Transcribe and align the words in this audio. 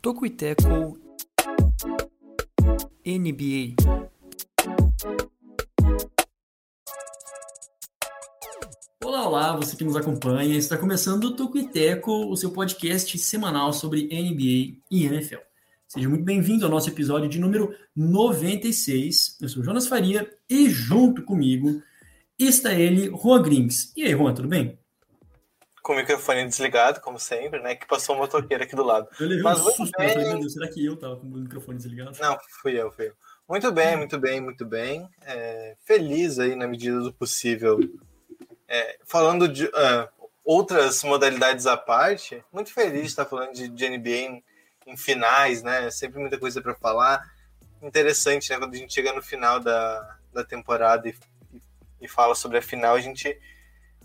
Toco 0.00 0.26
e 0.26 0.30
Teco 0.30 0.98
NBA. 3.06 3.74
Olá, 9.34 9.56
você 9.56 9.74
que 9.74 9.82
nos 9.82 9.96
acompanha. 9.96 10.56
Está 10.56 10.78
começando 10.78 11.24
o 11.24 11.34
Toco 11.34 11.58
e 11.58 11.66
Teco, 11.66 12.30
o 12.30 12.36
seu 12.36 12.52
podcast 12.52 13.18
semanal 13.18 13.72
sobre 13.72 14.04
NBA 14.04 14.78
e 14.88 15.06
NFL. 15.06 15.40
Seja 15.88 16.08
muito 16.08 16.24
bem-vindo 16.24 16.64
ao 16.64 16.70
nosso 16.70 16.88
episódio 16.88 17.28
de 17.28 17.40
número 17.40 17.76
96. 17.96 19.38
Eu 19.42 19.48
sou 19.48 19.64
Jonas 19.64 19.88
Faria 19.88 20.32
e 20.48 20.70
junto 20.70 21.24
comigo 21.24 21.82
está 22.38 22.74
ele, 22.74 23.10
Juan 23.10 23.42
Grings. 23.42 23.92
E 23.96 24.04
aí, 24.04 24.12
Juan, 24.12 24.32
tudo 24.34 24.46
bem? 24.46 24.78
Com 25.82 25.94
o 25.94 25.96
microfone 25.96 26.46
desligado, 26.46 27.00
como 27.00 27.18
sempre, 27.18 27.58
né? 27.58 27.74
Que 27.74 27.88
passou 27.88 28.14
um 28.14 28.18
motoqueiro 28.18 28.62
aqui 28.62 28.76
do 28.76 28.84
lado. 28.84 29.08
Eu 29.18 29.26
levei 29.26 29.42
Mas 29.42 29.58
um 29.58 29.70
susto, 29.72 29.98
bem. 29.98 30.06
eu 30.06 30.12
falei, 30.12 30.28
meu 30.28 30.38
Deus, 30.38 30.52
será 30.52 30.68
que 30.68 30.86
eu 30.86 30.96
tava 30.96 31.16
com 31.16 31.26
o 31.26 31.38
microfone 31.38 31.76
desligado? 31.76 32.16
Não, 32.20 32.38
fui 32.62 32.80
eu, 32.80 32.92
fui 32.92 33.08
eu. 33.08 33.14
Muito 33.48 33.72
bem, 33.72 33.96
muito 33.96 34.16
bem, 34.16 34.40
muito 34.40 34.64
bem. 34.64 35.08
É, 35.22 35.74
feliz 35.84 36.38
aí 36.38 36.54
na 36.54 36.68
medida 36.68 37.00
do 37.00 37.12
possível. 37.12 37.80
É, 38.68 38.98
falando 39.04 39.48
de 39.48 39.70
ah, 39.74 40.08
outras 40.44 41.02
modalidades 41.02 41.66
à 41.66 41.76
parte, 41.76 42.44
muito 42.52 42.72
feliz 42.72 43.02
de 43.02 43.08
estar 43.08 43.24
falando 43.24 43.52
de, 43.52 43.68
de 43.68 43.88
NBA 43.88 44.10
em, 44.10 44.44
em 44.86 44.96
finais, 44.96 45.62
né? 45.62 45.90
Sempre 45.90 46.20
muita 46.20 46.38
coisa 46.38 46.60
para 46.60 46.74
falar. 46.74 47.22
Interessante, 47.82 48.50
né? 48.50 48.58
Quando 48.58 48.74
a 48.74 48.78
gente 48.78 48.92
chega 48.92 49.12
no 49.12 49.22
final 49.22 49.60
da, 49.60 50.18
da 50.32 50.44
temporada 50.44 51.08
e, 51.08 51.14
e, 51.52 51.60
e 52.02 52.08
fala 52.08 52.34
sobre 52.34 52.58
a 52.58 52.62
final, 52.62 52.94
a 52.94 53.00
gente 53.00 53.38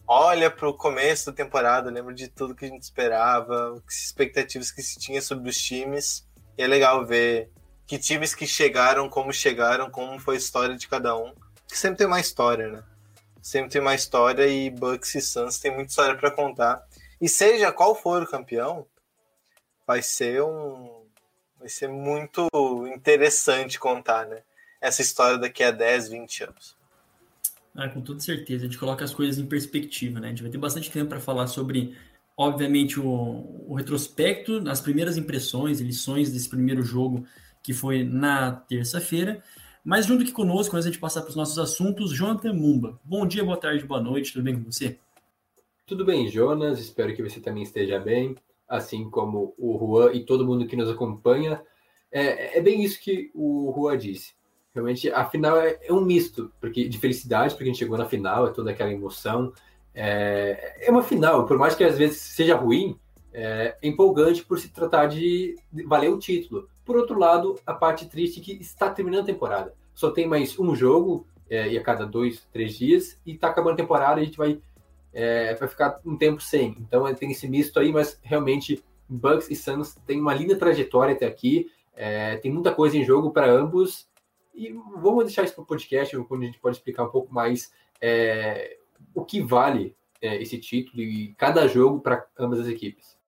olha 0.08 0.50
para 0.50 0.68
o 0.68 0.74
começo 0.74 1.28
da 1.28 1.34
temporada, 1.36 1.92
lembra 1.92 2.14
de 2.14 2.28
tudo 2.28 2.56
que 2.56 2.66
a 2.66 2.70
gente 2.70 2.82
esperava, 2.82 3.80
as 3.88 4.06
expectativas 4.06 4.72
que 4.72 4.82
se 4.82 4.98
tinha 4.98 5.22
sobre 5.22 5.50
os 5.50 5.58
times. 5.58 6.28
E 6.58 6.64
é 6.64 6.68
legal 6.68 7.06
ver 7.06 7.52
que 7.86 7.98
times 7.98 8.34
que 8.34 8.48
chegaram, 8.48 9.10
como 9.10 9.32
chegaram, 9.32 9.90
como 9.90 10.20
foi 10.20 10.36
a 10.36 10.38
história 10.38 10.76
de 10.76 10.88
cada 10.88 11.16
um. 11.18 11.34
Que 11.68 11.78
sempre 11.78 12.00
tem 12.00 12.08
uma 12.08 12.20
história, 12.20 12.70
né? 12.70 12.84
Sempre 13.42 13.72
tem 13.72 13.82
uma 13.82 13.96
história 13.96 14.48
e 14.48 14.70
Bucks 14.70 15.16
e 15.16 15.22
Suns 15.22 15.60
tem 15.60 15.74
muita 15.74 15.90
história 15.90 16.16
para 16.16 16.32
contar. 16.32 16.86
E 17.22 17.28
seja 17.28 17.72
qual 17.72 17.96
for 17.96 18.24
o 18.24 18.28
campeão, 18.28 18.86
vai 19.86 20.02
ser 20.02 20.42
um 20.44 21.00
vai 21.60 21.68
ser 21.68 21.90
muito 21.90 22.48
interessante 22.94 23.78
contar, 23.78 24.26
né? 24.26 24.42
Essa 24.80 25.02
história 25.02 25.38
daqui 25.38 25.62
a 25.62 25.72
10, 25.72 26.08
20 26.10 26.44
anos. 26.46 26.78
Ah, 27.76 27.90
com 27.90 28.02
toda 28.02 28.20
certeza, 28.20 28.64
a 28.64 28.68
gente 28.68 28.78
coloca 28.78 29.04
as 29.04 29.14
coisas 29.14 29.38
em 29.38 29.46
perspectiva, 29.46 30.20
né? 30.20 30.28
A 30.28 30.30
gente 30.30 30.42
vai 30.42 30.52
ter 30.52 30.58
bastante 30.58 30.90
tempo 30.90 31.10
para 31.10 31.20
falar 31.20 31.48
sobre, 31.48 31.98
obviamente, 32.38 33.00
o, 33.00 33.66
o 33.68 33.76
retrospecto, 33.76 34.64
as 34.70 34.80
primeiras 34.80 35.18
impressões, 35.18 35.82
lições 35.82 36.32
desse 36.32 36.50
primeiro 36.50 36.82
jogo 36.82 37.28
que 37.62 37.74
foi 37.74 38.04
na 38.04 38.52
terça-feira. 38.52 39.44
Mas 39.84 40.06
junto 40.06 40.24
aqui 40.24 40.32
conosco, 40.32 40.76
antes 40.76 40.92
de 40.92 41.00
passar 41.00 41.22
para 41.22 41.30
os 41.30 41.36
nossos 41.36 41.58
assuntos, 41.58 42.12
Jonathan 42.12 42.54
Mumba. 42.54 43.00
Bom 43.04 43.26
dia, 43.26 43.44
boa 43.44 43.58
tarde, 43.58 43.86
boa 43.86 44.02
noite, 44.02 44.34
tudo 44.34 44.44
bem 44.44 44.56
com 44.56 44.70
você? 44.70 44.98
Tudo 45.88 46.04
bem, 46.04 46.28
Jonas? 46.28 46.80
Espero 46.80 47.16
que 47.16 47.24
você 47.24 47.40
também 47.40 47.64
esteja 47.64 47.98
bem, 47.98 48.36
assim 48.68 49.10
como 49.10 49.54
o 49.58 49.78
Juan 49.80 50.14
e 50.14 50.26
todo 50.26 50.46
mundo 50.46 50.68
que 50.68 50.76
nos 50.76 50.90
acompanha. 50.90 51.62
É, 52.12 52.58
é 52.58 52.62
bem 52.62 52.84
isso 52.84 53.00
que 53.00 53.32
o 53.34 53.74
Juan 53.76 53.98
disse. 53.98 54.34
Realmente, 54.74 55.10
a 55.10 55.26
final 55.26 55.58
é, 55.58 55.80
é 55.82 55.94
um 55.94 56.02
misto 56.02 56.52
porque 56.60 56.88
de 56.88 56.98
felicidade, 56.98 57.54
porque 57.54 57.64
a 57.64 57.68
gente 57.68 57.80
chegou 57.80 57.98
na 57.98 58.06
final, 58.06 58.48
é 58.48 58.52
toda 58.52 58.72
aquela 58.72 58.92
emoção. 58.92 59.54
É, 59.96 60.88
é 60.88 60.92
uma 60.92 61.02
final, 61.04 61.46
por 61.46 61.58
mais 61.58 61.74
que 61.74 61.84
às 61.84 61.98
vezes 61.98 62.18
seja 62.18 62.56
ruim, 62.56 63.00
é 63.34 63.78
empolgante 63.82 64.44
por 64.44 64.60
se 64.60 64.70
tratar 64.70 65.08
de 65.08 65.56
valer 65.86 66.12
o 66.12 66.20
título. 66.20 66.68
Por 66.90 66.98
outro 66.98 67.20
lado, 67.20 67.60
a 67.68 67.74
parte 67.76 68.08
triste 68.08 68.40
é 68.40 68.44
que 68.44 68.52
está 68.54 68.90
terminando 68.90 69.22
a 69.22 69.26
temporada. 69.28 69.76
Só 69.94 70.10
tem 70.10 70.26
mais 70.26 70.58
um 70.58 70.74
jogo, 70.74 71.28
é, 71.48 71.70
e 71.70 71.78
a 71.78 71.84
cada 71.84 72.04
dois, 72.04 72.48
três 72.52 72.76
dias, 72.76 73.16
e 73.24 73.34
está 73.34 73.48
acabando 73.48 73.74
a 73.74 73.78
temporada, 73.78 74.20
a 74.20 74.24
gente 74.24 74.36
vai 74.36 74.60
é, 75.14 75.54
vai 75.54 75.68
ficar 75.68 76.02
um 76.04 76.18
tempo 76.18 76.42
sem. 76.42 76.76
Então 76.80 77.08
é, 77.08 77.14
tem 77.14 77.30
esse 77.30 77.48
misto 77.48 77.80
aí, 77.80 77.92
mas 77.92 78.20
realmente 78.24 78.84
Bucks 79.08 79.52
e 79.52 79.56
Suns 79.56 79.94
têm 80.08 80.20
uma 80.20 80.34
linda 80.34 80.56
trajetória 80.56 81.14
até 81.14 81.28
aqui. 81.28 81.72
É, 81.96 82.38
tem 82.38 82.52
muita 82.52 82.74
coisa 82.74 82.98
em 82.98 83.06
jogo 83.06 83.30
para 83.30 83.52
ambos. 83.52 84.10
E 84.56 84.74
vamos 85.00 85.26
deixar 85.26 85.44
isso 85.44 85.54
para 85.54 85.62
o 85.62 85.68
podcast, 85.68 86.18
onde 86.18 86.44
a 86.44 86.48
gente 86.48 86.60
pode 86.60 86.78
explicar 86.78 87.04
um 87.04 87.12
pouco 87.12 87.32
mais 87.32 87.72
é, 88.02 88.80
o 89.14 89.24
que 89.24 89.44
vale 89.44 89.96
é, 90.20 90.42
esse 90.42 90.58
título 90.58 91.04
e 91.04 91.36
cada 91.36 91.68
jogo 91.68 92.00
para 92.00 92.26
ambas 92.40 92.62
as 92.62 92.68
equipes. 92.68 93.19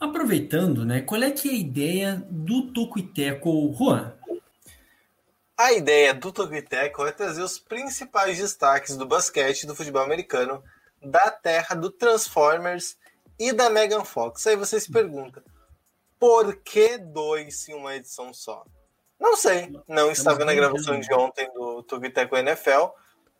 Aproveitando, 0.00 0.84
né? 0.84 1.02
Qual 1.02 1.22
é 1.22 1.30
que 1.30 1.48
é 1.48 1.52
a 1.52 1.56
ideia 1.56 2.26
do 2.30 2.72
Toco 2.72 2.98
e 2.98 3.02
Teco, 3.02 3.72
Juan? 3.78 4.14
A 5.60 5.74
ideia 5.74 6.14
do 6.14 6.32
Tokiteco 6.32 7.04
é 7.04 7.12
trazer 7.12 7.42
os 7.42 7.58
principais 7.58 8.38
destaques 8.38 8.96
do 8.96 9.04
basquete 9.04 9.64
e 9.64 9.66
do 9.66 9.76
futebol 9.76 10.00
americano 10.00 10.64
da 11.02 11.30
terra 11.30 11.74
do 11.74 11.90
Transformers 11.90 12.96
e 13.38 13.52
da 13.52 13.68
Megan 13.68 14.02
Fox. 14.02 14.46
Aí 14.46 14.56
você 14.56 14.80
se 14.80 14.90
pergunta, 14.90 15.44
por 16.18 16.56
que 16.56 16.96
dois 16.96 17.68
em 17.68 17.74
uma 17.74 17.94
edição 17.94 18.32
só? 18.32 18.64
Não 19.20 19.36
sei, 19.36 19.70
não 19.86 20.10
estava 20.10 20.46
na 20.46 20.54
gravação 20.54 20.98
de 20.98 21.12
ontem 21.12 21.46
do 21.52 21.82
Tugiteco 21.82 22.38
NFL. 22.38 22.86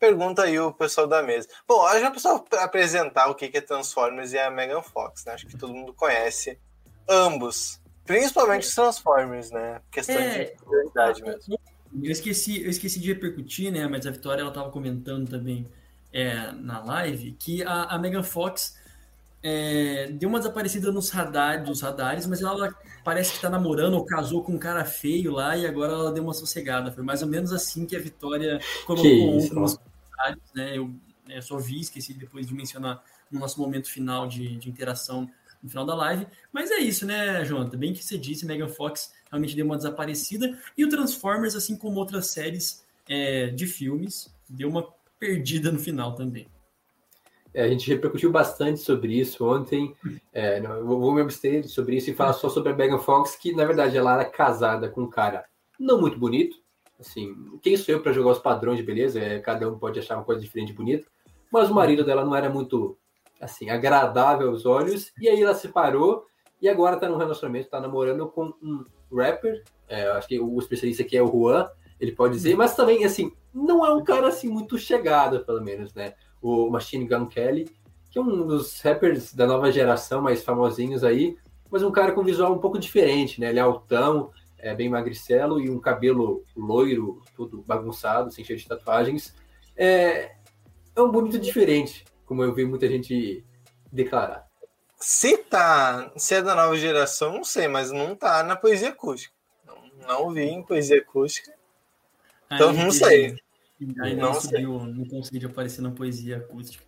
Pergunta 0.01 0.45
aí 0.45 0.59
o 0.59 0.73
pessoal 0.73 1.07
da 1.07 1.23
mesa. 1.23 1.47
Bom, 1.69 1.87
eu 1.91 2.01
já 2.01 2.11
pessoal 2.11 2.43
apresentar 2.59 3.29
o 3.29 3.35
que 3.35 3.51
é 3.53 3.61
Transformers 3.61 4.33
e 4.33 4.39
a 4.39 4.51
Megan 4.51 4.81
Fox, 4.81 5.27
né? 5.27 5.35
Acho 5.35 5.47
que 5.47 5.59
todo 5.59 5.75
mundo 5.75 5.93
conhece 5.93 6.59
ambos, 7.07 7.79
principalmente 8.07 8.67
os 8.67 8.75
Transformers, 8.75 9.51
né? 9.51 9.83
Questão 9.91 10.17
É. 10.17 10.45
de 10.45 10.65
prioridade 10.65 11.23
mesmo. 11.23 11.61
Eu 12.03 12.11
esqueci, 12.11 12.63
eu 12.63 12.71
esqueci 12.71 12.99
de 12.99 13.09
repercutir, 13.13 13.71
né? 13.71 13.87
Mas 13.87 14.07
a 14.07 14.11
Vitória 14.11 14.41
ela 14.41 14.51
estava 14.51 14.71
comentando 14.71 15.29
também 15.29 15.69
é, 16.11 16.51
na 16.53 16.83
live 16.83 17.33
que 17.33 17.63
a, 17.63 17.83
a 17.85 17.99
Megan 17.99 18.23
Fox 18.23 18.79
é, 19.43 20.09
deu 20.13 20.31
uma 20.31 20.39
desaparecida 20.39 20.91
nos 20.91 21.11
radares, 21.11 21.69
nos 21.69 21.83
radares, 21.83 22.27
mas 22.27 22.41
ela 22.41 22.75
parece 23.05 23.31
que 23.31 23.37
está 23.37 23.51
namorando 23.51 23.95
ou 23.95 24.05
casou 24.05 24.43
com 24.43 24.53
um 24.53 24.59
cara 24.59 24.85
feio 24.85 25.33
lá 25.33 25.57
e 25.57 25.67
agora 25.67 25.93
ela 25.93 26.13
deu 26.13 26.23
uma 26.23 26.35
sossegada. 26.35 26.91
Foi 26.91 27.03
mais 27.03 27.23
ou 27.23 27.29
menos 27.29 27.53
assim 27.53 27.85
que 27.85 27.97
a 27.97 28.01
Vitória 28.01 28.59
colocou 28.87 29.37
isso, 29.37 29.55
né? 30.55 30.77
Eu, 30.77 30.93
eu 31.29 31.43
só 31.43 31.59
vi, 31.59 31.81
esqueci 31.81 32.15
depois 32.15 32.47
de 32.47 32.55
mencionar 32.55 33.03
no 33.31 33.39
nosso 33.39 33.61
momento 33.61 33.91
final 33.91 34.27
de, 34.27 34.57
de 34.57 34.69
interação 34.69 35.31
no 35.63 35.69
final 35.69 35.85
da 35.85 35.95
live. 35.95 36.27
Mas 36.53 36.71
é 36.71 36.79
isso, 36.79 37.07
né, 37.07 37.45
Jonathan? 37.45 37.79
Bem 37.79 37.93
que 37.93 38.03
você 38.03 38.19
disse, 38.19 38.47
Megan 38.47 38.69
Fox 38.69 39.13
realmente 39.31 39.55
deu 39.55 39.65
uma 39.65 39.77
desaparecida. 39.77 40.59
E 40.77 40.85
o 40.85 40.89
Transformers, 40.89 41.55
assim 41.55 41.77
como 41.77 41.99
outras 41.99 42.29
séries 42.29 42.85
é, 43.09 43.49
de 43.49 43.67
filmes, 43.67 44.33
deu 44.49 44.69
uma 44.69 44.87
perdida 45.19 45.71
no 45.71 45.79
final 45.79 46.15
também. 46.15 46.47
É, 47.53 47.65
a 47.65 47.69
gente 47.69 47.89
repercutiu 47.89 48.31
bastante 48.31 48.81
sobre 48.81 49.19
isso 49.19 49.45
ontem. 49.45 49.95
É, 50.33 50.61
não, 50.61 50.73
eu 50.77 50.87
vou 50.87 51.13
me 51.13 51.21
abster 51.21 51.69
sobre 51.69 51.97
isso 51.97 52.11
e 52.11 52.15
falar 52.15 52.33
só 52.33 52.49
sobre 52.49 52.73
a 52.73 52.77
Megan 52.77 52.99
Fox, 52.99 53.35
que 53.37 53.53
na 53.53 53.65
verdade 53.65 53.97
ela 53.97 54.15
era 54.15 54.25
casada 54.25 54.89
com 54.89 55.03
um 55.03 55.11
cara 55.11 55.45
não 55.79 56.01
muito 56.01 56.19
bonito. 56.19 56.57
Assim, 57.01 57.35
quem 57.63 57.77
sou 57.77 57.95
eu 57.95 58.03
para 58.03 58.13
jogar 58.13 58.33
os 58.33 58.39
padrões 58.39 58.77
de 58.77 58.85
beleza? 58.85 59.19
É, 59.19 59.39
cada 59.39 59.69
um 59.69 59.79
pode 59.79 59.99
achar 59.99 60.17
uma 60.17 60.25
coisa 60.25 60.41
diferente 60.41 60.69
de 60.69 60.75
bonita. 60.75 61.09
Mas 61.51 61.71
o 61.71 61.75
marido 61.75 62.05
dela 62.05 62.25
não 62.25 62.37
era 62.37 62.49
muito 62.51 62.97
assim 63.41 63.71
agradável 63.71 64.51
aos 64.51 64.67
olhos. 64.67 65.11
E 65.21 65.29
aí 65.29 65.43
ela 65.43 65.55
se 65.55 65.63
separou 65.63 66.27
e 66.61 66.69
agora 66.69 66.97
tá 66.97 67.09
num 67.09 67.17
relacionamento, 67.17 67.71
tá 67.71 67.81
namorando 67.81 68.29
com 68.29 68.53
um 68.63 68.85
rapper. 69.13 69.65
É, 69.89 70.09
acho 70.11 70.29
que 70.29 70.39
o 70.39 70.59
especialista 70.59 71.03
aqui 71.03 71.17
é 71.17 71.23
o 71.23 71.27
Juan, 71.27 71.69
ele 71.99 72.13
pode 72.13 72.35
dizer, 72.35 72.55
mas 72.57 72.77
também 72.77 73.05
assim 73.05 73.33
não 73.53 73.85
é 73.85 73.93
um 73.93 74.05
cara 74.05 74.29
assim 74.29 74.49
muito 74.49 74.79
chegado, 74.79 75.45
pelo 75.45 75.61
menos, 75.61 75.93
né? 75.95 76.15
o 76.43 76.71
Machine 76.71 77.07
Gun 77.07 77.27
Kelly, 77.27 77.71
que 78.11 78.19
é 78.19 78.23
um 78.23 78.47
dos 78.47 78.81
rappers 78.81 79.35
da 79.35 79.47
nova 79.47 79.71
geração 79.71 80.23
mais 80.23 80.43
famosinhos 80.43 81.05
aí, 81.05 81.37
mas 81.71 81.83
um 81.83 81.93
cara 81.93 82.13
com 82.13 82.25
visual 82.25 82.53
um 82.53 82.59
pouco 82.59 82.79
diferente, 82.79 83.41
né? 83.41 83.51
Ele 83.51 83.59
é 83.59 83.63
altão, 83.63 84.31
é 84.63 84.75
bem 84.75 84.89
magricelo 84.89 85.61
e 85.61 85.71
um 85.71 85.81
cabelo 85.81 86.45
loiro, 86.57 87.23
tudo 87.35 87.63
bagunçado, 87.63 88.31
sem 88.31 88.45
cheio 88.45 88.59
de 88.59 88.67
tatuagens. 88.67 89.35
É, 89.77 90.37
é 90.95 91.01
um 91.01 91.11
bonito 91.11 91.39
diferente, 91.39 92.05
como 92.25 92.43
eu 92.43 92.55
vi 92.55 92.65
muita 92.65 92.89
gente 92.89 93.45
declarar. 93.93 94.47
Se 94.97 95.39
tá, 95.39 96.13
se 96.17 96.35
é 96.35 96.43
da 96.43 96.55
nova 96.55 96.77
geração, 96.77 97.33
não 97.33 97.45
sei, 97.45 97.67
mas 97.67 97.91
não 97.91 98.15
tá 98.15 98.43
na 98.43 98.55
poesia 98.55 98.91
acústica. 98.91 99.35
Não, 99.67 100.27
não 100.27 100.31
vi 100.31 100.43
em 100.43 100.63
poesia 100.63 100.99
acústica. 100.99 101.53
Então 102.51 102.71
Aí 102.71 102.77
não 102.77 102.91
sei. 102.91 103.37
Aí 104.03 104.15
Não 104.15 104.33
não 104.33 104.41
subiu, 104.41 104.79
não 104.85 105.05
conseguiu 105.07 105.49
aparecer 105.49 105.81
na 105.81 105.91
poesia 105.91 106.37
acústica. 106.37 106.85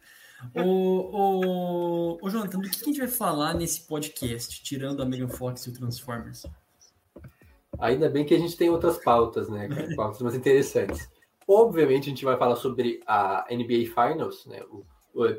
Ô, 0.54 0.60
ô, 0.62 2.18
ô, 2.20 2.28
Jonathan, 2.28 2.58
do 2.58 2.68
que 2.68 2.82
a 2.82 2.84
gente 2.84 2.98
vai 2.98 3.08
falar 3.08 3.54
nesse 3.54 3.86
podcast, 3.86 4.62
tirando 4.62 5.02
a 5.02 5.06
Megan 5.06 5.28
Fox 5.28 5.64
e 5.64 5.70
o 5.70 5.72
Transformers? 5.72 6.44
Ainda 7.82 8.08
bem 8.08 8.24
que 8.24 8.32
a 8.32 8.38
gente 8.38 8.56
tem 8.56 8.70
outras 8.70 8.96
pautas, 8.98 9.48
né? 9.48 9.68
Pautas 9.96 10.22
mais 10.22 10.36
interessantes. 10.36 11.10
Obviamente, 11.48 12.04
a 12.04 12.10
gente 12.10 12.24
vai 12.24 12.36
falar 12.36 12.54
sobre 12.54 13.00
a 13.04 13.44
NBA 13.50 13.86
Finals, 13.92 14.46
né? 14.46 14.62
O, 14.70 14.84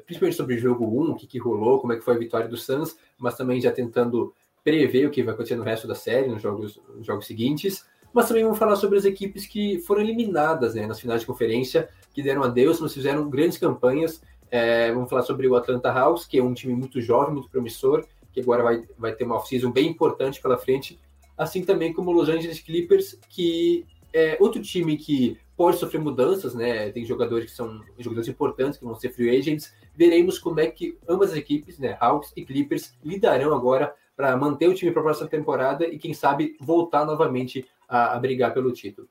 principalmente 0.05 0.35
sobre 0.35 0.55
o 0.55 0.59
jogo 0.59 0.85
1, 0.85 1.11
o 1.11 1.15
que, 1.15 1.25
que 1.25 1.39
rolou, 1.39 1.79
como 1.79 1.93
é 1.93 1.95
que 1.95 2.03
foi 2.03 2.15
a 2.15 2.19
vitória 2.19 2.49
do 2.49 2.57
Suns, 2.57 2.97
mas 3.17 3.37
também 3.37 3.61
já 3.61 3.71
tentando 3.71 4.33
prever 4.61 5.07
o 5.07 5.09
que 5.09 5.23
vai 5.23 5.33
acontecer 5.33 5.55
no 5.55 5.63
resto 5.63 5.87
da 5.87 5.95
série, 5.95 6.27
nos 6.27 6.41
jogos, 6.41 6.81
nos 6.93 7.07
jogos 7.07 7.25
seguintes. 7.25 7.85
Mas 8.13 8.27
também 8.27 8.43
vamos 8.43 8.59
falar 8.59 8.75
sobre 8.75 8.97
as 8.97 9.05
equipes 9.05 9.47
que 9.47 9.79
foram 9.79 10.01
eliminadas 10.01 10.75
né, 10.75 10.85
nas 10.85 10.99
finais 10.99 11.21
de 11.21 11.27
conferência, 11.27 11.89
que 12.13 12.21
deram 12.21 12.43
adeus, 12.43 12.79
mas 12.81 12.93
fizeram 12.93 13.29
grandes 13.29 13.57
campanhas. 13.57 14.21
É, 14.51 14.91
vamos 14.91 15.09
falar 15.09 15.23
sobre 15.23 15.47
o 15.47 15.55
Atlanta 15.55 15.91
House, 15.91 16.25
que 16.25 16.37
é 16.37 16.43
um 16.43 16.53
time 16.53 16.75
muito 16.75 16.99
jovem, 16.99 17.33
muito 17.33 17.49
promissor, 17.49 18.05
que 18.33 18.41
agora 18.41 18.61
vai, 18.61 18.83
vai 18.97 19.15
ter 19.15 19.23
uma 19.23 19.37
off-season 19.37 19.71
bem 19.71 19.87
importante 19.87 20.41
pela 20.41 20.57
frente, 20.57 20.99
assim 21.37 21.63
também 21.63 21.93
como 21.93 22.11
Los 22.11 22.29
Angeles 22.29 22.59
Clippers, 22.59 23.19
que 23.29 23.85
é 24.13 24.37
outro 24.39 24.61
time 24.61 24.95
que 24.97 25.37
pode 25.55 25.77
sofrer 25.77 25.99
mudanças, 25.99 26.53
né? 26.53 26.91
Tem 26.91 27.05
jogadores 27.05 27.51
que 27.51 27.55
são 27.55 27.81
jogadores 27.97 28.27
importantes, 28.27 28.77
que 28.77 28.85
vão 28.85 28.95
ser 28.95 29.09
free 29.11 29.35
agents. 29.35 29.73
Veremos 29.95 30.39
como 30.39 30.59
é 30.59 30.67
que 30.67 30.97
ambas 31.07 31.31
as 31.31 31.37
equipes, 31.37 31.77
né, 31.79 31.97
Hawks 31.99 32.31
e 32.35 32.43
Clippers, 32.43 32.95
lidarão 33.03 33.53
agora 33.53 33.93
para 34.15 34.35
manter 34.37 34.67
o 34.67 34.73
time 34.73 34.91
para 34.91 35.01
a 35.01 35.05
próxima 35.05 35.29
temporada 35.29 35.87
e, 35.87 35.97
quem 35.97 36.13
sabe, 36.13 36.55
voltar 36.59 37.05
novamente 37.05 37.67
a, 37.87 38.15
a 38.15 38.19
brigar 38.19 38.53
pelo 38.53 38.71
título. 38.71 39.07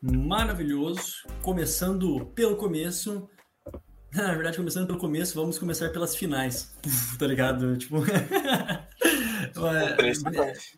Maravilhoso. 0.00 1.26
Começando 1.42 2.26
pelo 2.34 2.56
começo. 2.56 3.28
Na 4.14 4.34
verdade, 4.34 4.56
começando 4.56 4.86
pelo 4.86 4.98
começo, 4.98 5.34
vamos 5.34 5.58
começar 5.58 5.90
pelas 5.90 6.16
finais. 6.16 6.74
Tá 7.18 7.26
ligado? 7.26 7.76
Tipo. 7.76 7.98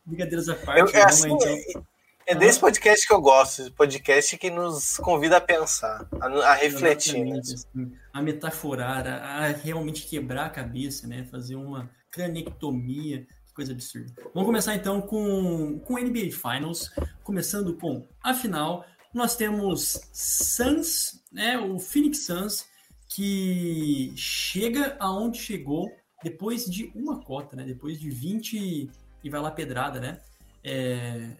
Brincadeiras 0.04 0.48
à 0.48 0.54
parte. 0.56 0.80
Eu, 0.80 0.88
é, 1.00 1.04
assim, 1.04 1.32
então... 1.32 1.86
é 2.26 2.34
desse 2.34 2.58
podcast 2.58 3.06
que 3.06 3.12
eu 3.12 3.20
gosto, 3.20 3.70
podcast 3.72 4.36
que 4.36 4.50
nos 4.50 4.96
convida 4.96 5.36
a 5.36 5.40
pensar, 5.40 6.08
a, 6.20 6.26
a 6.26 6.54
refletir. 6.54 7.24
Né? 7.24 7.38
Assim, 7.38 7.92
a 8.12 8.20
metaforar, 8.20 9.06
a, 9.06 9.44
a, 9.44 9.46
realmente 9.48 10.08
quebrar 10.08 10.46
a 10.46 10.50
cabeça, 10.50 11.06
né? 11.06 11.24
Fazer 11.30 11.54
uma 11.54 11.88
cranectomia, 12.10 13.24
coisa 13.54 13.70
absurda. 13.72 14.12
Vamos 14.34 14.46
começar 14.46 14.74
então 14.74 15.00
com, 15.00 15.78
com 15.80 16.00
NBA 16.00 16.32
Finals, 16.32 16.90
começando 17.22 17.76
com 17.76 18.08
a 18.24 18.34
final. 18.34 18.84
Nós 19.14 19.36
temos 19.36 20.00
Suns, 20.12 21.22
né? 21.30 21.56
O 21.58 21.78
Phoenix 21.78 22.26
Suns 22.26 22.69
que 23.14 24.12
chega 24.16 24.96
aonde 25.00 25.38
chegou 25.38 25.90
depois 26.22 26.64
de 26.64 26.92
uma 26.94 27.20
cota, 27.20 27.56
né? 27.56 27.64
Depois 27.64 27.98
de 27.98 28.10
20 28.10 28.90
e 29.22 29.30
vai 29.30 29.40
lá 29.40 29.50
pedrada, 29.50 30.00
né? 30.00 30.20
É... 30.62 31.36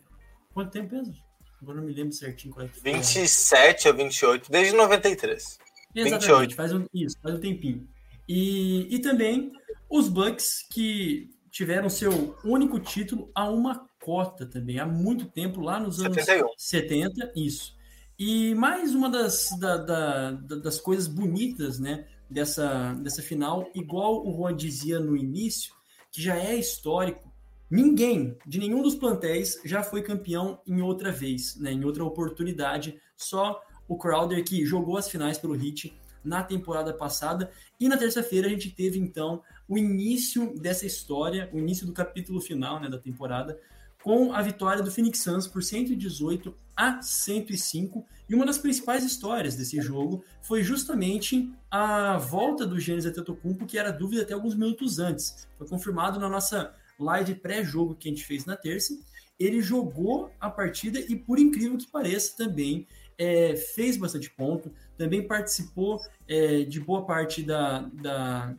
Quanto 0.52 0.72
tempo 0.72 0.94
mesmo? 0.94 1.14
Agora 1.62 1.78
não 1.78 1.84
me 1.84 1.92
lembro 1.92 2.12
certinho 2.12 2.52
qual 2.52 2.66
é 2.66 2.68
que 2.68 2.80
foi. 2.80 2.92
27 2.92 3.88
ou 3.88 3.94
28, 3.94 4.50
desde 4.50 4.74
93. 4.74 5.58
Exatamente, 5.94 6.26
28. 6.26 6.54
faz 6.54 6.72
um, 6.72 6.86
isso, 6.92 7.16
faz 7.22 7.34
um 7.34 7.40
tempinho. 7.40 7.88
E, 8.28 8.94
e 8.94 8.98
também 9.00 9.52
os 9.88 10.08
Bucks 10.08 10.66
que 10.70 11.30
tiveram 11.50 11.88
seu 11.90 12.36
único 12.44 12.78
título 12.80 13.30
a 13.34 13.48
uma 13.50 13.86
cota 14.00 14.46
também, 14.46 14.78
há 14.78 14.86
muito 14.86 15.26
tempo, 15.26 15.60
lá 15.60 15.78
nos 15.78 16.00
anos 16.00 16.16
71. 16.16 16.48
70, 16.56 17.32
isso. 17.36 17.76
E 18.22 18.54
mais 18.54 18.94
uma 18.94 19.08
das, 19.08 19.48
da, 19.58 19.78
da, 19.78 20.30
das 20.32 20.78
coisas 20.78 21.08
bonitas 21.08 21.78
né, 21.78 22.06
dessa, 22.28 22.92
dessa 23.02 23.22
final, 23.22 23.70
igual 23.74 24.28
o 24.28 24.30
Juan 24.30 24.54
dizia 24.54 25.00
no 25.00 25.16
início, 25.16 25.72
que 26.12 26.20
já 26.20 26.36
é 26.36 26.54
histórico, 26.54 27.32
ninguém 27.70 28.36
de 28.46 28.58
nenhum 28.58 28.82
dos 28.82 28.94
plantéis 28.94 29.58
já 29.64 29.82
foi 29.82 30.02
campeão 30.02 30.60
em 30.66 30.82
outra 30.82 31.10
vez, 31.10 31.56
né, 31.56 31.72
em 31.72 31.82
outra 31.82 32.04
oportunidade, 32.04 33.00
só 33.16 33.58
o 33.88 33.96
Crowder 33.96 34.44
que 34.44 34.66
jogou 34.66 34.98
as 34.98 35.08
finais 35.08 35.38
pelo 35.38 35.56
Heat 35.56 35.98
na 36.22 36.42
temporada 36.42 36.92
passada. 36.92 37.50
E 37.80 37.88
na 37.88 37.96
terça-feira 37.96 38.48
a 38.48 38.50
gente 38.50 38.68
teve 38.68 38.98
então 38.98 39.42
o 39.66 39.78
início 39.78 40.54
dessa 40.60 40.84
história, 40.84 41.48
o 41.54 41.58
início 41.58 41.86
do 41.86 41.94
capítulo 41.94 42.38
final 42.38 42.78
né, 42.80 42.90
da 42.90 42.98
temporada, 42.98 43.58
com 44.02 44.32
a 44.32 44.40
vitória 44.42 44.82
do 44.82 44.90
Phoenix 44.90 45.20
Suns 45.20 45.46
por 45.46 45.62
118 45.62 46.54
a 46.76 47.02
105. 47.02 48.06
E 48.28 48.34
uma 48.34 48.46
das 48.46 48.58
principais 48.58 49.04
histórias 49.04 49.56
desse 49.56 49.80
jogo 49.80 50.24
foi 50.42 50.62
justamente 50.62 51.52
a 51.70 52.16
volta 52.16 52.66
do 52.66 52.78
Giannis 52.78 53.04
Antetokounmpo, 53.06 53.66
que 53.66 53.78
era 53.78 53.90
dúvida 53.92 54.22
até 54.22 54.32
alguns 54.32 54.54
minutos 54.54 54.98
antes. 54.98 55.46
Foi 55.58 55.68
confirmado 55.68 56.18
na 56.18 56.28
nossa 56.28 56.74
live 56.98 57.34
pré-jogo 57.34 57.94
que 57.94 58.08
a 58.08 58.12
gente 58.12 58.24
fez 58.24 58.46
na 58.46 58.56
terça. 58.56 58.98
Ele 59.38 59.60
jogou 59.60 60.30
a 60.40 60.50
partida 60.50 60.98
e, 61.00 61.16
por 61.16 61.38
incrível 61.38 61.76
que 61.76 61.86
pareça, 61.86 62.36
também 62.36 62.86
é, 63.18 63.56
fez 63.56 63.96
bastante 63.96 64.30
ponto, 64.30 64.72
também 64.96 65.26
participou 65.26 66.00
é, 66.26 66.62
de 66.62 66.80
boa 66.80 67.04
parte 67.04 67.42
da, 67.42 67.80
da, 67.92 68.54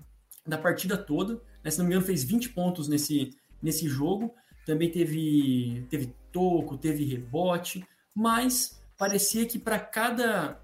da 0.46 0.58
partida 0.58 0.98
toda. 0.98 1.42
Né? 1.64 1.72
Se 1.72 1.80
não 1.80 1.86
me 1.86 1.92
engano, 1.92 2.06
fez 2.06 2.24
20 2.24 2.50
pontos 2.50 2.88
nesse, 2.88 3.32
nesse 3.62 3.88
jogo 3.88 4.34
também 4.66 4.90
teve, 4.90 5.86
teve 5.90 6.14
toco, 6.32 6.78
teve 6.78 7.04
rebote, 7.04 7.86
mas 8.16 8.82
parecia 8.98 9.46
que 9.46 9.58
para 9.58 9.80
cada, 9.80 10.62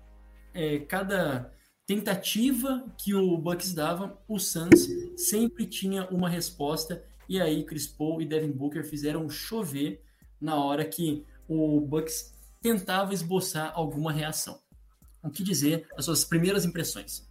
é, 0.53 0.79
cada 0.79 1.51
tentativa 1.85 2.85
que 2.97 3.13
o 3.13 3.37
Bucks 3.37 3.73
dava, 3.73 4.21
o 4.27 4.39
Suns 4.39 4.87
sempre 5.15 5.65
tinha 5.65 6.05
uma 6.09 6.29
resposta, 6.29 7.03
e 7.27 7.41
aí 7.41 7.63
Chris 7.63 7.87
Paul 7.87 8.21
e 8.21 8.25
Devin 8.25 8.51
Booker 8.51 8.85
fizeram 8.85 9.29
chover 9.29 10.01
na 10.39 10.55
hora 10.55 10.85
que 10.85 11.25
o 11.47 11.81
Bucks 11.81 12.33
tentava 12.61 13.13
esboçar 13.13 13.71
alguma 13.73 14.11
reação. 14.11 14.59
O 15.23 15.29
que 15.29 15.43
dizer 15.43 15.87
as 15.97 16.05
suas 16.05 16.23
primeiras 16.23 16.63
impressões? 16.63 17.26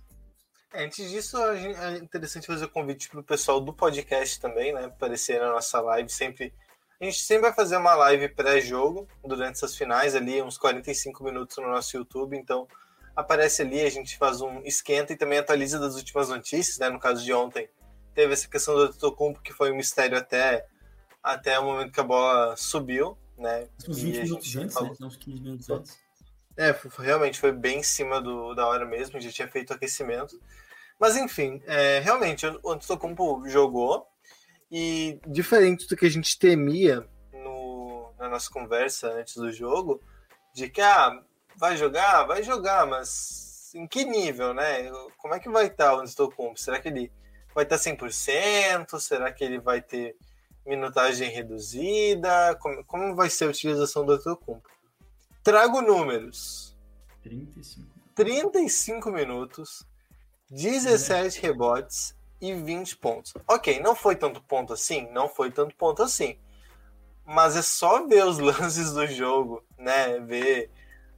É, 0.72 0.84
antes 0.84 1.10
disso, 1.10 1.38
é 1.38 1.98
interessante 1.98 2.46
fazer 2.46 2.64
o 2.64 2.68
convite 2.68 3.08
para 3.08 3.20
o 3.20 3.24
pessoal 3.24 3.60
do 3.60 3.72
podcast 3.72 4.40
também, 4.40 4.72
né? 4.72 4.84
Aparecer 4.84 5.40
na 5.40 5.52
nossa 5.52 5.80
live 5.80 6.08
sempre. 6.08 6.52
A 7.00 7.04
gente 7.04 7.20
sempre 7.20 7.42
vai 7.42 7.52
fazer 7.52 7.76
uma 7.76 7.94
live 7.94 8.28
pré-jogo 8.30 9.06
durante 9.24 9.56
essas 9.56 9.76
finais 9.76 10.14
ali, 10.14 10.42
uns 10.42 10.56
45 10.56 11.22
minutos 11.22 11.56
no 11.58 11.68
nosso 11.68 11.96
YouTube. 11.96 12.36
Então, 12.36 12.66
aparece 13.14 13.62
ali, 13.62 13.80
a 13.80 13.90
gente 13.90 14.16
faz 14.16 14.40
um 14.40 14.60
esquenta 14.60 15.12
e 15.12 15.16
também 15.16 15.38
atualiza 15.38 15.78
das 15.78 15.94
últimas 15.94 16.28
notícias, 16.28 16.78
né? 16.78 16.88
No 16.88 16.98
caso 16.98 17.22
de 17.22 17.32
ontem, 17.32 17.68
teve 18.14 18.32
essa 18.32 18.48
questão 18.48 18.74
do 18.74 18.92
Tocumpo, 18.94 19.42
que 19.42 19.52
foi 19.52 19.70
um 19.70 19.76
mistério 19.76 20.16
até, 20.16 20.66
até 21.22 21.58
o 21.58 21.64
momento 21.64 21.92
que 21.92 22.00
a 22.00 22.04
bola 22.04 22.56
subiu, 22.56 23.16
né? 23.36 23.68
Uns 23.88 23.98
20 23.98 24.22
minutos 24.22 24.56
antes, 24.56 24.74
falou... 24.74 24.96
né? 24.98 25.06
Uns 25.06 25.16
15 25.16 25.40
minutos 25.40 25.70
antes. 25.70 26.05
É, 26.56 26.74
realmente 26.98 27.38
foi 27.38 27.52
bem 27.52 27.80
em 27.80 27.82
cima 27.82 28.20
do, 28.20 28.54
da 28.54 28.66
hora 28.66 28.86
mesmo, 28.86 29.20
já 29.20 29.30
tinha 29.30 29.48
feito 29.48 29.72
aquecimento. 29.72 30.40
Mas 30.98 31.16
enfim, 31.16 31.62
é, 31.66 31.98
realmente, 32.00 32.46
o 32.62 32.70
Antetokounmpo 32.70 33.46
jogou 33.46 34.06
e 34.70 35.20
diferente 35.26 35.86
do 35.86 35.96
que 35.96 36.06
a 36.06 36.10
gente 36.10 36.38
temia 36.38 37.06
no, 37.32 38.12
na 38.18 38.28
nossa 38.28 38.50
conversa 38.50 39.08
antes 39.12 39.36
do 39.36 39.52
jogo, 39.52 40.00
de 40.54 40.70
que 40.70 40.80
ah, 40.80 41.22
vai 41.56 41.76
jogar, 41.76 42.24
vai 42.24 42.42
jogar, 42.42 42.86
mas 42.86 43.70
em 43.74 43.86
que 43.86 44.04
nível, 44.04 44.54
né? 44.54 44.90
Como 45.18 45.34
é 45.34 45.38
que 45.38 45.50
vai 45.50 45.66
estar 45.66 45.94
o 45.94 46.00
Antetokounmpo? 46.00 46.58
Será 46.58 46.80
que 46.80 46.88
ele 46.88 47.12
vai 47.54 47.64
estar 47.64 47.76
100%? 47.76 48.98
Será 48.98 49.30
que 49.30 49.44
ele 49.44 49.58
vai 49.58 49.82
ter 49.82 50.16
minutagem 50.64 51.30
reduzida? 51.30 52.56
Como, 52.60 52.84
como 52.84 53.14
vai 53.14 53.28
ser 53.28 53.44
a 53.44 53.48
utilização 53.48 54.06
do 54.06 54.12
Antetokounmpo? 54.12 54.75
Trago 55.46 55.80
números. 55.80 56.76
35. 57.22 57.86
35 58.16 59.12
minutos 59.12 59.86
17 60.50 61.40
rebotes 61.40 62.16
e 62.40 62.52
20 62.52 62.96
pontos. 62.96 63.32
Ok, 63.46 63.78
não 63.78 63.94
foi 63.94 64.16
tanto 64.16 64.42
ponto 64.42 64.72
assim? 64.72 65.08
Não 65.12 65.28
foi 65.28 65.52
tanto 65.52 65.76
ponto 65.76 66.02
assim. 66.02 66.36
Mas 67.24 67.54
é 67.54 67.62
só 67.62 68.04
ver 68.08 68.24
os 68.24 68.40
lances 68.42 68.92
do 68.92 69.06
jogo, 69.06 69.64
né? 69.78 70.18
Ver 70.18 70.68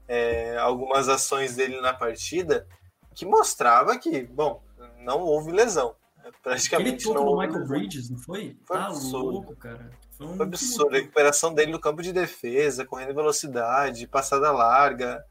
é, 0.06 0.58
algumas 0.58 1.08
ações 1.08 1.56
dele 1.56 1.80
na 1.80 1.94
partida 1.94 2.68
que 3.14 3.24
mostrava 3.24 3.96
que, 3.96 4.24
bom, 4.24 4.62
não 4.98 5.22
houve 5.22 5.52
lesão. 5.52 5.96
Praticamente 6.42 7.06
Ele 7.06 7.14
não 7.14 7.26
houve 7.26 7.46
Michael. 7.46 7.66
Bridges, 7.66 8.10
não 8.10 8.18
foi? 8.18 8.56
Foi 8.64 8.76
tá 8.76 8.86
absurdo. 8.86 9.30
louco, 9.30 9.56
cara. 9.56 9.90
Foi, 10.16 10.26
um 10.26 10.36
foi 10.36 10.46
absurdo. 10.46 10.94
A 10.94 10.98
recuperação 10.98 11.54
dele 11.54 11.72
no 11.72 11.80
campo 11.80 12.02
de 12.02 12.12
defesa, 12.12 12.84
correndo 12.84 13.14
velocidade, 13.14 14.06
passada 14.06 14.50
larga. 14.50 15.24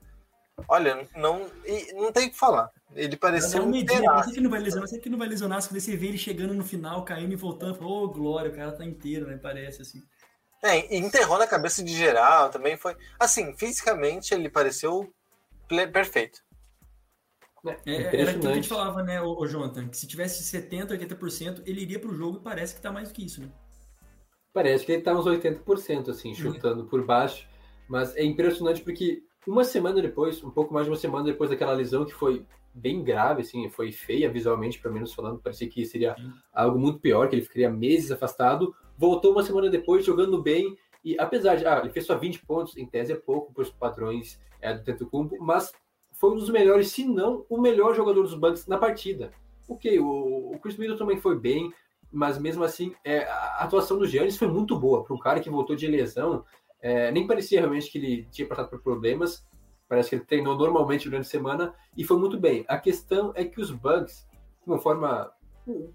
Olha, 0.68 1.08
não, 1.16 1.50
não 1.96 2.12
tem 2.12 2.28
o 2.28 2.32
que 2.32 2.38
falar. 2.38 2.72
Ele 2.96 3.16
parecia 3.16 3.62
um 3.62 3.68
medida, 3.68 4.24
você 4.24 4.32
que 4.32 4.42
não 4.42 4.50
vai 4.50 4.60
lesionar, 4.60 4.88
você 4.88 5.00
que 5.00 5.10
não 5.10 5.18
vai 5.18 5.28
lesionar, 5.28 5.62
se 5.62 5.74
você 5.74 5.96
vê 5.96 6.08
ele 6.08 6.18
chegando 6.18 6.54
no 6.54 6.64
final, 6.64 7.06
caindo 7.06 7.34
e 7.34 7.36
voltando, 7.36 7.86
ô 7.86 8.04
oh, 8.04 8.08
glória, 8.08 8.50
o 8.50 8.56
cara 8.56 8.72
tá 8.72 8.84
inteiro, 8.84 9.28
né? 9.28 9.38
Parece 9.38 9.84
assim. 9.84 10.02
É, 10.64 10.96
enterrou 10.98 11.38
na 11.38 11.46
cabeça 11.46 11.84
de 11.84 11.96
geral, 11.96 12.50
também 12.50 12.76
foi. 12.76 12.96
Assim, 13.20 13.56
fisicamente 13.56 14.34
ele 14.34 14.50
pareceu 14.50 15.14
perfeito. 15.92 16.42
É, 17.86 18.22
era 18.22 18.30
aquilo 18.32 18.42
que 18.42 18.48
a 18.48 18.56
gente 18.56 18.70
falava, 18.70 19.04
né, 19.04 19.22
o, 19.22 19.40
o 19.40 19.48
Jonathan, 19.48 19.88
que 19.88 19.98
se 19.98 20.08
tivesse 20.08 20.44
70%, 20.44 20.90
80%, 20.90 21.64
ele 21.66 21.82
iria 21.82 22.00
para 22.00 22.10
o 22.10 22.16
jogo 22.16 22.38
e 22.38 22.42
parece 22.42 22.74
que 22.74 22.80
está 22.80 22.92
mais 22.92 23.10
do 23.10 23.14
que 23.14 23.26
isso, 23.26 23.42
né? 23.42 23.50
Parece 24.54 24.86
que 24.86 24.92
ele 24.92 25.00
está 25.00 25.14
uns 25.14 25.26
80%, 25.26 26.10
assim, 26.10 26.34
chutando 26.34 26.86
por 26.86 27.06
baixo. 27.06 27.48
Mas 27.88 28.16
é 28.16 28.24
impressionante 28.24 28.82
porque 28.82 29.24
uma 29.48 29.64
semana 29.64 30.02
depois, 30.02 30.44
um 30.44 30.50
pouco 30.50 30.74
mais 30.74 30.86
de 30.86 30.92
uma 30.92 30.98
semana 30.98 31.26
depois 31.26 31.50
daquela 31.50 31.74
lesão 31.74 32.06
que 32.06 32.14
foi 32.14 32.46
bem 32.74 33.04
grave, 33.04 33.42
assim, 33.42 33.70
foi 33.70 33.92
feia 33.92 34.30
visualmente, 34.30 34.80
pelo 34.80 34.94
menos 34.94 35.14
falando, 35.14 35.40
parecia 35.40 35.70
que 35.70 35.86
seria 35.86 36.16
algo 36.54 36.78
muito 36.78 37.00
pior, 37.00 37.30
que 37.30 37.36
ele 37.36 37.44
ficaria 37.44 37.70
meses 37.70 38.12
afastado, 38.12 38.76
voltou 38.98 39.32
uma 39.32 39.44
semana 39.44 39.70
depois 39.70 40.06
jogando 40.06 40.42
bem, 40.42 40.78
e 41.04 41.18
apesar 41.20 41.56
de, 41.56 41.66
ah, 41.66 41.80
ele 41.80 41.92
fez 41.92 42.06
só 42.06 42.18
20 42.18 42.46
pontos, 42.46 42.78
em 42.78 42.86
tese 42.86 43.14
é 43.14 43.16
pouco 43.16 43.54
para 43.54 43.64
os 43.64 43.70
padrões 43.70 44.40
é, 44.62 44.74
do 44.74 44.84
Tentocumpo, 44.84 45.38
mas 45.40 45.72
foi 46.18 46.32
um 46.32 46.36
dos 46.36 46.50
melhores, 46.50 46.92
se 46.92 47.06
não 47.06 47.46
o 47.48 47.62
melhor 47.62 47.96
jogador 47.96 48.24
dos 48.24 48.34
Bucks 48.34 48.68
na 48.68 48.78
partida. 48.78 49.32
Ok, 49.68 50.00
o, 50.00 50.54
o 50.54 50.60
Chris 50.60 50.78
Middleton 50.78 51.06
também 51.06 51.18
foi 51.18 51.38
bem, 51.38 51.72
mas 52.12 52.40
mesmo 52.40 52.64
assim, 52.64 52.94
é, 53.04 53.24
a 53.26 53.64
atuação 53.64 53.98
do 53.98 54.08
Giannis 54.08 54.38
foi 54.38 54.48
muito 54.48 54.78
boa 54.78 55.04
para 55.04 55.16
um 55.16 55.20
cara 55.20 55.40
que 55.40 55.50
voltou 55.50 55.76
de 55.76 55.88
lesão. 55.88 56.44
É, 56.82 57.12
nem 57.12 57.28
parecia 57.28 57.60
realmente 57.60 57.92
que 57.92 57.98
ele 57.98 58.28
tinha 58.32 58.48
passado 58.48 58.70
por 58.70 58.82
problemas. 58.82 59.46
Parece 59.88 60.10
que 60.10 60.16
ele 60.16 60.26
treinou 60.26 60.58
normalmente 60.58 61.06
durante 61.06 61.28
a 61.28 61.30
semana 61.30 61.74
e 61.96 62.04
foi 62.04 62.18
muito 62.18 62.40
bem. 62.40 62.66
A 62.68 62.78
questão 62.78 63.32
é 63.36 63.46
que 63.46 63.62
os 63.62 63.72
Bucks, 63.72 64.28
de 64.32 64.68
uma 64.68 64.80
forma. 64.80 65.32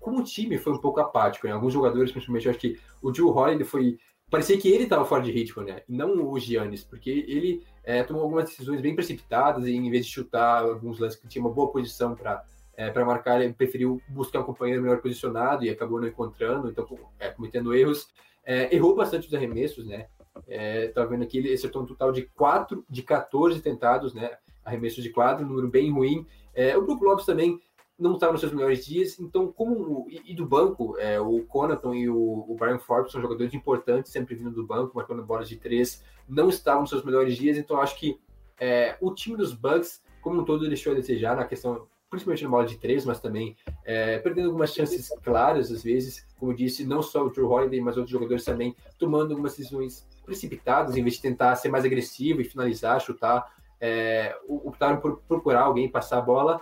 Como 0.00 0.20
o 0.20 0.24
time 0.24 0.58
foi 0.58 0.74
um 0.74 0.78
pouco 0.78 1.00
apático, 1.00 1.46
em 1.46 1.50
alguns 1.50 1.72
jogadores, 1.72 2.12
principalmente, 2.12 2.48
acho 2.48 2.58
que 2.58 2.78
o 3.02 3.12
Joe 3.12 3.30
Holiday 3.30 3.64
foi. 3.64 3.98
Parecia 4.32 4.56
que 4.56 4.66
ele 4.66 4.84
estava 4.84 5.04
fora 5.04 5.22
de 5.22 5.30
ritmo, 5.30 5.62
né? 5.62 5.82
E 5.86 5.92
não 5.92 6.26
o 6.26 6.38
Giannis, 6.38 6.82
porque 6.82 7.10
ele 7.28 7.62
é, 7.84 8.02
tomou 8.02 8.22
algumas 8.22 8.46
decisões 8.46 8.80
bem 8.80 8.94
precipitadas 8.94 9.66
e 9.66 9.76
em 9.76 9.90
vez 9.90 10.06
de 10.06 10.12
chutar 10.12 10.62
alguns 10.62 10.98
lances 10.98 11.20
que 11.20 11.28
tinha 11.28 11.44
uma 11.44 11.52
boa 11.52 11.70
posição 11.70 12.14
para 12.14 12.42
é, 12.74 12.90
para 12.90 13.04
marcar, 13.04 13.42
ele 13.42 13.52
preferiu 13.52 14.00
buscar 14.08 14.40
um 14.40 14.44
companheiro 14.44 14.80
melhor 14.80 15.02
posicionado 15.02 15.66
e 15.66 15.68
acabou 15.68 16.00
não 16.00 16.08
encontrando, 16.08 16.70
então 16.70 16.88
é, 17.20 17.28
cometendo 17.28 17.74
erros. 17.74 18.08
É, 18.42 18.74
errou 18.74 18.96
bastante 18.96 19.28
os 19.28 19.34
arremessos, 19.34 19.86
né? 19.86 20.06
É, 20.48 20.88
tá 20.88 21.04
vendo 21.04 21.24
aqui, 21.24 21.36
ele 21.36 21.52
acertou 21.52 21.82
um 21.82 21.86
total 21.86 22.10
de 22.10 22.22
4 22.22 22.86
de 22.88 23.02
14 23.02 23.60
tentados, 23.60 24.14
né? 24.14 24.30
Arremessos 24.64 25.04
de 25.04 25.10
quadro, 25.10 25.44
um 25.44 25.48
número 25.50 25.68
bem 25.68 25.92
ruim. 25.92 26.26
É, 26.54 26.74
o 26.74 26.80
Brook 26.80 27.04
Lopes 27.04 27.26
também 27.26 27.60
não 28.02 28.14
estava 28.14 28.32
nos 28.32 28.40
seus 28.40 28.52
melhores 28.52 28.84
dias, 28.84 29.18
então, 29.20 29.50
como. 29.50 30.06
E, 30.10 30.34
do 30.34 30.44
banco, 30.44 30.98
é, 30.98 31.20
o 31.20 31.42
Conaton 31.44 31.94
e 31.94 32.08
o, 32.08 32.44
o, 32.48 32.56
Brian 32.58 32.78
Forbes 32.78 33.12
são 33.12 33.20
jogadores 33.20 33.54
importantes, 33.54 34.10
sempre 34.10 34.34
vindo 34.34 34.50
do 34.50 34.66
banco, 34.66 34.96
marcando 34.96 35.22
bolas 35.22 35.48
de 35.48 35.56
três, 35.56 36.02
não 36.28 36.48
estavam 36.48 36.82
nos 36.82 36.90
seus 36.90 37.04
melhores 37.04 37.36
dias, 37.36 37.56
então 37.56 37.80
acho 37.80 37.98
que 37.98 38.20
é, 38.58 38.96
o 39.00 39.14
time 39.14 39.36
dos 39.36 39.54
Bucks, 39.54 40.02
como 40.20 40.40
um 40.40 40.44
todo, 40.44 40.66
deixou 40.66 40.92
a 40.92 40.96
desejar 40.96 41.36
na 41.36 41.44
questão, 41.44 41.86
principalmente 42.10 42.44
na 42.44 42.50
bola 42.50 42.66
de 42.66 42.76
três, 42.76 43.04
mas 43.04 43.20
também 43.20 43.56
é, 43.84 44.18
perdendo 44.18 44.46
algumas 44.46 44.74
chances 44.74 45.08
claras, 45.22 45.70
às 45.70 45.82
vezes, 45.82 46.26
como 46.38 46.54
disse, 46.54 46.84
não 46.84 47.02
só 47.02 47.24
o 47.24 47.30
Drew 47.30 47.48
Holiday, 47.48 47.80
mas 47.80 47.96
outros 47.96 48.12
jogadores 48.12 48.44
também 48.44 48.74
tomando 48.98 49.30
algumas 49.30 49.56
decisões 49.56 50.06
precipitadas, 50.24 50.96
em 50.96 51.02
vez 51.02 51.16
de 51.16 51.22
tentar 51.22 51.54
ser 51.56 51.68
mais 51.68 51.84
agressivo 51.84 52.40
e 52.40 52.44
finalizar, 52.44 53.00
chutar, 53.00 53.52
é, 53.80 54.36
optaram 54.48 55.00
por 55.00 55.20
procurar 55.22 55.62
alguém 55.62 55.88
passar 55.88 56.18
a 56.18 56.22
bola 56.22 56.60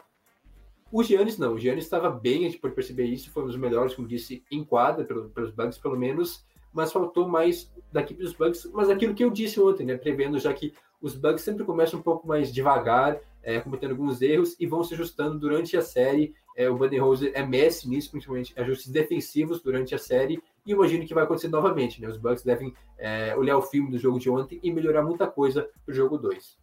o 0.92 1.02
Giannis 1.02 1.38
não, 1.38 1.54
o 1.54 1.59
Giannis 1.59 1.85
estava 1.85 2.11
bem, 2.11 2.47
a 2.47 2.50
gente 2.50 2.59
pode 2.59 2.75
perceber 2.75 3.04
isso, 3.04 3.30
foi 3.30 3.44
um 3.44 3.47
dos 3.47 3.56
melhores, 3.56 3.94
como 3.94 4.09
disse, 4.09 4.42
em 4.50 4.64
quadra, 4.64 5.04
pelo, 5.04 5.28
pelos 5.30 5.50
Bucks 5.50 5.78
pelo 5.78 5.97
menos, 5.97 6.44
mas 6.73 6.92
faltou 6.92 7.28
mais 7.28 7.73
da 7.92 8.00
equipe 8.00 8.23
dos 8.23 8.32
Bucks, 8.32 8.68
mas 8.73 8.88
aquilo 8.88 9.14
que 9.14 9.25
eu 9.25 9.30
disse 9.30 9.61
ontem, 9.61 9.85
né, 9.85 9.97
prevendo 9.97 10.38
já 10.38 10.52
que 10.52 10.73
os 11.00 11.16
Bucks 11.16 11.42
sempre 11.42 11.64
começam 11.64 11.99
um 11.99 12.02
pouco 12.02 12.26
mais 12.26 12.52
devagar, 12.52 13.18
é, 13.42 13.59
cometendo 13.61 13.92
alguns 13.92 14.20
erros 14.20 14.54
e 14.61 14.66
vão 14.66 14.85
se 14.85 14.94
ajustando 14.94 15.38
durante 15.38 15.76
a 15.76 15.82
série. 15.82 16.35
É, 16.56 16.68
o 16.68 16.76
Buddy 16.76 16.99
Rose 16.99 17.30
é 17.35 17.44
mestre 17.44 17.88
nisso, 17.88 18.11
principalmente 18.11 18.52
ajustes 18.59 18.92
defensivos 18.92 19.62
durante 19.62 19.94
a 19.94 19.99
série, 19.99 20.42
e 20.66 20.73
imagino 20.73 21.06
que 21.06 21.14
vai 21.14 21.25
acontecer 21.25 21.49
novamente. 21.49 22.02
Né? 22.02 22.09
Os 22.09 22.18
Bucks 22.18 22.44
devem 22.44 22.75
é, 22.99 23.35
olhar 23.37 23.56
o 23.56 23.62
filme 23.62 23.90
do 23.90 23.99
jogo 23.99 24.18
de 24.18 24.28
ontem 24.28 24.61
e 24.62 24.70
melhorar 24.70 25.02
muita 25.02 25.26
coisa 25.26 25.68
para 25.85 25.92
o 25.92 25.94
jogo 25.94 26.18
2. 26.18 26.59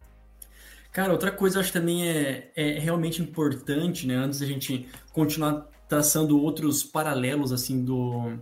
Cara, 0.92 1.12
outra 1.12 1.30
coisa 1.30 1.58
eu 1.58 1.60
acho 1.60 1.72
também 1.72 2.08
é, 2.08 2.50
é 2.56 2.78
realmente 2.78 3.22
importante, 3.22 4.06
né? 4.06 4.16
Antes 4.16 4.40
da 4.40 4.46
gente 4.46 4.88
continuar 5.12 5.68
traçando 5.88 6.40
outros 6.40 6.82
paralelos 6.82 7.52
assim 7.52 7.84
do, 7.84 8.38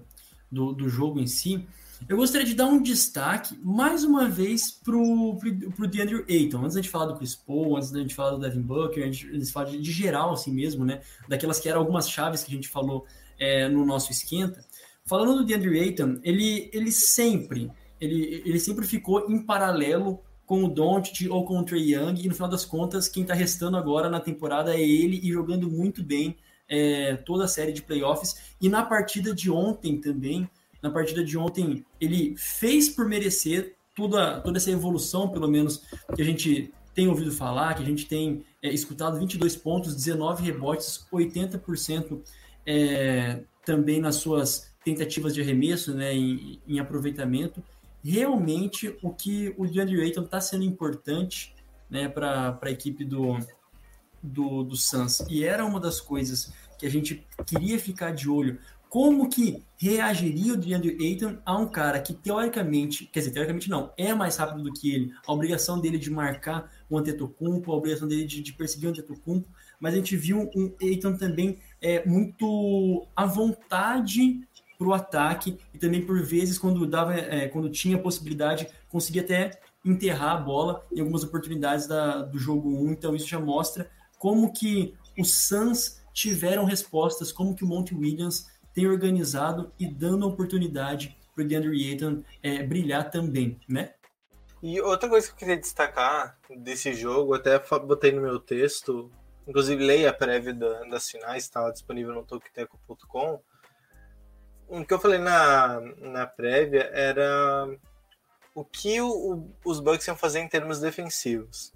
do, 0.51 0.73
do 0.73 0.89
jogo 0.89 1.21
em 1.21 1.27
si, 1.27 1.67
eu 2.09 2.17
gostaria 2.17 2.47
de 2.47 2.55
dar 2.55 2.67
um 2.67 2.83
destaque 2.83 3.59
mais 3.63 4.05
uma 4.05 4.29
vez 4.29 4.71
pro, 4.71 5.39
pro 5.75 5.87
DeAndre 5.87 6.25
Ayton. 6.29 6.59
Antes 6.59 6.75
da 6.75 6.83
gente 6.83 6.91
falar 6.91 7.07
do 7.07 7.17
Chris 7.17 7.35
Paul, 7.35 7.77
antes 7.77 7.91
da 7.91 8.01
gente 8.01 8.15
falar 8.15 8.33
do 8.33 8.39
Devin 8.39 8.63
Booker, 8.63 9.03
a 9.03 9.07
gente, 9.07 9.33
gente 9.33 9.53
fala 9.53 9.71
de, 9.71 9.81
de, 9.81 9.93
geral 9.93 10.33
assim 10.33 10.53
mesmo, 10.53 10.85
né? 10.85 11.01
Daquelas 11.29 11.59
que 11.59 11.69
eram 11.69 11.81
algumas 11.81 12.09
chaves 12.09 12.45
que 12.45 12.53
a 12.53 12.55
gente 12.55 12.69
falou 12.69 13.07
é, 13.39 13.69
no 13.69 13.85
nosso 13.85 14.13
esquenta. 14.13 14.65
Falando 15.05 15.37
do 15.37 15.45
DeAndre 15.45 15.81
Ayton, 15.81 16.21
ele, 16.23 16.71
ele 16.73 16.93
sempre 16.93 17.71
ele, 18.01 18.43
ele 18.45 18.61
sempre 18.61 18.87
ficou 18.87 19.31
em 19.31 19.43
paralelo 19.43 20.21
com 20.47 20.65
o 20.65 20.69
Doncic 20.69 21.29
ou 21.29 21.45
com 21.45 21.59
o 21.59 21.65
Trey 21.65 21.95
Young, 21.95 22.23
e 22.23 22.29
no 22.29 22.35
final 22.35 22.49
das 22.49 22.65
contas, 22.65 23.09
quem 23.09 23.23
está 23.25 23.35
restando 23.35 23.77
agora 23.77 24.09
na 24.09 24.21
temporada 24.21 24.75
é 24.75 24.81
ele 24.81 25.21
e 25.23 25.33
jogando 25.33 25.69
muito 25.69 26.03
bem 26.03 26.37
é, 26.69 27.17
toda 27.17 27.45
a 27.45 27.49
série 27.49 27.73
de 27.73 27.83
playoffs. 27.83 28.55
E 28.61 28.69
na 28.69 28.85
partida 28.85 29.35
de 29.35 29.51
ontem 29.51 30.01
também, 30.01 30.49
na 30.81 30.91
partida 30.91 31.25
de 31.25 31.37
ontem, 31.37 31.85
ele 32.01 32.35
fez 32.37 32.89
por 32.89 33.09
merecer 33.09 33.75
toda, 33.95 34.41
toda 34.41 34.59
essa 34.59 34.71
evolução, 34.71 35.29
pelo 35.29 35.49
menos, 35.49 35.83
que 36.15 36.23
a 36.23 36.25
gente 36.25 36.73
tem 36.95 37.09
ouvido 37.09 37.33
falar, 37.33 37.75
que 37.75 37.83
a 37.83 37.87
gente 37.87 38.07
tem 38.07 38.45
é, 38.63 38.73
escutado 38.73 39.19
22 39.19 39.57
pontos, 39.57 39.95
19 39.97 40.45
rebotes, 40.45 41.07
80% 41.13 42.21
é, 42.65 43.43
também 43.65 44.01
nas 44.01 44.17
suas 44.17 44.73
tentativas 44.85 45.35
de 45.35 45.41
arremesso, 45.43 45.93
né, 45.93 46.15
em, 46.15 46.61
em 46.69 46.79
aproveitamento 46.79 47.63
realmente 48.11 48.97
o 49.03 49.11
que 49.11 49.55
o 49.59 49.67
DeAndre 49.67 50.01
Ayton 50.01 50.23
está 50.23 50.41
sendo 50.41 50.65
importante 50.65 51.55
né, 51.91 52.09
para 52.09 52.59
a 52.61 52.71
equipe 52.71 53.05
do, 53.05 53.39
do, 54.23 54.63
do 54.63 54.77
Suns. 54.77 55.21
E 55.29 55.45
era 55.45 55.65
uma 55.65 55.81
das 55.81 56.01
coisas 56.01 56.53
que 56.79 56.87
a 56.87 56.91
gente 56.91 57.27
queria 57.47 57.79
ficar 57.79 58.13
de 58.13 58.29
olho. 58.29 58.59
Como 58.89 59.29
que 59.29 59.65
reagiria 59.77 60.55
o 60.55 60.57
DeAndre 60.57 60.97
Ayton 61.01 61.39
a 61.45 61.57
um 61.57 61.67
cara 61.67 62.01
que, 62.01 62.15
teoricamente, 62.15 63.07
quer 63.07 63.19
dizer, 63.21 63.33
teoricamente 63.33 63.69
não, 63.69 63.93
é 63.97 64.15
mais 64.15 64.37
rápido 64.37 64.63
do 64.63 64.73
que 64.73 64.95
ele, 64.95 65.13
a 65.27 65.33
obrigação 65.33 65.81
dele 65.81 65.99
de 65.99 66.11
marcar 66.11 66.71
o 66.89 66.97
Antetokounmpo, 66.97 67.73
a 67.73 67.77
obrigação 67.77 68.07
dele 68.07 68.25
de, 68.25 68.41
de 68.41 68.53
perseguir 68.53 68.87
o 68.87 68.91
Antetokounmpo, 68.91 69.49
mas 69.81 69.93
a 69.93 69.97
gente 69.97 70.17
viu 70.17 70.49
um 70.55 70.73
Ayton 70.81 71.17
também 71.17 71.59
é, 71.83 72.07
muito 72.07 73.07
à 73.15 73.27
vontade 73.27 74.47
para 74.79 74.87
o 74.87 74.95
ataque 74.95 75.59
e 75.73 75.79
também 75.79 76.05
por 76.05 76.23
vezes 76.23 76.59
quando 76.59 76.87
dava 76.87 77.15
é, 77.15 77.49
quando 77.49 77.71
tinha 77.71 77.99
possibilidade 77.99 78.69
conseguia 78.89 79.23
até 79.23 79.59
enterrar 79.85 80.37
a 80.37 80.41
bola 80.41 80.85
em 80.93 81.01
algumas 81.01 81.23
oportunidades 81.23 81.87
da, 81.87 82.23
do 82.23 82.39
jogo 82.39 82.69
1 82.85 82.93
então 82.93 83.15
isso 83.15 83.27
já 83.27 83.39
mostra 83.39 83.91
como 84.19 84.53
que 84.53 84.95
os 85.19 85.33
Suns 85.33 86.01
tiveram 86.13 86.65
respostas 86.65 87.33
como 87.33 87.55
que 87.55 87.65
o 87.65 87.67
Monte 87.67 87.95
Williams 87.95 88.49
tem 88.75 88.87
organizado 88.87 89.73
e 89.79 89.87
dando 89.87 90.27
oportunidade 90.27 91.17
para 91.35 91.45
o 91.45 91.47
DeAndre 91.47 91.91
Ayton 91.91 92.23
é, 92.43 92.63
brilhar 92.63 93.11
também 93.11 93.59
né? 93.69 93.93
E 94.63 94.81
outra 94.81 95.09
coisa 95.09 95.27
que 95.27 95.35
eu 95.35 95.37
queria 95.37 95.57
destacar 95.57 96.39
desse 96.51 96.93
jogo 96.95 97.35
até 97.35 97.59
botei 97.79 98.13
no 98.13 98.23
meu 98.23 98.41
texto 98.41 99.11
inclusive 99.47 99.85
leia 99.85 100.11
a 100.11 100.13
prévia 100.13 100.53
das 100.53 101.09
finais 101.09 101.45
está 101.45 101.71
disponível 101.71 102.13
no 102.13 102.25
toqueteco.com 102.25 103.41
o 104.69 104.85
que 104.85 104.93
eu 104.93 104.99
falei 104.99 105.19
na, 105.19 105.81
na 105.99 106.27
prévia 106.27 106.91
era 106.93 107.69
o 108.55 108.65
que 108.65 109.01
o, 109.01 109.49
os 109.65 109.81
Bucks 109.81 110.07
iam 110.07 110.17
fazer 110.17 110.41
em 110.41 110.49
termos 110.49 110.81
defensivos. 110.81 111.73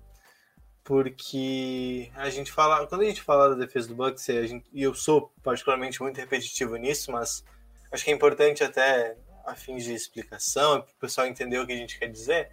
Porque 0.82 2.10
a 2.16 2.30
gente 2.30 2.50
fala, 2.50 2.86
quando 2.86 3.02
a 3.02 3.04
gente 3.04 3.22
fala 3.22 3.50
da 3.50 3.54
defesa 3.54 3.88
do 3.88 3.94
Bucks, 3.94 4.28
e, 4.28 4.46
gente, 4.46 4.66
e 4.72 4.82
eu 4.82 4.94
sou 4.94 5.32
particularmente 5.42 6.02
muito 6.02 6.16
repetitivo 6.16 6.76
nisso, 6.76 7.12
mas 7.12 7.44
acho 7.92 8.04
que 8.04 8.10
é 8.10 8.14
importante 8.14 8.64
até 8.64 9.16
a 9.44 9.54
fins 9.54 9.84
de 9.84 9.92
explicação, 9.92 10.80
para 10.80 10.90
o 10.90 11.00
pessoal 11.00 11.26
entender 11.26 11.58
o 11.58 11.66
que 11.66 11.72
a 11.72 11.76
gente 11.76 11.98
quer 11.98 12.08
dizer, 12.08 12.50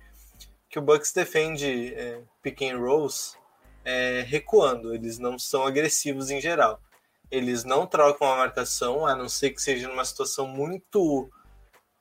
que 0.69 0.77
o 0.77 0.81
Bucks 0.81 1.13
defende 1.13 1.95
é, 1.95 2.21
pick 2.41 2.61
and 2.61 2.77
rolls 2.77 3.37
é, 3.83 4.21
recuando, 4.21 4.93
eles 4.93 5.17
não 5.17 5.39
são 5.39 5.65
agressivos 5.65 6.29
em 6.29 6.41
geral 6.41 6.81
eles 7.29 7.63
não 7.63 7.85
trocam 7.85 8.31
a 8.31 8.37
marcação, 8.37 9.05
a 9.05 9.15
não 9.15 9.27
ser 9.29 9.51
que 9.51 9.61
seja 9.61 9.87
numa 9.87 10.05
situação 10.05 10.47
muito, 10.47 11.29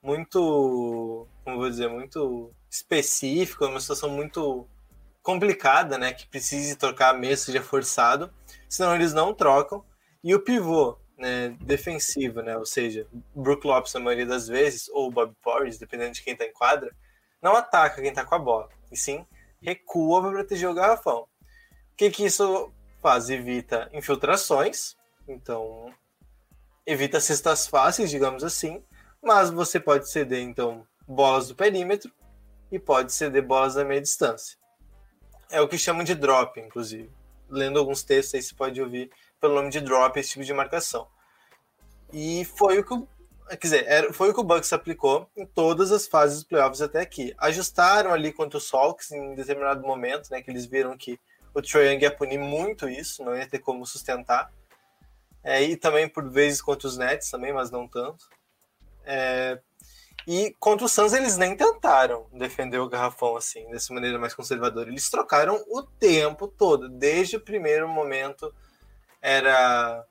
muito, 0.03 1.27
como 1.45 1.59
vou 1.59 1.69
dizer, 1.69 1.89
muito 1.89 2.53
específica, 2.71 3.67
uma 3.67 3.81
situação 3.81 4.09
muito 4.09 4.67
complicada, 5.23 5.99
né, 5.99 6.13
que 6.13 6.29
precise 6.29 6.77
trocar 6.77 7.19
mesmo, 7.19 7.47
seja 7.47 7.63
forçado, 7.63 8.33
senão 8.69 8.95
eles 8.95 9.13
não 9.13 9.35
trocam. 9.35 9.85
E 10.23 10.35
o 10.35 10.41
pivô, 10.41 10.99
né, 11.17 11.51
defensiva, 11.61 12.43
né? 12.43 12.57
Ou 12.57 12.67
seja, 12.67 13.07
Brook 13.35 13.67
Lopes, 13.67 13.95
na 13.95 14.01
maioria 14.01 14.27
das 14.27 14.47
vezes, 14.49 14.89
ou 14.91 15.11
Bob 15.11 15.35
Porres, 15.43 15.79
dependendo 15.79 16.13
de 16.13 16.23
quem 16.23 16.33
está 16.33 16.45
em 16.45 16.53
quadra, 16.53 16.95
não 17.41 17.57
ataca 17.57 18.01
quem 18.01 18.11
está 18.11 18.25
com 18.25 18.35
a 18.35 18.39
bola, 18.39 18.69
e 18.91 18.97
sim 18.97 19.25
recua 19.61 20.21
para 20.21 20.31
proteger 20.31 20.69
o 20.69 20.75
garrafão. 20.75 21.21
O 21.21 21.97
que, 21.97 22.11
que 22.11 22.25
isso 22.25 22.73
faz? 23.01 23.31
Evita 23.31 23.89
infiltrações, 23.93 24.96
então 25.29 25.93
evita 26.87 27.21
cestas 27.21 27.67
fáceis, 27.67 28.11
digamos 28.11 28.45
assim, 28.45 28.83
mas 29.23 29.51
você 29.51 29.81
pode 29.81 30.09
ceder, 30.09 30.43
então, 30.43 30.87
bolas 31.07 31.49
do 31.49 31.55
perímetro 31.55 32.13
e 32.71 32.79
pode 32.79 33.13
ceder 33.13 33.43
bolas 33.43 33.75
da 33.75 33.85
meia 33.85 34.01
distância. 34.01 34.57
É 35.51 35.61
o 35.61 35.69
que 35.69 35.79
chamam 35.79 36.05
de 36.05 36.15
drop, 36.15 36.61
inclusive. 36.61 37.11
Lendo 37.49 37.79
alguns 37.79 38.03
textos 38.03 38.35
aí 38.35 38.43
você 38.43 38.55
pode 38.55 38.81
ouvir 38.81 39.11
pelo 39.41 39.55
nome 39.55 39.71
de 39.71 39.81
drop 39.81 40.19
esse 40.19 40.31
tipo 40.31 40.45
de 40.45 40.53
marcação. 40.53 41.09
E 42.13 42.45
foi 42.45 42.79
o 42.79 42.85
que 42.85 42.95
o, 42.95 43.09
quer 43.49 43.59
dizer, 43.59 44.13
foi 44.13 44.31
o 44.31 44.35
que 44.35 44.41
o 44.41 44.45
Bucks 44.45 44.73
aplicou 44.73 45.29
em 45.37 45.47
todas 45.47 45.93
as 45.93 46.07
fases 46.07 46.39
dos 46.39 46.49
playoffs 46.49 46.83
até 46.83 47.01
aqui. 47.01 47.35
Ajustaram 47.39 48.13
ali 48.13 48.33
contra 48.33 48.59
o 48.59 48.61
Sox 48.61 49.11
em 49.13 49.35
determinado 49.35 49.87
momento, 49.87 50.31
né, 50.31 50.43
que 50.43 50.51
eles 50.51 50.67
viram 50.67 50.97
que 50.97 51.19
o 51.55 51.63
Trae 51.63 51.93
Young 51.93 52.03
ia 52.03 52.11
punir 52.11 52.39
muito 52.39 52.89
isso, 52.89 53.25
não 53.25 53.37
ia 53.37 53.47
ter 53.47 53.61
como 53.61 53.87
sustentar. 53.87 54.53
É, 55.47 55.63
e 55.63 55.77
também 55.77 56.09
por 56.09 56.29
vezes 56.29 56.61
contra 56.61 56.89
os 56.89 56.99
Nets 56.99 57.31
também, 57.31 57.53
mas 57.53 57.71
não 57.71 57.87
tanto. 57.87 58.29
É, 59.05 59.61
e 60.27 60.53
contra 60.59 60.85
o 60.85 60.89
Suns 60.89 61.13
eles 61.13 61.37
nem 61.37 61.57
tentaram 61.57 62.27
defender 62.33 62.79
o 62.79 62.89
garrafão 62.89 63.37
assim, 63.37 63.65
dessa 63.71 63.95
maneira 63.95 64.19
mais 64.19 64.35
conservadora. 64.35 64.91
Eles 64.91 65.09
trocaram 65.09 65.65
o 65.69 65.85
tempo 65.85 66.49
todo, 66.49 66.89
desde 66.89 67.37
o 67.37 67.41
primeiro 67.41 67.89
momento 67.89 68.53
era 69.23 70.05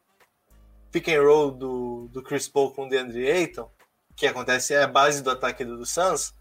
pick 0.89 1.10
and 1.10 1.22
roll 1.22 1.51
do, 1.51 2.08
do 2.13 2.24
Chris 2.24 2.48
Paul 2.48 2.72
com 2.72 2.86
o 2.86 2.89
DeAndre 2.89 3.30
Ayton, 3.30 3.70
que 4.15 4.25
acontece 4.25 4.74
é 4.74 4.84
a 4.84 4.88
base 4.88 5.22
do 5.22 5.32
ataque 5.32 5.65
do, 5.65 5.75
do 5.77 5.86
Suns. 5.86 6.34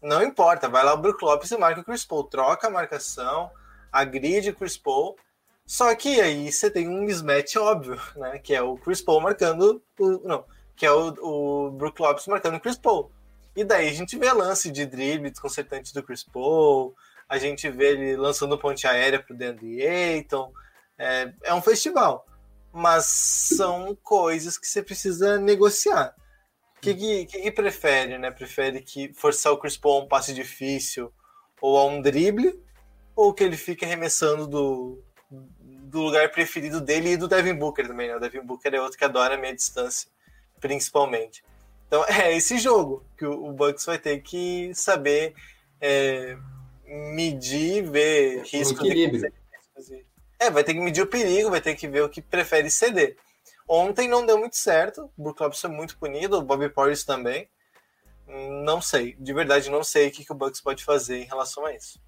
Não 0.00 0.22
importa, 0.22 0.70
vai 0.70 0.82
lá 0.82 0.94
o 0.94 0.96
Brook 0.96 1.22
Lopes 1.22 1.50
e 1.50 1.58
marca 1.58 1.82
o 1.82 1.84
Chris 1.84 2.06
Paul, 2.06 2.24
troca 2.24 2.68
a 2.68 2.70
marcação, 2.70 3.50
agride 3.92 4.48
o 4.48 4.54
Chris 4.54 4.78
Paul. 4.78 5.18
Só 5.66 5.94
que 5.94 6.20
aí 6.20 6.50
você 6.50 6.70
tem 6.70 6.88
um 6.88 7.02
mismatch 7.02 7.56
óbvio, 7.56 8.00
né? 8.16 8.38
Que 8.38 8.54
é 8.54 8.62
o 8.62 8.76
Chris 8.76 9.00
Paul 9.00 9.20
marcando 9.20 9.82
o. 9.98 10.26
Não, 10.26 10.44
que 10.76 10.84
é 10.84 10.92
o, 10.92 11.14
o 11.20 11.70
Brook 11.70 12.00
Lopes 12.00 12.26
marcando 12.26 12.56
o 12.56 12.60
Chris 12.60 12.76
Paul. 12.76 13.10
E 13.54 13.64
daí 13.64 13.88
a 13.88 13.92
gente 13.92 14.18
vê 14.18 14.32
lance 14.32 14.70
de 14.70 14.86
drible 14.86 15.30
desconcertante 15.30 15.92
do 15.92 16.02
Chris 16.02 16.24
Paul, 16.24 16.94
a 17.28 17.38
gente 17.38 17.68
vê 17.70 17.92
ele 17.92 18.16
lançando 18.16 18.58
ponte 18.58 18.86
aérea 18.86 19.22
pro 19.22 19.36
DeAndre 19.36 19.86
Ayton. 19.86 20.52
É, 20.98 21.32
é 21.44 21.54
um 21.54 21.62
festival. 21.62 22.26
Mas 22.72 23.04
são 23.06 23.96
coisas 24.02 24.56
que 24.58 24.66
você 24.66 24.82
precisa 24.82 25.38
negociar. 25.38 26.14
O 26.76 26.80
que, 26.80 26.94
que, 26.94 27.26
que, 27.26 27.40
que, 27.42 27.50
prefere, 27.52 28.18
né? 28.18 28.30
Prefere 28.30 28.82
que 28.82 29.12
forçar 29.14 29.52
o 29.52 29.58
Chris 29.58 29.76
Paul 29.76 30.00
a 30.00 30.04
um 30.04 30.08
passe 30.08 30.34
difícil 30.34 31.12
ou 31.60 31.78
a 31.78 31.84
um 31.84 32.02
drible, 32.02 32.60
ou 33.14 33.32
que 33.32 33.44
ele 33.44 33.56
fique 33.56 33.84
arremessando 33.84 34.48
do, 34.48 35.02
do 35.58 36.00
lugar 36.00 36.30
preferido 36.30 36.80
dele 36.80 37.12
e 37.12 37.16
do 37.16 37.28
Devin 37.28 37.54
Booker 37.54 37.86
também, 37.86 38.08
né? 38.08 38.16
O 38.16 38.20
Devin 38.20 38.42
Booker 38.42 38.74
é 38.74 38.80
outro 38.80 38.98
que 38.98 39.04
adora 39.04 39.34
a 39.34 39.38
meia 39.38 39.54
distância 39.54 40.10
principalmente. 40.62 41.44
Então 41.88 42.02
é 42.08 42.34
esse 42.34 42.56
jogo 42.56 43.04
que 43.18 43.26
o 43.26 43.52
Bucks 43.52 43.84
vai 43.84 43.98
ter 43.98 44.22
que 44.22 44.72
saber 44.74 45.34
é, 45.80 46.38
medir, 46.86 47.82
ver 47.90 48.44
risco 48.44 48.82
de 48.82 48.90
É, 50.38 50.50
vai 50.50 50.64
ter 50.64 50.72
que 50.72 50.80
medir 50.80 51.02
o 51.02 51.06
perigo, 51.06 51.50
vai 51.50 51.60
ter 51.60 51.74
que 51.74 51.88
ver 51.88 52.02
o 52.02 52.08
que 52.08 52.22
prefere 52.22 52.70
ceder. 52.70 53.16
Ontem 53.68 54.08
não 54.08 54.24
deu 54.24 54.38
muito 54.38 54.56
certo, 54.56 55.10
o 55.16 55.22
Brook 55.22 55.42
Lopes 55.42 55.60
foi 55.60 55.70
muito 55.70 55.98
punido, 55.98 56.38
o 56.38 56.42
Bobby 56.42 56.68
Portis 56.68 57.04
também. 57.04 57.48
Não 58.64 58.80
sei, 58.80 59.14
de 59.18 59.32
verdade 59.32 59.70
não 59.70 59.84
sei 59.84 60.08
o 60.08 60.10
que, 60.10 60.24
que 60.24 60.32
o 60.32 60.34
Bucks 60.34 60.60
pode 60.60 60.84
fazer 60.84 61.18
em 61.18 61.26
relação 61.26 61.66
a 61.66 61.74
isso. 61.74 62.00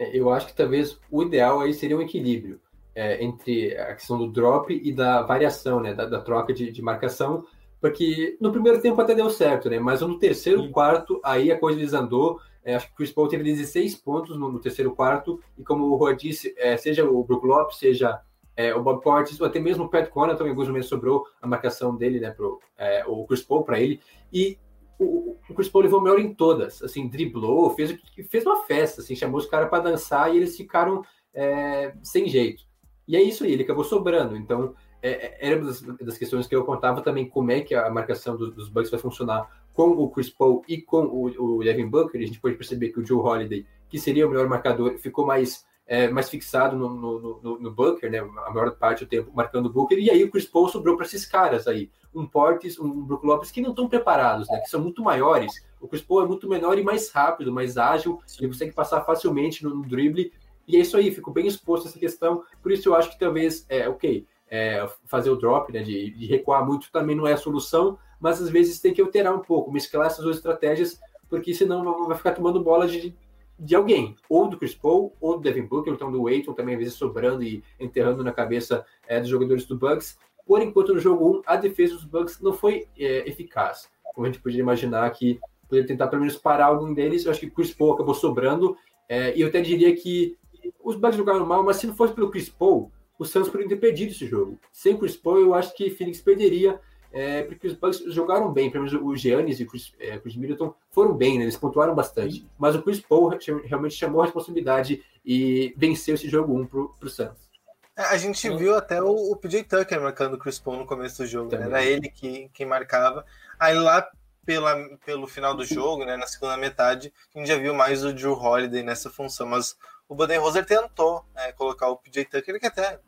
É, 0.00 0.16
eu 0.16 0.30
acho 0.30 0.46
que 0.46 0.54
talvez 0.54 0.98
o 1.10 1.22
ideal 1.22 1.60
aí 1.60 1.74
seria 1.74 1.94
um 1.94 2.00
equilíbrio 2.00 2.58
é, 2.94 3.22
entre 3.22 3.76
a 3.76 3.94
questão 3.94 4.16
do 4.16 4.32
drop 4.32 4.72
e 4.72 4.90
da 4.90 5.20
variação, 5.20 5.78
né, 5.78 5.92
da, 5.92 6.06
da 6.06 6.22
troca 6.22 6.54
de, 6.54 6.72
de 6.72 6.80
marcação, 6.80 7.44
porque 7.78 8.36
no 8.40 8.50
primeiro 8.50 8.80
tempo 8.80 8.98
até 8.98 9.14
deu 9.14 9.28
certo, 9.28 9.68
né? 9.68 9.78
Mas 9.78 10.00
no 10.00 10.18
terceiro, 10.18 10.62
Sim. 10.62 10.70
quarto, 10.70 11.20
aí 11.22 11.52
a 11.52 11.58
coisa 11.58 11.78
desandou. 11.78 12.40
É, 12.62 12.74
acho 12.74 12.86
que 12.88 12.92
o 12.92 12.96
Chris 12.96 13.10
Paul 13.10 13.28
teve 13.28 13.42
16 13.42 13.96
pontos 13.96 14.38
no, 14.38 14.50
no 14.50 14.58
terceiro 14.58 14.94
quarto, 14.94 15.40
e 15.58 15.62
como 15.62 15.84
o 15.86 15.96
Rua 15.96 16.14
disse, 16.14 16.54
é, 16.58 16.76
seja 16.76 17.08
o 17.08 17.24
Brook 17.24 17.46
Lopes, 17.46 17.78
seja 17.78 18.20
é, 18.54 18.74
o 18.74 18.82
Bob 18.82 19.02
Portis, 19.02 19.40
ou 19.40 19.46
até 19.46 19.58
mesmo 19.58 19.84
o 19.84 19.88
Pat 19.88 20.10
Connaughton, 20.10 20.46
em 20.46 20.50
alguns 20.50 20.68
momentos 20.68 20.88
sobrou 20.88 21.26
a 21.40 21.46
marcação 21.46 21.96
dele, 21.96 22.20
né, 22.20 22.30
pro, 22.30 22.60
é, 22.76 23.02
o 23.06 23.24
Chris 23.26 23.42
Paul 23.42 23.64
para 23.64 23.80
ele, 23.80 24.00
e 24.30 24.58
o, 25.04 25.54
Chris 25.54 25.68
Paul 25.68 25.84
levou 25.84 26.00
melhor 26.00 26.18
em 26.18 26.34
todas, 26.34 26.82
assim, 26.82 27.08
driblou, 27.08 27.70
fez, 27.70 27.98
fez 28.28 28.46
uma 28.46 28.64
festa, 28.64 29.00
assim, 29.00 29.16
chamou 29.16 29.38
os 29.38 29.46
caras 29.46 29.68
para 29.68 29.82
dançar 29.82 30.32
e 30.32 30.36
eles 30.36 30.56
ficaram 30.56 31.02
é, 31.34 31.94
sem 32.02 32.28
jeito. 32.28 32.64
E 33.08 33.16
é 33.16 33.22
isso 33.22 33.44
aí, 33.44 33.52
ele 33.52 33.64
acabou 33.64 33.82
sobrando, 33.82 34.36
então 34.36 34.74
é, 35.02 35.10
é, 35.10 35.48
era 35.48 35.56
uma 35.56 35.66
das, 35.66 35.80
das, 35.80 36.18
questões 36.18 36.46
que 36.46 36.54
eu 36.54 36.64
contava 36.64 37.00
também 37.00 37.28
como 37.28 37.50
é 37.50 37.60
que 37.60 37.74
a 37.74 37.90
marcação 37.90 38.36
dos, 38.36 38.54
dos 38.54 38.68
Bucks 38.68 38.90
vai 38.90 39.00
funcionar 39.00 39.48
com 39.72 39.88
o 39.90 40.10
Chris 40.10 40.28
Paul 40.28 40.62
e 40.68 40.80
com 40.80 41.04
o, 41.04 41.56
o 41.58 41.64
Devin 41.64 41.88
Booker. 41.88 42.20
A 42.20 42.26
gente 42.26 42.40
pode 42.40 42.56
perceber 42.56 42.90
que 42.90 43.00
o 43.00 43.06
Joe 43.06 43.18
Holiday, 43.18 43.66
que 43.88 43.98
seria 43.98 44.26
o 44.26 44.30
melhor 44.30 44.48
marcador, 44.48 44.98
ficou 44.98 45.26
mais, 45.26 45.64
é, 45.90 46.08
mais 46.08 46.30
fixado 46.30 46.76
no, 46.76 46.88
no, 46.88 47.40
no, 47.42 47.58
no, 47.58 47.70
Booker, 47.72 48.08
né? 48.08 48.20
A 48.20 48.50
maior 48.52 48.70
parte 48.76 49.04
do 49.04 49.08
tempo 49.08 49.32
marcando 49.34 49.66
o 49.66 49.72
Booker. 49.72 49.98
E 49.98 50.08
aí 50.08 50.22
o 50.22 50.30
Chris 50.30 50.46
Paul 50.46 50.68
sobrou 50.68 50.96
para 50.96 51.04
esses 51.04 51.26
caras 51.26 51.66
aí, 51.66 51.90
um 52.14 52.24
Portis, 52.28 52.78
um 52.78 53.02
Brook 53.02 53.26
Lopes 53.26 53.50
que 53.50 53.60
não 53.60 53.70
estão 53.70 53.88
preparados, 53.88 54.48
né? 54.48 54.60
Que 54.60 54.70
são 54.70 54.80
muito 54.80 55.02
maiores. 55.02 55.52
O 55.80 55.88
Chris 55.88 56.00
Paul 56.00 56.22
é 56.22 56.28
muito 56.28 56.48
menor 56.48 56.78
e 56.78 56.84
mais 56.84 57.10
rápido, 57.10 57.50
mais 57.50 57.76
ágil. 57.76 58.20
Ele 58.38 58.46
consegue 58.46 58.72
passar 58.72 59.00
facilmente 59.00 59.64
no, 59.64 59.82
drible. 59.82 60.32
E 60.68 60.76
é 60.76 60.78
isso 60.78 60.96
aí, 60.96 61.10
ficou 61.10 61.34
bem 61.34 61.48
exposto 61.48 61.88
essa 61.88 61.98
questão. 61.98 62.44
Por 62.62 62.70
isso 62.70 62.88
eu 62.88 62.94
acho 62.94 63.10
que 63.10 63.18
talvez, 63.18 63.66
é, 63.68 63.88
ok, 63.88 64.24
é, 64.48 64.88
fazer 65.06 65.30
o 65.30 65.36
drop, 65.36 65.72
né, 65.72 65.82
de, 65.82 66.10
de, 66.10 66.26
recuar 66.26 66.64
muito 66.64 66.88
também 66.92 67.16
não 67.16 67.26
é 67.26 67.32
a 67.32 67.36
solução, 67.36 67.98
mas 68.20 68.40
às 68.40 68.48
vezes 68.48 68.80
tem 68.80 68.94
que 68.94 69.00
alterar 69.00 69.34
um 69.34 69.40
pouco, 69.40 69.72
mesclar 69.72 70.06
essas 70.06 70.22
duas 70.22 70.36
estratégias, 70.36 71.00
porque 71.28 71.52
senão 71.52 72.06
vai 72.06 72.16
ficar 72.16 72.32
tomando 72.32 72.62
bola 72.62 72.86
de, 72.86 73.12
de 73.60 73.74
alguém, 73.74 74.16
ou 74.28 74.48
do 74.48 74.56
Chris 74.56 74.74
Paul, 74.74 75.14
ou 75.20 75.36
do 75.36 75.42
Devin 75.42 75.66
Booker, 75.66 75.92
então 75.92 76.10
do 76.10 76.26
Aiton 76.26 76.54
também, 76.54 76.74
às 76.74 76.80
vezes 76.80 76.94
sobrando 76.94 77.42
e 77.42 77.62
enterrando 77.78 78.24
na 78.24 78.32
cabeça 78.32 78.84
é, 79.06 79.20
dos 79.20 79.28
jogadores 79.28 79.66
do 79.66 79.76
Bucks. 79.76 80.18
Por 80.46 80.62
enquanto, 80.62 80.94
no 80.94 80.98
jogo 80.98 81.38
1, 81.38 81.42
a 81.46 81.56
defesa 81.56 81.94
dos 81.94 82.04
Bucks 82.04 82.40
não 82.40 82.54
foi 82.54 82.88
é, 82.98 83.28
eficaz, 83.28 83.90
como 84.14 84.26
a 84.26 84.30
gente 84.30 84.42
poderia 84.42 84.62
imaginar 84.62 85.08
que 85.10 85.38
poderia 85.68 85.86
tentar 85.86 86.08
pelo 86.08 86.22
menos 86.22 86.36
parar 86.36 86.66
algum 86.66 86.92
deles. 86.92 87.24
Eu 87.24 87.30
acho 87.30 87.40
que 87.40 87.46
o 87.46 87.52
Chris 87.52 87.72
Paul 87.72 87.92
acabou 87.92 88.14
sobrando, 88.14 88.76
é, 89.08 89.36
e 89.36 89.42
eu 89.42 89.48
até 89.48 89.60
diria 89.60 89.94
que 89.94 90.36
os 90.82 90.96
Bucks 90.96 91.16
jogaram 91.16 91.44
mal, 91.44 91.62
mas 91.62 91.76
se 91.76 91.86
não 91.86 91.94
fosse 91.94 92.14
pelo 92.14 92.30
Chris 92.30 92.48
Paul, 92.48 92.90
o 93.18 93.24
Suns 93.24 93.48
poderia 93.48 93.68
ter 93.68 93.76
perdido 93.76 94.12
esse 94.12 94.26
jogo. 94.26 94.58
Sem 94.72 94.96
Chris 94.96 95.16
Paul, 95.16 95.38
eu 95.38 95.54
acho 95.54 95.76
que 95.76 95.90
Phoenix 95.90 96.22
perderia, 96.22 96.80
é, 97.12 97.42
porque 97.42 97.66
os 97.66 97.74
Bucks 97.74 98.02
jogaram 98.12 98.52
bem, 98.52 98.70
pelo 98.70 98.84
menos 98.84 99.00
o 99.00 99.16
Giannis 99.16 99.58
e 99.58 99.64
o 99.64 99.66
Chris, 99.66 99.92
é, 99.98 100.18
Chris 100.18 100.36
Middleton 100.36 100.74
foram 100.90 101.14
bem, 101.14 101.38
né? 101.38 101.44
eles 101.44 101.56
pontuaram 101.56 101.94
bastante. 101.94 102.46
Mas 102.58 102.74
o 102.74 102.82
Chris 102.82 103.00
Paul 103.00 103.36
realmente 103.64 103.94
chamou 103.94 104.20
a 104.20 104.24
responsabilidade 104.24 105.02
e 105.24 105.74
venceu 105.76 106.14
esse 106.14 106.28
jogo 106.28 106.58
1 106.58 106.66
para 106.66 106.80
o 106.80 107.08
Suns. 107.08 107.50
É, 107.96 108.02
a 108.02 108.16
gente 108.16 108.48
viu 108.56 108.76
até 108.76 109.02
o, 109.02 109.32
o 109.32 109.36
PJ 109.36 109.64
Tucker 109.64 110.00
marcando 110.00 110.34
o 110.34 110.38
Chris 110.38 110.58
Paul 110.58 110.78
no 110.78 110.86
começo 110.86 111.22
do 111.22 111.26
jogo, 111.26 111.50
né? 111.56 111.64
era 111.64 111.84
ele 111.84 112.08
que, 112.08 112.48
quem 112.54 112.64
marcava. 112.64 113.24
Aí 113.58 113.74
lá 113.74 114.08
pela, 114.46 114.74
pelo 115.04 115.26
final 115.26 115.54
do 115.54 115.64
jogo, 115.64 116.04
né, 116.04 116.16
na 116.16 116.26
segunda 116.26 116.56
metade, 116.56 117.12
a 117.34 117.38
gente 117.38 117.48
já 117.48 117.58
viu 117.58 117.74
mais 117.74 118.04
o 118.04 118.12
Drew 118.12 118.32
Holiday 118.32 118.82
nessa 118.82 119.10
função, 119.10 119.46
mas 119.46 119.76
o 120.08 120.14
Budenholzer 120.14 120.64
tentou 120.64 121.24
né, 121.34 121.52
colocar 121.52 121.88
o 121.88 121.96
PJ 121.96 122.24
Tucker, 122.24 122.58
que 122.58 122.66
até 122.66 122.98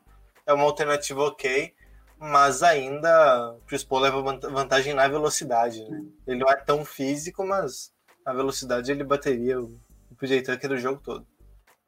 é 0.45 0.53
uma 0.53 0.63
alternativa 0.63 1.21
ok, 1.21 1.73
mas 2.23 2.63
ainda 2.63 3.57
Chris 3.67 3.83
Paul 3.83 4.01
leva 4.01 4.21
vantagem 4.21 4.93
na 4.93 5.07
velocidade. 5.09 5.83
Né? 5.83 6.05
Ele 6.25 6.39
não 6.39 6.49
é 6.49 6.55
tão 6.55 6.85
físico, 6.85 7.45
mas 7.45 7.91
na 8.25 8.31
velocidade 8.31 8.89
ele 8.91 9.03
bateria 9.03 9.59
o, 9.59 9.77
o 10.09 10.15
PJ 10.15 10.41
Tucker 10.41 10.69
do 10.69 10.77
jogo 10.77 11.01
todo. 11.03 11.27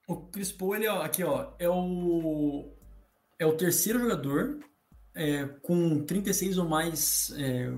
O 0.06 0.18
Chris 0.18 0.52
Paul, 0.52 0.76
ele, 0.76 0.88
ó, 0.88 1.02
aqui, 1.02 1.24
ó, 1.24 1.54
é 1.58 1.70
o, 1.70 2.70
é 3.40 3.46
o 3.46 3.56
terceiro 3.56 3.98
jogador 4.00 4.60
é, 5.16 5.46
com 5.62 6.04
36 6.04 6.58
ou 6.58 6.68
mais, 6.68 7.34
é, 7.38 7.72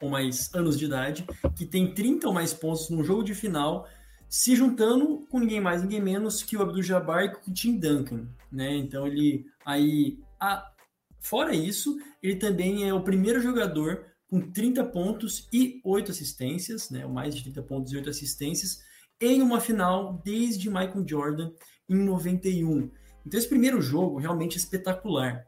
ou 0.00 0.08
mais 0.08 0.54
anos 0.54 0.78
de 0.78 0.84
idade 0.84 1.26
que 1.56 1.66
tem 1.66 1.92
30 1.92 2.28
ou 2.28 2.32
mais 2.32 2.54
pontos 2.54 2.88
no 2.90 3.02
jogo 3.02 3.24
de 3.24 3.34
final, 3.34 3.88
se 4.28 4.54
juntando 4.54 5.26
com 5.28 5.40
ninguém 5.40 5.60
mais, 5.60 5.82
ninguém 5.82 6.00
menos 6.00 6.44
que 6.44 6.56
o 6.56 6.62
Abdul-Jabbar 6.62 7.24
e 7.24 7.34
com 7.34 7.50
o 7.50 7.54
Tim 7.54 7.76
Duncan, 7.76 8.28
né? 8.50 8.76
Então 8.76 9.06
ele 9.06 9.44
aí 9.66 10.18
a, 10.40 10.70
fora 11.24 11.54
isso, 11.54 11.96
ele 12.22 12.36
também 12.36 12.88
é 12.88 12.94
o 12.94 13.02
primeiro 13.02 13.40
jogador 13.40 14.04
com 14.28 14.40
30 14.40 14.84
pontos 14.84 15.48
e 15.52 15.80
8 15.84 16.10
assistências, 16.10 16.90
né, 16.90 17.06
mais 17.06 17.34
de 17.34 17.42
30 17.42 17.62
pontos 17.62 17.92
e 17.92 17.96
8 17.96 18.10
assistências, 18.10 18.80
em 19.20 19.42
uma 19.42 19.60
final 19.60 20.20
desde 20.24 20.68
Michael 20.68 21.04
Jordan 21.06 21.52
em 21.88 21.96
91. 21.96 22.90
Então 23.26 23.38
esse 23.38 23.48
primeiro 23.48 23.80
jogo 23.80 24.18
realmente 24.18 24.54
é 24.54 24.58
espetacular. 24.58 25.46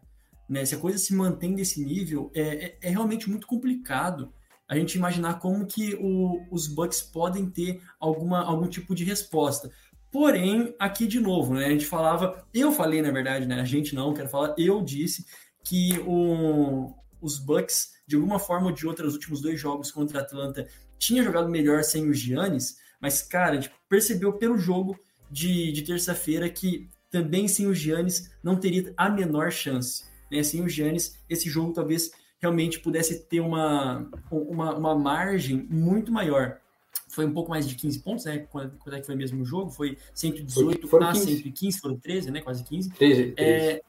né, 0.48 0.64
se 0.64 0.74
a 0.74 0.78
coisa 0.78 0.96
se 0.98 1.12
mantém 1.14 1.54
desse 1.54 1.84
nível, 1.84 2.30
é, 2.32 2.40
é, 2.40 2.78
é 2.82 2.90
realmente 2.90 3.28
muito 3.28 3.46
complicado 3.46 4.32
a 4.68 4.76
gente 4.76 4.94
imaginar 4.96 5.38
como 5.38 5.66
que 5.66 5.94
o, 6.00 6.44
os 6.50 6.66
Bucks 6.66 7.02
podem 7.02 7.50
ter 7.50 7.80
alguma, 8.00 8.44
algum 8.44 8.68
tipo 8.68 8.94
de 8.94 9.04
resposta. 9.04 9.70
Porém, 10.10 10.74
aqui 10.78 11.06
de 11.06 11.20
novo, 11.20 11.54
né, 11.54 11.66
a 11.66 11.70
gente 11.70 11.86
falava, 11.86 12.46
eu 12.54 12.72
falei 12.72 13.02
na 13.02 13.10
verdade, 13.10 13.46
né, 13.46 13.60
a 13.60 13.64
gente 13.64 13.94
não, 13.94 14.14
quero 14.14 14.28
falar, 14.28 14.54
eu 14.56 14.82
disse 14.82 15.26
que 15.66 15.98
o, 16.06 16.94
os 17.20 17.38
Bucks, 17.38 17.94
de 18.06 18.14
alguma 18.14 18.38
forma 18.38 18.68
ou 18.68 18.72
de 18.72 18.86
outra, 18.86 19.04
os 19.04 19.14
últimos 19.14 19.40
dois 19.40 19.58
jogos 19.58 19.90
contra 19.90 20.20
a 20.20 20.22
Atlanta, 20.22 20.68
tinha 20.96 21.24
jogado 21.24 21.48
melhor 21.48 21.82
sem 21.82 22.08
o 22.08 22.14
Giannis, 22.14 22.78
mas, 23.00 23.20
cara, 23.20 23.52
a 23.52 23.54
gente 23.56 23.72
percebeu 23.88 24.32
pelo 24.32 24.56
jogo 24.56 24.96
de, 25.28 25.72
de 25.72 25.82
terça-feira 25.82 26.48
que 26.48 26.88
também 27.10 27.48
sem 27.48 27.66
o 27.66 27.74
Giannis 27.74 28.30
não 28.44 28.54
teria 28.54 28.94
a 28.96 29.10
menor 29.10 29.50
chance. 29.50 30.04
Né? 30.30 30.40
Sem 30.44 30.62
o 30.62 30.68
Giannis, 30.68 31.18
esse 31.28 31.50
jogo 31.50 31.72
talvez 31.72 32.12
realmente 32.38 32.78
pudesse 32.78 33.24
ter 33.24 33.40
uma, 33.40 34.08
uma, 34.30 34.76
uma 34.76 34.94
margem 34.94 35.66
muito 35.68 36.12
maior. 36.12 36.60
Foi 37.08 37.26
um 37.26 37.32
pouco 37.32 37.50
mais 37.50 37.68
de 37.68 37.74
15 37.74 37.98
pontos, 38.00 38.24
né? 38.24 38.46
Quando, 38.50 38.76
quando 38.78 38.94
é 38.94 39.00
que 39.00 39.06
foi 39.06 39.16
mesmo 39.16 39.42
o 39.42 39.44
jogo? 39.44 39.70
Foi 39.70 39.98
118 40.14 40.86
foram 40.86 41.08
a 41.08 41.12
15. 41.12 41.26
115, 41.26 41.80
foram 41.80 41.98
13, 41.98 42.30
né? 42.30 42.40
Quase 42.40 42.62
15. 42.64 42.90
13, 42.90 43.32
13. 43.32 43.38
É, 43.38 43.82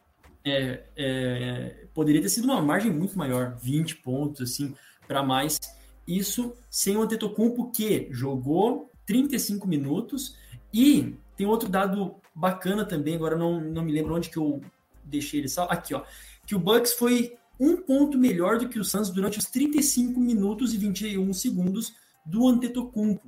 é, 0.52 0.86
é, 0.96 1.86
poderia 1.94 2.22
ter 2.22 2.30
sido 2.30 2.46
uma 2.46 2.62
margem 2.62 2.92
muito 2.92 3.18
maior, 3.18 3.58
20 3.62 3.98
pontos, 3.98 4.42
assim, 4.42 4.74
para 5.08 5.24
mais. 5.24 5.60
Isso 6.08 6.54
sem 6.70 6.96
o 6.96 7.02
Antetokounmpo, 7.02 7.72
que 7.72 8.08
jogou 8.12 8.92
35 9.06 9.68
minutos. 9.68 10.38
E 10.74 11.16
tem 11.36 11.46
outro 11.48 11.70
dado 11.70 12.16
bacana 12.34 12.86
também, 12.86 13.16
agora 13.16 13.36
não, 13.36 13.60
não 13.60 13.84
me 13.84 13.92
lembro 13.92 14.16
onde 14.16 14.30
que 14.30 14.38
eu 14.38 14.62
deixei 15.04 15.40
ele 15.40 15.50
salvo. 15.50 15.72
Aqui, 15.72 15.94
ó. 15.94 16.04
Que 16.46 16.56
o 16.56 16.60
Bucks 16.60 16.94
foi 16.94 17.36
um 17.60 17.78
ponto 17.78 18.18
melhor 18.18 18.60
do 18.60 18.70
que 18.70 18.80
o 18.80 18.84
Suns 18.84 19.10
durante 19.10 19.40
os 19.40 19.46
35 19.46 20.20
minutos 20.20 20.74
e 20.74 20.78
21 20.78 21.34
segundos 21.34 21.94
do 22.26 22.48
Antetokounmpo. 22.48 23.28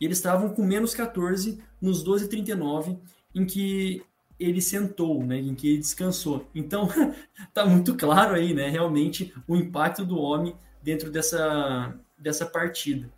E 0.00 0.04
eles 0.04 0.18
estavam 0.18 0.50
com 0.50 0.64
menos 0.64 0.94
14 0.94 1.60
nos 1.80 2.04
12:39 2.04 2.98
em 3.34 3.44
que 3.44 4.02
ele 4.38 4.60
sentou, 4.60 5.22
né, 5.24 5.38
em 5.38 5.54
que 5.54 5.68
ele 5.68 5.78
descansou. 5.78 6.48
Então, 6.54 6.88
tá 7.52 7.64
muito 7.64 7.96
claro 7.96 8.34
aí, 8.34 8.52
né, 8.52 8.68
realmente 8.68 9.32
o 9.46 9.56
impacto 9.56 10.04
do 10.04 10.18
homem 10.18 10.56
dentro 10.82 11.10
dessa 11.10 11.94
dessa 12.16 12.46
partida. 12.46 13.10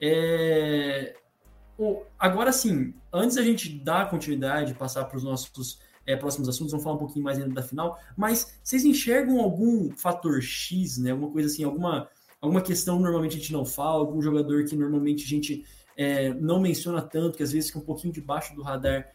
É... 0.00 1.14
O, 1.78 2.02
agora 2.18 2.52
sim, 2.52 2.92
antes 3.12 3.36
da 3.36 3.42
gente 3.42 3.68
dar 3.78 4.10
continuidade, 4.10 4.74
passar 4.74 5.04
para 5.04 5.16
os 5.16 5.22
nossos 5.22 5.80
é, 6.04 6.16
próximos 6.16 6.48
assuntos, 6.48 6.72
vamos 6.72 6.82
falar 6.82 6.96
um 6.96 6.98
pouquinho 6.98 7.24
mais 7.24 7.38
ainda 7.38 7.54
da 7.54 7.62
final, 7.62 8.00
mas 8.16 8.58
vocês 8.62 8.84
enxergam 8.84 9.40
algum 9.40 9.90
fator 9.90 10.40
X, 10.42 10.98
né? 10.98 11.12
Alguma 11.12 11.30
coisa 11.30 11.48
assim, 11.48 11.62
alguma, 11.62 12.08
alguma 12.40 12.62
questão 12.62 12.96
que 12.96 13.02
normalmente 13.02 13.36
a 13.36 13.38
gente 13.38 13.52
não 13.52 13.64
fala, 13.64 14.00
algum 14.00 14.20
jogador 14.20 14.64
que 14.64 14.74
normalmente 14.74 15.24
a 15.24 15.28
gente 15.28 15.64
é, 15.96 16.32
não 16.34 16.58
menciona 16.58 17.02
tanto, 17.02 17.36
que 17.36 17.42
às 17.42 17.52
vezes 17.52 17.68
fica 17.68 17.78
um 17.78 17.84
pouquinho 17.84 18.12
debaixo 18.12 18.56
do 18.56 18.62
radar, 18.62 19.06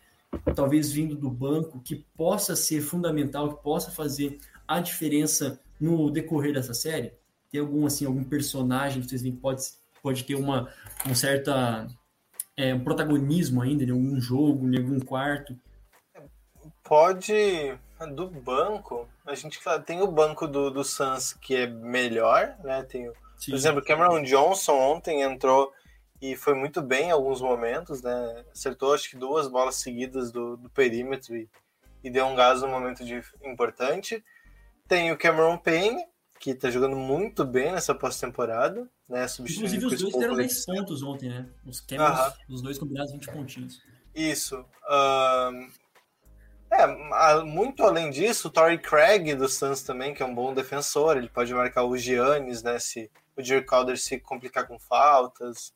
talvez 0.55 0.91
vindo 0.91 1.15
do 1.15 1.29
banco, 1.29 1.79
que 1.79 2.05
possa 2.15 2.55
ser 2.55 2.81
fundamental, 2.81 3.55
que 3.55 3.63
possa 3.63 3.91
fazer 3.91 4.39
a 4.67 4.79
diferença 4.79 5.59
no 5.79 6.09
decorrer 6.09 6.53
dessa 6.53 6.73
série? 6.73 7.13
Tem 7.51 7.61
algum 7.61 7.85
assim, 7.85 8.05
algum 8.05 8.23
personagem 8.23 9.01
que 9.01 9.09
vocês 9.09 9.21
veem 9.21 9.35
que 9.35 9.41
pode, 9.41 9.63
pode 10.01 10.23
ter 10.23 10.35
uma, 10.35 10.69
uma 11.05 11.15
certa 11.15 11.87
é, 12.55 12.73
um 12.73 12.83
protagonismo 12.83 13.61
ainda 13.61 13.83
em 13.83 13.91
algum 13.91 14.19
jogo, 14.19 14.67
em 14.67 14.77
algum 14.77 14.99
quarto? 14.99 15.55
Pode. 16.83 17.77
Do 18.15 18.27
banco, 18.27 19.07
a 19.25 19.33
gente 19.33 19.61
tem 19.85 20.01
o 20.01 20.07
banco 20.11 20.45
do, 20.45 20.69
do 20.69 20.83
Suns 20.83 21.31
que 21.31 21.55
é 21.55 21.67
melhor, 21.67 22.53
né? 22.61 22.83
Tem, 22.83 23.09
Sim. 23.37 23.51
por 23.51 23.55
exemplo, 23.55 23.81
Cameron 23.81 24.23
Johnson 24.23 24.73
ontem 24.73 25.21
entrou 25.21 25.71
e 26.23 26.37
foi 26.37 26.53
muito 26.53 26.81
bem 26.81 27.07
em 27.07 27.11
alguns 27.11 27.41
momentos, 27.41 28.01
né? 28.01 28.45
Acertou 28.53 28.93
acho 28.93 29.09
que 29.09 29.17
duas 29.17 29.45
bolas 29.49 29.75
seguidas 29.75 30.31
do, 30.31 30.55
do 30.55 30.69
perímetro 30.69 31.35
e, 31.35 31.49
e 32.01 32.09
deu 32.09 32.25
um 32.25 32.33
gás 32.33 32.61
no 32.61 32.69
momento 32.69 33.03
de, 33.03 33.21
importante. 33.43 34.23
Tem 34.87 35.11
o 35.11 35.17
Cameron 35.17 35.57
Payne, 35.57 36.01
que 36.39 36.55
tá 36.55 36.71
jogando 36.71 36.95
muito 36.95 37.43
bem 37.43 37.73
nessa 37.73 37.93
pós-temporada, 37.93 38.89
né? 39.09 39.25
Inclusive, 39.37 39.85
os 39.85 39.99
dois 39.99 40.13
deram 40.13 40.35
por 40.35 40.37
10 40.37 40.65
pontos 40.65 41.03
ontem, 41.03 41.27
né? 41.27 41.49
Os 41.65 41.81
Cameron, 41.81 42.31
os 42.47 42.61
dois 42.61 42.77
combinados 42.77 43.11
20 43.11 43.29
pontinhos. 43.29 43.81
Isso. 44.15 44.65
Ahn, 44.87 45.67
é, 46.71 47.43
muito 47.43 47.83
além 47.83 48.09
disso, 48.09 48.47
o 48.47 48.51
Torrey 48.51 48.77
Craig 48.77 49.35
do 49.35 49.49
Suns 49.49 49.83
também, 49.83 50.13
que 50.13 50.23
é 50.23 50.25
um 50.25 50.33
bom 50.33 50.53
defensor, 50.53 51.17
ele 51.17 51.27
pode 51.27 51.53
marcar 51.53 51.83
o 51.83 51.97
Giannis, 51.97 52.63
né? 52.63 52.79
Se 52.79 53.11
o 53.35 53.43
Jerry 53.43 53.65
Calder 53.65 53.97
se 53.97 54.21
complicar 54.21 54.65
com 54.65 54.79
faltas. 54.79 55.73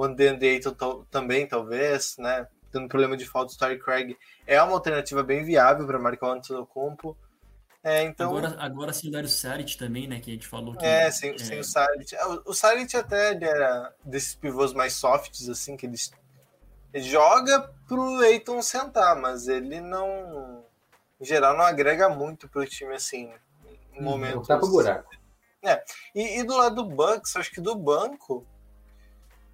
O 0.00 0.04
Andy 0.04 0.46
Ayton 0.48 0.72
to- 0.72 1.06
também, 1.10 1.46
talvez, 1.46 2.16
né? 2.16 2.46
Tendo 2.72 2.88
problema 2.88 3.16
de 3.16 3.26
faltas, 3.26 3.54
o 3.54 3.58
Torrey 3.58 3.78
Craig 3.78 4.16
é 4.46 4.62
uma 4.62 4.72
alternativa 4.72 5.22
bem 5.22 5.44
viável 5.44 5.86
para 5.86 5.98
marcar 5.98 6.28
o 6.28 6.32
Antetokounmpo. 6.32 7.16
É, 7.82 8.02
então, 8.04 8.28
agora, 8.34 8.56
agora 8.58 8.92
sim 8.92 9.08
o 9.08 9.10
Dario 9.10 9.28
Saric 9.28 9.76
também, 9.76 10.06
né? 10.08 10.18
Que 10.20 10.30
a 10.30 10.34
gente 10.34 10.46
falou 10.46 10.74
que. 10.74 10.84
é, 10.84 11.10
sem, 11.10 11.36
sem 11.38 11.58
o 11.58 11.64
Saric. 11.64 12.14
É, 12.14 12.26
O, 12.26 12.42
o 12.46 12.54
Saric 12.54 12.96
até 12.96 13.32
ele 13.32 13.44
era 13.44 13.94
desses 14.02 14.34
pivôs 14.34 14.72
mais 14.72 14.94
softs, 14.94 15.48
assim, 15.48 15.76
que 15.76 15.84
eles 15.84 16.10
ele 16.92 17.04
joga 17.04 17.70
pro 17.86 18.22
Eiton 18.22 18.62
sentar, 18.62 19.16
mas 19.16 19.48
ele 19.48 19.80
não. 19.80 20.64
Em 21.20 21.24
geral, 21.24 21.54
não 21.56 21.64
agrega 21.64 22.08
muito 22.08 22.48
pro 22.48 22.64
time 22.66 22.94
assim. 22.94 23.30
Em 23.92 24.02
Não 24.02 24.12
momentos. 24.12 24.48
tá 24.48 24.56
pro 24.56 24.68
buraco. 24.68 25.10
E, 26.14 26.40
e 26.40 26.42
do 26.42 26.56
lado 26.56 26.76
do 26.76 26.84
Bucks, 26.84 27.36
acho 27.36 27.50
que 27.50 27.60
do 27.60 27.74
banco. 27.74 28.46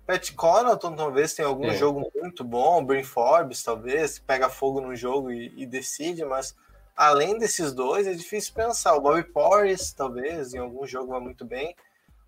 Pat 0.07 0.33
Connaughton 0.35 0.95
talvez 0.95 1.35
tenha 1.35 1.49
algum 1.49 1.67
É. 1.67 1.77
jogo 1.77 2.11
muito 2.15 2.45
bom, 2.45 2.85
Brin 2.85 3.03
Forbes 3.03 3.63
talvez, 3.63 4.19
pega 4.19 4.49
fogo 4.49 4.81
no 4.81 4.95
jogo 4.95 5.33
e, 5.33 5.53
e 5.57 5.67
decide, 5.67 6.25
mas 6.25 6.55
além 6.97 7.39
desses 7.39 7.73
dois 7.73 8.07
é 8.07 8.13
difícil 8.13 8.55
pensar. 8.55 8.95
O 8.95 9.01
Bobby 9.01 9.25
Porris 9.25 9.93
talvez 9.93 10.55
em 10.55 10.59
algum 10.59 10.87
jogo 10.87 11.13
vai 11.13 11.21
muito 11.21 11.45
bem, 11.45 11.75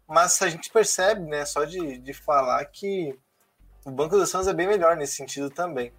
mas 0.06 0.40
a 0.42 0.48
gente 0.48 0.70
percebe, 0.70 1.20
né, 1.22 1.44
só 1.44 1.64
de, 1.64 1.98
de 1.98 2.12
falar 2.12 2.64
que 2.66 3.16
o 3.84 3.90
banco 3.90 4.16
do 4.16 4.26
Suns 4.26 4.48
é 4.48 4.52
bem 4.52 4.66
melhor 4.66 4.96
nesse 4.96 5.14
sentido 5.14 5.48
também. 5.48 5.92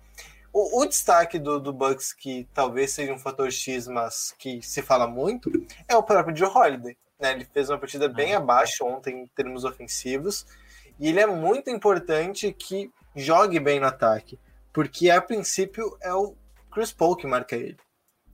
O, 0.51 0.81
o 0.81 0.85
destaque 0.85 1.37
do, 1.39 1.59
do 1.59 1.71
Bucks, 1.71 2.11
que 2.11 2.47
talvez 2.53 2.91
seja 2.91 3.13
um 3.13 3.19
fator 3.19 3.51
X, 3.51 3.87
mas 3.87 4.33
que 4.37 4.61
se 4.61 4.81
fala 4.81 5.07
muito, 5.07 5.49
é 5.87 5.95
o 5.95 6.03
próprio 6.03 6.35
Joe 6.35 6.49
Holiday. 6.49 6.97
Né? 7.19 7.33
Ele 7.33 7.45
fez 7.45 7.69
uma 7.69 7.77
partida 7.77 8.09
bem 8.09 8.33
abaixo 8.33 8.83
ontem 8.83 9.21
em 9.23 9.27
termos 9.27 9.63
ofensivos, 9.63 10.45
e 10.99 11.09
ele 11.09 11.19
é 11.19 11.25
muito 11.25 11.69
importante 11.69 12.51
que 12.51 12.91
jogue 13.15 13.59
bem 13.59 13.79
no 13.79 13.87
ataque, 13.87 14.39
porque 14.73 15.09
a 15.09 15.21
princípio 15.21 15.97
é 16.01 16.13
o 16.13 16.35
Chris 16.71 16.91
Paul 16.91 17.15
que 17.15 17.25
marca 17.25 17.55
ele. 17.55 17.77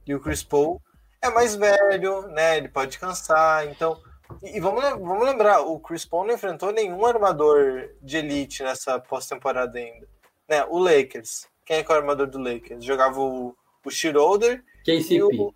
E 0.06 0.14
o 0.14 0.20
Chris 0.20 0.44
Paul 0.44 0.82
é 1.22 1.30
mais 1.30 1.56
velho, 1.56 2.28
né? 2.28 2.58
Ele 2.58 2.70
pode 2.70 2.98
cansar, 3.00 3.68
então. 3.68 4.00
E, 4.42 4.60
vamos, 4.60 4.84
vamos 4.84 5.26
lembrar, 5.26 5.62
o 5.62 5.80
Chris 5.80 6.06
Paul 6.06 6.26
não 6.26 6.34
enfrentou 6.34 6.72
nenhum 6.72 7.06
armador 7.06 7.90
de 8.02 8.18
elite 8.18 8.64
nessa 8.64 9.00
pós-temporada 9.00 9.78
ainda. 9.78 10.08
Né? 10.48 10.64
O 10.66 10.80
Lakers. 10.80 11.48
Quem 11.66 11.78
é 11.78 11.84
que 11.84 11.92
é 11.92 11.96
o 11.96 11.98
armador 11.98 12.28
do 12.28 12.40
Lakers? 12.40 12.84
Jogava 12.84 13.20
o, 13.20 13.56
o 13.84 13.92
Schroeder 13.92 14.64
e 14.88 15.22
o, 15.22 15.54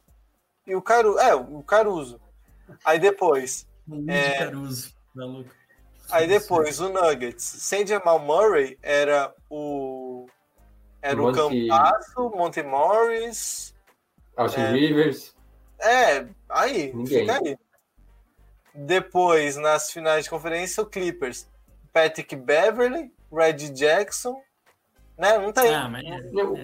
e 0.65 0.76
o 0.76 0.82
Caruso. 0.82 1.19
É, 1.19 1.36
o 1.36 1.63
Caruso. 1.63 2.22
Aí 2.84 3.00
depois, 3.00 3.67
Luiz 3.88 4.08
É. 4.08 4.38
Caruso, 4.38 4.95
maluco. 5.15 5.59
Aí 6.12 6.28
depois, 6.28 6.80
o 6.80 6.89
Nuggets. 6.89 7.43
Sem 7.43 7.86
Jamal 7.86 8.19
Murray, 8.19 8.78
era 8.82 9.34
o. 9.50 10.26
Era 11.02 11.22
o 11.22 11.26
Monte- 11.26 11.67
Campasso, 11.67 12.30
Monte 12.36 12.63
Morris. 12.63 13.74
Austin 14.36 14.62
É. 14.62 14.72
Rivers. 14.72 15.36
É, 15.82 16.26
aí, 16.50 16.91
Ninguém. 16.93 17.19
fica 17.22 17.39
aí. 17.43 17.58
Depois, 18.74 19.56
nas 19.58 19.91
finais 19.91 20.26
de 20.26 20.30
conferência, 20.30 20.84
o 20.84 20.86
Clippers. 20.86 21.48
Patrick 21.91 22.36
Beverly, 22.36 23.12
Red 23.32 23.54
Jackson. 23.72 24.39
Né? 25.17 25.38
Não 25.38 25.52
tem. 25.52 25.74
Ah, 25.74 25.89
mas 25.89 26.04
é, 26.06 26.17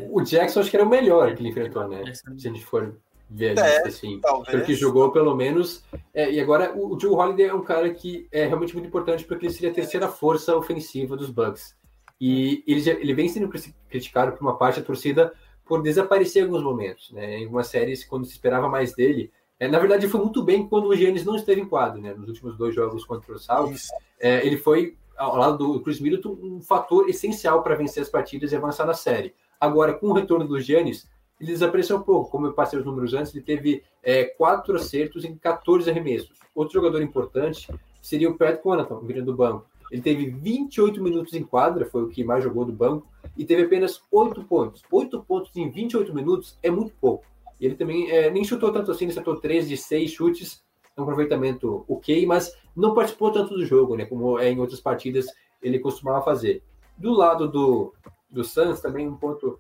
O 0.09 0.21
Jackson 0.21 0.61
acho 0.61 0.69
que 0.69 0.77
era 0.77 0.85
o 0.85 0.89
melhor 0.89 1.35
que 1.35 1.41
ele 1.41 1.49
enfrentou, 1.49 1.87
né? 1.87 2.03
Jackson. 2.03 2.37
Se 2.37 2.47
a 2.47 2.51
gente 2.51 2.63
for 2.65 2.95
ver 3.29 3.57
É, 3.57 3.87
assim. 3.87 4.19
talvez. 4.21 4.49
Foi 4.49 4.59
o 4.61 4.65
que 4.65 4.73
jogou 4.75 5.11
pelo 5.11 5.35
menos. 5.35 5.83
É, 6.13 6.31
e 6.31 6.39
agora 6.39 6.73
o, 6.75 6.95
o 6.95 6.99
Joe 6.99 7.11
Holiday 7.13 7.47
é 7.47 7.53
um 7.53 7.63
cara 7.63 7.93
que 7.93 8.27
é 8.31 8.45
realmente 8.45 8.73
muito 8.73 8.87
importante 8.87 9.23
porque 9.25 9.45
ele 9.47 9.53
seria 9.53 9.71
a 9.71 9.73
terceira 9.73 10.07
força 10.07 10.55
ofensiva 10.55 11.15
dos 11.17 11.29
Bucks. 11.29 11.75
E 12.19 12.63
ele, 12.67 12.79
já- 12.79 12.93
ele 12.93 13.13
vem 13.13 13.27
sendo 13.27 13.49
cri- 13.49 13.73
criticado 13.89 14.31
por 14.33 14.41
uma 14.41 14.57
parte 14.57 14.79
da 14.79 14.85
torcida 14.85 15.33
por 15.65 15.81
desaparecer 15.81 16.41
em 16.43 16.45
alguns 16.45 16.63
momentos. 16.63 17.11
Né? 17.11 17.39
Em 17.39 17.43
algumas 17.45 17.67
séries, 17.67 18.03
quando 18.05 18.25
se 18.25 18.31
esperava 18.31 18.69
mais 18.69 18.93
dele. 18.93 19.31
É, 19.59 19.67
na 19.67 19.79
verdade, 19.79 20.07
foi 20.07 20.19
muito 20.21 20.43
bem 20.43 20.67
quando 20.67 20.87
o 20.87 20.95
Giannis 20.95 21.23
não 21.25 21.35
esteve 21.35 21.61
em 21.61 21.65
quadro, 21.67 22.01
né? 22.01 22.13
Nos 22.13 22.27
últimos 22.27 22.57
dois 22.57 22.75
jogos 22.75 23.05
contra 23.05 23.31
o. 23.33 23.71
Isso. 23.71 23.87
É, 24.19 24.45
ele 24.45 24.57
foi, 24.57 24.97
ao 25.17 25.37
lado 25.37 25.57
do 25.57 25.79
Chris 25.81 25.99
Middleton, 26.01 26.37
um 26.41 26.61
fator 26.61 27.07
essencial 27.09 27.63
para 27.63 27.73
vencer 27.75 28.03
as 28.03 28.09
partidas 28.09 28.51
e 28.51 28.55
avançar 28.57 28.85
na 28.85 28.93
série. 28.93 29.33
Agora, 29.59 29.93
com 29.93 30.07
o 30.07 30.13
retorno 30.13 30.45
do 30.45 30.59
Giannis, 30.59 31.09
ele 31.39 31.51
desapareceu 31.51 31.97
um 31.97 32.01
pouco. 32.01 32.31
Como 32.31 32.47
eu 32.47 32.53
passei 32.53 32.79
os 32.79 32.85
números 32.85 33.13
antes, 33.13 33.33
ele 33.33 33.43
teve 33.43 33.83
é, 34.01 34.25
quatro 34.25 34.75
acertos 34.75 35.25
em 35.25 35.35
14 35.35 35.89
arremessos. 35.89 36.39
Outro 36.53 36.73
jogador 36.73 37.01
importante 37.01 37.67
seria 38.01 38.29
o 38.29 38.37
Pat 38.37 38.61
Connaughton, 38.61 38.99
vindo 38.99 39.25
do 39.25 39.35
banco. 39.35 39.65
Ele 39.91 40.01
teve 40.01 40.29
28 40.29 41.01
minutos 41.01 41.33
em 41.33 41.43
quadra, 41.43 41.85
foi 41.85 42.03
o 42.03 42.09
que 42.09 42.23
mais 42.23 42.43
jogou 42.43 42.65
do 42.65 42.71
banco, 42.71 43.07
e 43.37 43.45
teve 43.45 43.63
apenas 43.63 44.01
8 44.11 44.43
pontos. 44.43 44.81
8 44.91 45.23
pontos 45.23 45.55
em 45.55 45.69
28 45.69 46.13
minutos 46.13 46.57
é 46.63 46.69
muito 46.69 46.93
pouco. 46.99 47.25
Ele 47.59 47.75
também 47.75 48.09
é, 48.09 48.29
nem 48.29 48.43
chutou 48.43 48.71
tanto 48.71 48.91
assim, 48.91 49.05
ele 49.05 49.11
acertou 49.11 49.37
3 49.37 49.67
de 49.67 49.77
6 49.77 50.11
chutes, 50.11 50.63
um 50.97 51.03
aproveitamento 51.03 51.85
ok, 51.87 52.25
mas 52.25 52.55
não 52.75 52.93
participou 52.93 53.31
tanto 53.31 53.55
do 53.55 53.65
jogo, 53.65 53.95
né? 53.95 54.05
Como 54.05 54.39
é 54.39 54.49
em 54.49 54.59
outras 54.59 54.79
partidas 54.79 55.27
ele 55.61 55.79
costumava 55.79 56.23
fazer. 56.23 56.63
Do 56.97 57.11
lado 57.11 57.47
do, 57.47 57.93
do 58.29 58.43
Suns, 58.43 58.79
também 58.79 59.07
um 59.07 59.15
ponto 59.15 59.59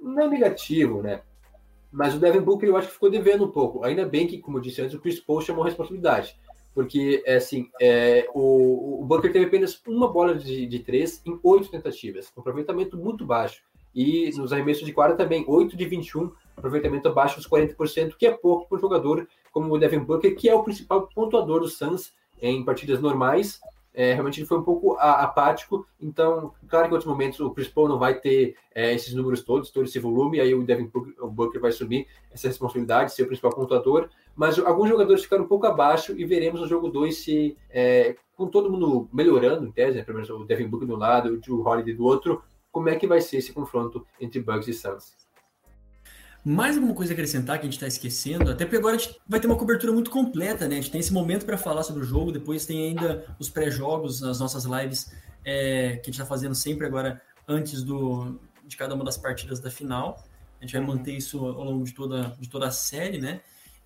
não 0.00 0.28
negativo, 0.28 1.02
né? 1.02 1.22
Mas 1.92 2.14
o 2.14 2.18
Devin 2.18 2.40
Booker 2.40 2.68
eu 2.68 2.76
acho 2.76 2.88
que 2.88 2.94
ficou 2.94 3.10
devendo 3.10 3.44
um 3.44 3.50
pouco. 3.50 3.84
Ainda 3.84 4.04
bem 4.04 4.26
que, 4.26 4.38
como 4.38 4.58
eu 4.58 4.62
disse 4.62 4.82
antes, 4.82 4.94
o 4.94 5.00
Chris 5.00 5.20
Paul 5.20 5.40
chamou 5.40 5.62
a 5.62 5.66
responsabilidade. 5.66 6.36
Porque, 6.74 7.22
é 7.24 7.36
assim, 7.36 7.70
é, 7.80 8.28
o, 8.34 9.00
o 9.00 9.04
Booker 9.04 9.32
teve 9.32 9.46
apenas 9.46 9.80
uma 9.86 10.12
bola 10.12 10.34
de, 10.34 10.66
de 10.66 10.78
três 10.80 11.22
em 11.24 11.38
oito 11.42 11.70
tentativas. 11.70 12.30
Um 12.36 12.40
aproveitamento 12.40 12.98
muito 12.98 13.24
baixo. 13.24 13.62
E 13.94 14.30
nos 14.36 14.52
arremessos 14.52 14.84
de 14.84 14.92
quadra 14.92 15.16
também, 15.16 15.42
8 15.48 15.74
de 15.74 15.86
21, 15.86 16.30
aproveitamento 16.54 17.08
abaixo 17.08 17.36
dos 17.36 17.48
40%, 17.48 18.14
que 18.18 18.26
é 18.26 18.30
pouco 18.30 18.68
para 18.68 18.76
um 18.76 18.80
jogador 18.80 19.26
como 19.50 19.72
o 19.72 19.78
Devin 19.78 20.00
Booker, 20.00 20.36
que 20.36 20.50
é 20.50 20.54
o 20.54 20.62
principal 20.62 21.08
pontuador 21.14 21.60
do 21.60 21.68
Suns 21.68 22.12
em 22.42 22.62
partidas 22.62 23.00
normais 23.00 23.58
é, 23.96 24.12
realmente 24.12 24.38
ele 24.38 24.46
foi 24.46 24.58
um 24.58 24.62
pouco 24.62 24.94
apático. 24.98 25.86
Então, 25.98 26.52
claro 26.68 26.84
que 26.84 26.90
em 26.90 26.94
outros 26.94 27.10
momentos 27.10 27.40
o 27.40 27.50
Chris 27.50 27.66
Paul 27.66 27.88
não 27.88 27.98
vai 27.98 28.20
ter 28.20 28.54
é, 28.74 28.92
esses 28.92 29.14
números 29.14 29.42
todos, 29.42 29.70
todo 29.70 29.86
esse 29.86 29.98
volume, 29.98 30.38
aí 30.38 30.54
o 30.54 30.62
Devin 30.62 30.90
Booker 31.30 31.58
vai 31.58 31.70
assumir 31.70 32.06
essa 32.30 32.46
responsabilidade, 32.46 33.14
ser 33.14 33.22
o 33.22 33.26
principal 33.26 33.54
pontuador. 33.54 34.10
Mas 34.36 34.58
alguns 34.58 34.90
jogadores 34.90 35.22
ficaram 35.22 35.44
um 35.44 35.48
pouco 35.48 35.66
abaixo 35.66 36.12
e 36.14 36.26
veremos 36.26 36.60
no 36.60 36.68
jogo 36.68 36.90
2 36.90 37.16
se, 37.16 37.56
é, 37.70 38.16
com 38.36 38.48
todo 38.48 38.70
mundo 38.70 39.08
melhorando, 39.10 39.66
em 39.66 39.72
tese, 39.72 39.96
né, 39.96 40.04
pelo 40.04 40.16
menos 40.16 40.28
o 40.28 40.44
Devin 40.44 40.68
Booker 40.68 40.86
de 40.86 40.92
um 40.92 40.98
lado, 40.98 41.30
o 41.30 41.40
Drew 41.40 41.66
Holiday 41.66 41.94
do 41.94 42.04
outro, 42.04 42.42
como 42.70 42.90
é 42.90 42.96
que 42.96 43.06
vai 43.06 43.22
ser 43.22 43.38
esse 43.38 43.54
confronto 43.54 44.06
entre 44.20 44.42
Bucks 44.42 44.68
e 44.68 44.74
Suns. 44.74 45.25
Mais 46.48 46.76
alguma 46.76 46.94
coisa 46.94 47.12
a 47.12 47.14
acrescentar 47.14 47.58
que 47.58 47.62
a 47.62 47.64
gente 47.64 47.74
está 47.74 47.88
esquecendo? 47.88 48.48
Até 48.48 48.64
porque 48.64 48.76
agora 48.76 48.94
a 48.94 48.98
gente 49.00 49.20
vai 49.26 49.40
ter 49.40 49.48
uma 49.48 49.56
cobertura 49.56 49.92
muito 49.92 50.12
completa, 50.12 50.68
né? 50.68 50.76
A 50.76 50.80
gente 50.80 50.92
tem 50.92 51.00
esse 51.00 51.12
momento 51.12 51.44
para 51.44 51.58
falar 51.58 51.82
sobre 51.82 52.04
o 52.04 52.06
jogo, 52.06 52.30
depois 52.30 52.64
tem 52.64 52.90
ainda 52.90 53.26
os 53.36 53.50
pré-jogos, 53.50 54.22
as 54.22 54.38
nossas 54.38 54.64
lives 54.64 55.12
é, 55.44 55.94
que 55.96 56.02
a 56.02 56.04
gente 56.04 56.10
está 56.10 56.24
fazendo 56.24 56.54
sempre 56.54 56.86
agora 56.86 57.20
antes 57.48 57.82
do, 57.82 58.38
de 58.64 58.76
cada 58.76 58.94
uma 58.94 59.02
das 59.02 59.16
partidas 59.16 59.58
da 59.58 59.72
final. 59.72 60.24
A 60.60 60.64
gente 60.64 60.76
vai 60.76 60.86
manter 60.86 61.16
isso 61.16 61.44
ao 61.44 61.64
longo 61.64 61.84
de 61.84 61.92
toda, 61.92 62.36
de 62.38 62.48
toda 62.48 62.68
a 62.68 62.70
série, 62.70 63.18
né? 63.18 63.40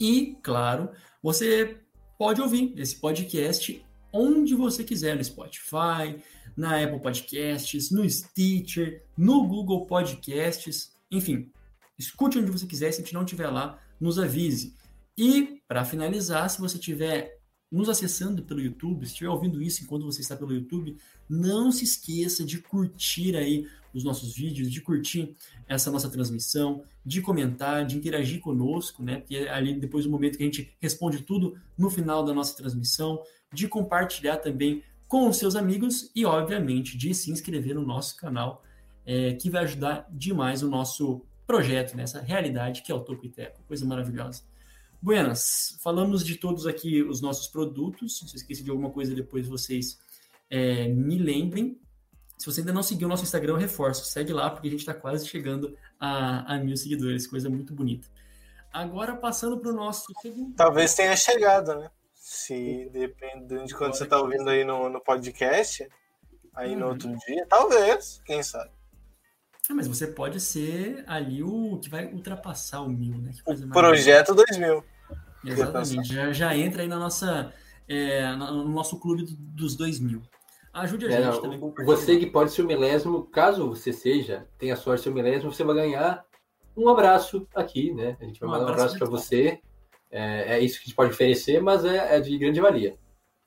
E, 0.00 0.38
claro, 0.42 0.88
você 1.22 1.76
pode 2.18 2.40
ouvir 2.40 2.72
esse 2.78 2.96
podcast 2.96 3.84
onde 4.12 4.54
você 4.54 4.82
quiser, 4.84 5.16
no 5.16 5.24
Spotify, 5.24 6.22
na 6.56 6.82
Apple 6.82 7.00
Podcasts, 7.00 7.90
no 7.90 8.08
Stitcher, 8.08 9.02
no 9.16 9.46
Google 9.46 9.86
Podcasts, 9.86 10.92
enfim, 11.10 11.50
escute 11.98 12.38
onde 12.38 12.50
você 12.50 12.66
quiser, 12.66 12.92
se 12.92 13.00
a 13.00 13.04
gente 13.04 13.14
não 13.14 13.24
estiver 13.24 13.48
lá, 13.48 13.78
nos 14.00 14.18
avise. 14.18 14.74
E, 15.16 15.60
para 15.68 15.84
finalizar, 15.84 16.48
se 16.50 16.60
você 16.60 16.76
estiver 16.76 17.38
nos 17.70 17.88
acessando 17.88 18.42
pelo 18.42 18.60
YouTube, 18.60 19.04
se 19.04 19.12
estiver 19.12 19.30
ouvindo 19.30 19.60
isso 19.60 19.82
enquanto 19.82 20.04
você 20.04 20.20
está 20.20 20.36
pelo 20.36 20.52
YouTube, 20.52 20.96
não 21.28 21.72
se 21.72 21.84
esqueça 21.84 22.44
de 22.44 22.58
curtir 22.58 23.36
aí 23.36 23.66
os 23.92 24.04
nossos 24.04 24.34
vídeos, 24.34 24.70
de 24.70 24.80
curtir 24.80 25.34
essa 25.66 25.90
nossa 25.90 26.08
transmissão, 26.08 26.84
de 27.04 27.20
comentar, 27.20 27.86
de 27.86 27.96
interagir 27.96 28.40
conosco, 28.40 29.02
né? 29.02 29.18
Porque 29.18 29.36
é 29.36 29.50
ali 29.50 29.74
depois 29.74 30.04
do 30.04 30.10
momento 30.10 30.36
que 30.36 30.42
a 30.42 30.46
gente 30.46 30.72
responde 30.80 31.22
tudo 31.22 31.56
no 31.76 31.90
final 31.90 32.24
da 32.24 32.34
nossa 32.34 32.56
transmissão, 32.56 33.22
de 33.52 33.68
compartilhar 33.68 34.36
também 34.38 34.82
com 35.08 35.28
os 35.28 35.36
seus 35.36 35.56
amigos 35.56 36.10
e, 36.14 36.24
obviamente, 36.24 36.96
de 36.96 37.14
se 37.14 37.30
inscrever 37.30 37.74
no 37.74 37.84
nosso 37.84 38.16
canal, 38.16 38.62
é, 39.06 39.34
que 39.34 39.50
vai 39.50 39.64
ajudar 39.64 40.06
demais 40.10 40.62
o 40.62 40.68
nosso 40.68 41.22
projeto, 41.46 41.96
nessa 41.96 42.20
né? 42.20 42.24
realidade 42.26 42.82
que 42.82 42.90
é 42.90 42.94
o 42.94 43.00
Toco 43.00 43.28
Teco, 43.28 43.62
coisa 43.66 43.84
maravilhosa. 43.84 44.42
Buenas, 45.00 45.78
falamos 45.82 46.24
de 46.24 46.36
todos 46.36 46.66
aqui 46.66 47.02
os 47.02 47.20
nossos 47.20 47.46
produtos. 47.46 48.18
Se 48.18 48.24
eu 48.24 48.36
esqueci 48.36 48.62
de 48.62 48.70
alguma 48.70 48.90
coisa, 48.90 49.14
depois 49.14 49.46
vocês 49.46 49.98
é, 50.48 50.88
me 50.88 51.18
lembrem. 51.18 51.78
Se 52.38 52.46
você 52.46 52.60
ainda 52.60 52.72
não 52.72 52.82
seguiu 52.82 53.06
o 53.06 53.10
nosso 53.10 53.22
Instagram, 53.22 53.58
reforço, 53.58 54.06
segue 54.06 54.32
lá, 54.32 54.48
porque 54.48 54.68
a 54.68 54.70
gente 54.70 54.80
está 54.80 54.94
quase 54.94 55.28
chegando 55.28 55.76
a, 56.00 56.54
a, 56.54 56.58
mil 56.58 56.76
seguidores, 56.76 57.26
coisa 57.26 57.50
muito 57.50 57.74
bonita. 57.74 58.08
Agora, 58.72 59.14
passando 59.14 59.58
para 59.58 59.70
o 59.70 59.74
nosso 59.74 60.06
segundo. 60.22 60.54
Talvez 60.54 60.94
tenha 60.94 61.14
chegado, 61.14 61.74
né? 61.76 61.90
Se 62.34 62.90
dependendo 62.92 63.64
de 63.64 63.74
quando 63.74 63.94
você 63.94 64.02
está 64.04 64.18
ouvindo 64.18 64.50
aí 64.50 64.64
no, 64.64 64.88
no 64.88 65.00
podcast, 65.00 65.88
aí 66.52 66.72
uhum. 66.72 66.80
no 66.80 66.88
outro 66.88 67.16
dia, 67.26 67.46
talvez, 67.48 68.20
quem 68.26 68.42
sabe. 68.42 68.70
Ah, 69.70 69.74
mas 69.74 69.86
você 69.86 70.08
pode 70.08 70.40
ser 70.40 71.04
ali 71.06 71.42
o 71.42 71.78
que 71.78 71.88
vai 71.88 72.06
ultrapassar 72.06 72.82
o 72.82 72.88
mil, 72.88 73.16
né? 73.18 73.30
o 73.46 73.68
projeto 73.70 74.34
2000. 74.34 74.84
Exatamente, 75.44 76.12
já, 76.12 76.32
já 76.32 76.56
entra 76.56 76.82
aí 76.82 76.88
na 76.88 76.98
nossa, 76.98 77.52
é, 77.88 78.34
no 78.34 78.68
nosso 78.68 78.98
clube 78.98 79.24
dos 79.38 79.76
2000. 79.76 80.20
Ajude 80.72 81.06
a 81.06 81.10
é, 81.10 81.22
gente 81.22 81.34
não, 81.34 81.40
também. 81.40 81.86
Você 81.86 82.18
que 82.18 82.26
pode 82.26 82.50
ser 82.50 82.62
o 82.62 82.66
milésimo, 82.66 83.24
caso 83.26 83.68
você 83.68 83.92
seja, 83.92 84.46
tenha 84.58 84.74
sorte 84.74 84.98
de 84.98 85.04
ser 85.04 85.10
o 85.10 85.14
milésimo, 85.14 85.52
você 85.52 85.62
vai 85.62 85.76
ganhar 85.76 86.26
um 86.76 86.88
abraço 86.88 87.46
aqui, 87.54 87.92
né? 87.94 88.16
A 88.20 88.24
gente 88.24 88.40
vai 88.40 88.48
um 88.48 88.52
mandar 88.52 88.66
um 88.66 88.74
abraço 88.74 88.98
para 88.98 89.08
você. 89.08 89.60
É, 90.16 90.54
é, 90.54 90.60
isso 90.60 90.76
que 90.76 90.82
a 90.82 90.86
gente 90.86 90.94
pode 90.94 91.10
oferecer, 91.10 91.60
mas 91.60 91.84
é, 91.84 92.16
é 92.16 92.20
de 92.20 92.38
grande 92.38 92.60
valia. 92.60 92.96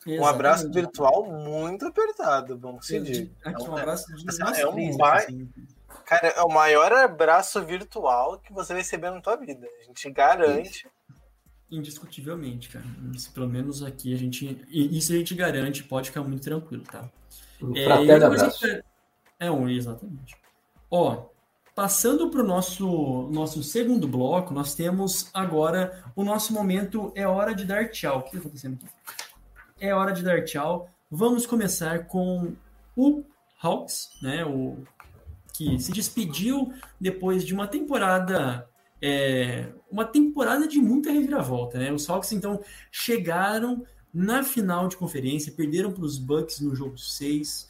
Exatamente. 0.05 0.19
Um 0.19 0.25
abraço 0.25 0.69
virtual 0.69 1.23
muito 1.25 1.85
apertado, 1.85 2.57
bom 2.57 2.81
se 2.81 2.99
diz. 2.99 3.29
Aqui, 3.43 3.63
um 3.63 3.77
abraço 3.77 4.05
de 4.13 4.61
é 4.61 4.67
um 4.67 4.97
bar... 4.97 5.15
assim. 5.15 5.49
Cara, 6.05 6.27
é 6.27 6.41
o 6.41 6.49
maior 6.49 6.91
abraço 6.91 7.63
virtual 7.65 8.39
que 8.39 8.51
você 8.51 8.73
vai 8.73 8.81
receber 8.81 9.11
na 9.11 9.21
tua 9.21 9.37
vida. 9.37 9.65
A 9.79 9.83
gente 9.85 10.11
garante. 10.11 10.85
Indiscutivelmente, 11.71 12.67
cara. 12.67 12.85
Isso, 13.13 13.31
pelo 13.31 13.47
menos 13.47 13.81
aqui 13.81 14.13
a 14.13 14.17
gente. 14.17 14.61
Isso 14.69 15.13
a 15.13 15.15
gente 15.15 15.35
garante, 15.35 15.85
pode 15.85 16.09
ficar 16.09 16.21
muito 16.21 16.43
tranquilo, 16.43 16.83
tá? 16.83 17.09
Um 17.61 17.75
é, 17.77 18.13
abraço. 18.13 18.67
Gente... 18.67 18.83
É 19.39 19.49
um, 19.49 19.69
exatamente. 19.69 20.35
Ó, 20.91 21.29
Passando 21.77 22.31
para 22.31 22.41
o 22.41 22.43
nosso, 22.43 23.29
nosso 23.31 23.61
segundo 23.61 24.07
bloco, 24.07 24.51
nós 24.51 24.73
temos 24.73 25.29
agora 25.31 26.03
o 26.15 26.23
nosso 26.23 26.51
momento 26.51 27.11
É 27.13 27.27
Hora 27.27 27.53
de 27.53 27.65
Dar 27.65 27.91
Tchau. 27.91 28.17
O 28.17 28.21
que 28.23 28.29
está 28.29 28.39
acontecendo 28.39 28.79
aqui? 28.81 28.87
É 29.79 29.93
hora 29.93 30.11
de 30.11 30.23
dar 30.23 30.43
tchau. 30.43 30.89
Vamos 31.11 31.45
começar 31.45 32.07
com 32.07 32.55
o 32.95 33.23
Hawks, 33.61 34.09
né? 34.23 34.43
O 34.43 34.79
que 35.53 35.77
se 35.77 35.91
despediu 35.91 36.73
depois 36.99 37.45
de 37.45 37.53
uma 37.53 37.67
temporada 37.67 38.67
é, 38.99 39.69
uma 39.91 40.03
temporada 40.03 40.67
de 40.67 40.79
muita 40.79 41.11
reviravolta, 41.11 41.77
né? 41.77 41.93
Os 41.93 42.09
Hawks 42.09 42.31
então 42.31 42.59
chegaram 42.91 43.85
na 44.11 44.41
final 44.41 44.87
de 44.87 44.97
conferência, 44.97 45.53
perderam 45.53 45.91
para 45.91 46.05
os 46.05 46.17
Bucks 46.17 46.59
no 46.59 46.75
jogo 46.75 46.97
6, 46.97 47.66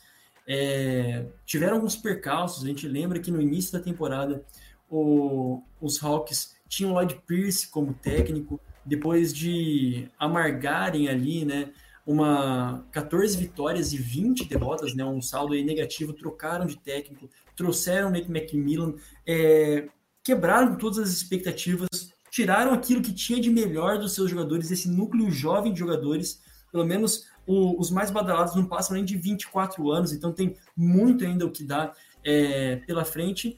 É, 0.48 1.26
tiveram 1.46 1.76
alguns 1.76 1.98
percalços, 1.98 2.64
a 2.64 2.68
gente 2.68 2.88
lembra 2.88 3.20
que 3.20 3.30
no 3.30 3.42
início 3.42 3.74
da 3.74 3.84
temporada 3.84 4.46
o, 4.90 5.62
os 5.82 6.02
Hawks 6.02 6.56
tinham 6.70 6.94
Lloyd 6.94 7.22
Pierce 7.28 7.68
como 7.68 7.94
técnico, 7.94 8.60
depois 8.86 9.34
de 9.34 10.10
amargarem 10.18 11.10
ali, 11.10 11.44
né, 11.44 11.72
uma 12.06 12.86
14 12.92 13.38
vitórias 13.38 13.92
e 13.92 13.98
20 13.98 14.48
derrotas, 14.48 14.96
né, 14.96 15.04
um 15.04 15.22
saldo 15.22 15.54
negativo, 15.54 16.14
trocaram 16.14 16.66
de 16.66 16.78
técnico, 16.78 17.30
trouxeram 17.54 18.10
Nick 18.10 18.32
McMillan, 18.32 18.94
é, 19.26 19.90
quebraram 20.24 20.78
todas 20.78 21.00
as 21.00 21.10
expectativas, 21.10 21.90
tiraram 22.32 22.72
aquilo 22.72 23.02
que 23.02 23.14
tinha 23.14 23.42
de 23.42 23.50
melhor 23.50 23.98
dos 23.98 24.14
seus 24.14 24.30
jogadores, 24.30 24.72
esse 24.72 24.88
núcleo 24.88 25.30
jovem 25.30 25.74
de 25.74 25.80
jogadores, 25.80 26.42
pelo 26.72 26.86
menos 26.86 27.26
o, 27.48 27.80
os 27.80 27.90
mais 27.90 28.12
badalados 28.12 28.56
não 28.56 28.66
passam 28.66 28.96
nem 28.96 29.06
de 29.06 29.18
24 29.18 29.90
anos, 29.90 30.12
então 30.12 30.34
tem 30.34 30.56
muito 30.76 31.26
ainda 31.26 31.46
o 31.46 31.52
que 31.52 31.64
dar 31.64 31.96
é, 32.24 32.76
pela 32.86 33.06
frente, 33.06 33.58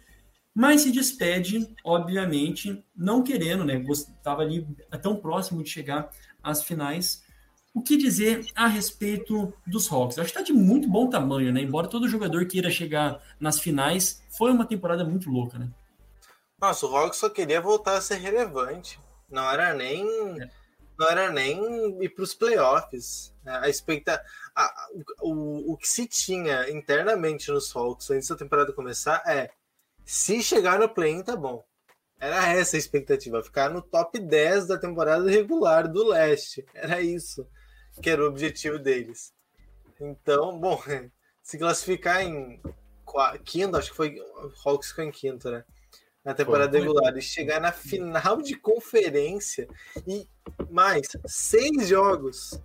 mas 0.54 0.82
se 0.82 0.92
despede, 0.92 1.74
obviamente, 1.84 2.84
não 2.96 3.24
querendo, 3.24 3.66
né? 3.66 3.84
Estava 3.90 4.42
ali 4.42 4.68
tão 5.02 5.16
próximo 5.16 5.64
de 5.64 5.70
chegar 5.70 6.10
às 6.44 6.64
finais. 6.64 7.24
O 7.74 7.82
que 7.82 7.96
dizer 7.98 8.46
a 8.56 8.68
respeito 8.68 9.54
dos 9.66 9.92
Hawks? 9.92 10.18
Acho 10.18 10.34
que 10.34 10.40
está 10.40 10.42
de 10.42 10.54
muito 10.54 10.90
bom 10.90 11.10
tamanho, 11.10 11.54
né? 11.54 11.62
Embora 11.62 11.88
todo 11.88 12.10
jogador 12.10 12.46
queira 12.46 12.70
chegar 12.70 13.22
nas 13.40 13.60
finais, 13.60 14.24
foi 14.38 14.52
uma 14.52 14.66
temporada 14.66 15.04
muito 15.06 15.30
louca, 15.30 15.58
né? 15.58 15.70
Nossa, 16.60 16.86
o 16.86 16.96
Hawks 16.96 17.20
só 17.20 17.30
queria 17.30 17.62
voltar 17.62 17.98
a 17.98 18.02
ser 18.02 18.18
relevante. 18.18 19.00
Não 19.30 19.50
era 19.50 19.74
nem, 19.74 20.04
é. 20.42 20.50
Não 21.00 21.08
era 21.08 21.32
nem 21.32 22.04
ir 22.04 22.10
para 22.10 22.24
os 22.24 22.34
playoffs. 22.34 23.34
A 23.46 23.70
expecta, 23.70 24.22
a, 24.54 24.88
o, 25.22 25.72
o 25.72 25.78
que 25.78 25.88
se 25.88 26.06
tinha 26.06 26.70
internamente 26.70 27.50
nos 27.50 27.74
Hawks 27.74 28.12
antes 28.12 28.28
da 28.28 28.36
temporada 28.36 28.74
começar 28.74 29.24
é 29.26 29.50
se 30.04 30.44
chegar 30.44 30.78
no 30.78 30.90
play-in, 30.90 31.24
tá 31.24 31.38
bom. 31.38 31.64
Era 32.20 32.50
essa 32.50 32.76
a 32.76 32.80
expectativa, 32.80 33.42
ficar 33.42 33.70
no 33.70 33.82
top 33.82 34.20
10 34.20 34.68
da 34.68 34.78
temporada 34.78 35.30
regular 35.30 35.88
do 35.88 36.10
leste. 36.10 36.66
Era 36.74 37.00
isso 37.00 37.48
que 38.02 38.10
era 38.10 38.22
o 38.22 38.28
objetivo 38.28 38.78
deles. 38.78 39.34
Então, 40.02 40.60
bom, 40.60 40.82
se 41.42 41.58
classificar 41.58 42.22
em 42.24 42.62
quinto, 43.46 43.78
acho 43.78 43.92
que 43.92 43.96
foi 43.96 44.20
o 44.20 44.52
Hawks 44.66 44.90
ficou 44.90 45.06
em 45.06 45.12
quinto, 45.12 45.50
né? 45.50 45.64
Na 46.30 46.36
temporada 46.36 46.78
foi, 46.78 46.82
regular, 46.82 47.18
e 47.18 47.22
chegar 47.24 47.60
na 47.60 47.72
final 47.72 48.40
de 48.40 48.54
conferência 48.54 49.68
e 50.06 50.30
mais 50.70 51.08
seis 51.26 51.88
jogos. 51.88 52.62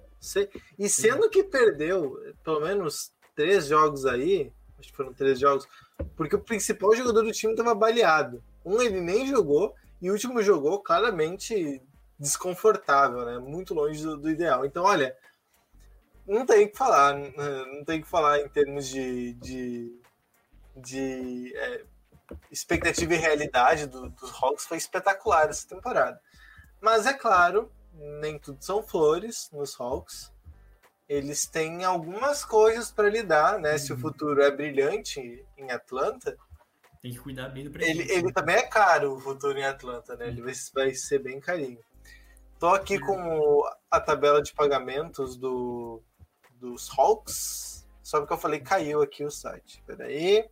E 0.79 0.87
sendo 0.87 1.31
que 1.31 1.43
perdeu 1.43 2.15
pelo 2.45 2.61
menos 2.61 3.15
três 3.35 3.67
jogos 3.67 4.05
aí, 4.05 4.53
acho 4.79 4.91
que 4.91 4.97
foram 4.97 5.15
três 5.15 5.41
jogos, 5.41 5.67
porque 6.15 6.37
o 6.37 6.41
principal 6.41 6.95
jogador 6.95 7.23
do 7.23 7.33
time 7.33 7.55
estava 7.55 7.75
baleado. 7.75 8.45
Um 8.63 8.83
ele 8.83 9.01
nem 9.01 9.27
jogou 9.27 9.75
e 9.99 10.11
o 10.11 10.13
último 10.13 10.43
jogou 10.43 10.83
claramente 10.83 11.81
desconfortável, 12.19 13.25
né? 13.25 13.39
Muito 13.39 13.73
longe 13.73 14.03
do, 14.03 14.19
do 14.19 14.31
ideal. 14.31 14.67
Então, 14.67 14.85
olha, 14.85 15.17
não 16.27 16.45
tem 16.45 16.69
que 16.69 16.77
falar, 16.77 17.15
não 17.15 17.83
tem 17.83 18.03
que 18.03 18.07
falar 18.07 18.41
em 18.41 18.49
termos 18.51 18.87
de, 18.87 19.33
de, 19.33 19.99
de 20.77 21.57
é, 21.57 21.85
expectativa 22.51 23.15
e 23.15 23.19
realidade 23.19 23.87
do, 23.87 24.09
dos 24.11 24.31
Hawks 24.43 24.65
foi 24.65 24.79
espetacular 24.79 25.49
essa 25.49 25.69
temporada. 25.69 26.21
Mas 26.81 27.07
é 27.07 27.13
claro, 27.13 27.73
nem 28.21 28.39
tudo 28.39 28.63
são 28.63 28.83
flores 28.83 29.49
nos 29.53 29.79
Hawks 29.79 30.35
eles 31.09 31.47
têm 31.47 31.85
algumas 31.85 32.45
coisas 32.45 32.91
para 32.91 33.09
lidar, 33.09 33.59
né? 33.59 33.73
Uhum. 33.73 33.79
Se 33.79 33.93
o 33.93 33.97
uhum. 33.97 34.01
futuro 34.01 34.43
é 34.43 34.51
brilhante 34.51 35.45
em 35.57 35.71
Atlanta, 35.71 36.37
tem 37.01 37.13
que 37.13 37.19
cuidar 37.19 37.51
bem 37.51 37.65
do 37.65 37.71
presente. 37.71 38.01
Ele, 38.01 38.13
ele 38.13 38.33
também 38.33 38.57
é 38.57 38.63
caro 38.63 39.15
o 39.15 39.21
futuro 39.21 39.59
em 39.59 39.65
Atlanta, 39.65 40.17
né? 40.17 40.29
Ele 40.29 40.41
vai, 40.41 40.55
vai 40.75 40.95
ser 40.95 41.19
bem 41.19 41.39
carinho. 41.41 41.79
Tô 42.59 42.69
aqui 42.69 42.99
com 42.99 43.63
a 43.91 44.01
tabela 44.01 44.41
de 44.43 44.55
pagamentos 44.55 45.37
do, 45.37 46.03
dos 46.53 46.91
Hawks. 46.97 47.87
Só 48.03 48.21
porque 48.21 48.33
eu 48.33 48.39
falei 48.39 48.61
caiu 48.61 49.03
aqui 49.03 49.25
o 49.25 49.31
site. 49.31 49.83
Peraí. 49.87 50.49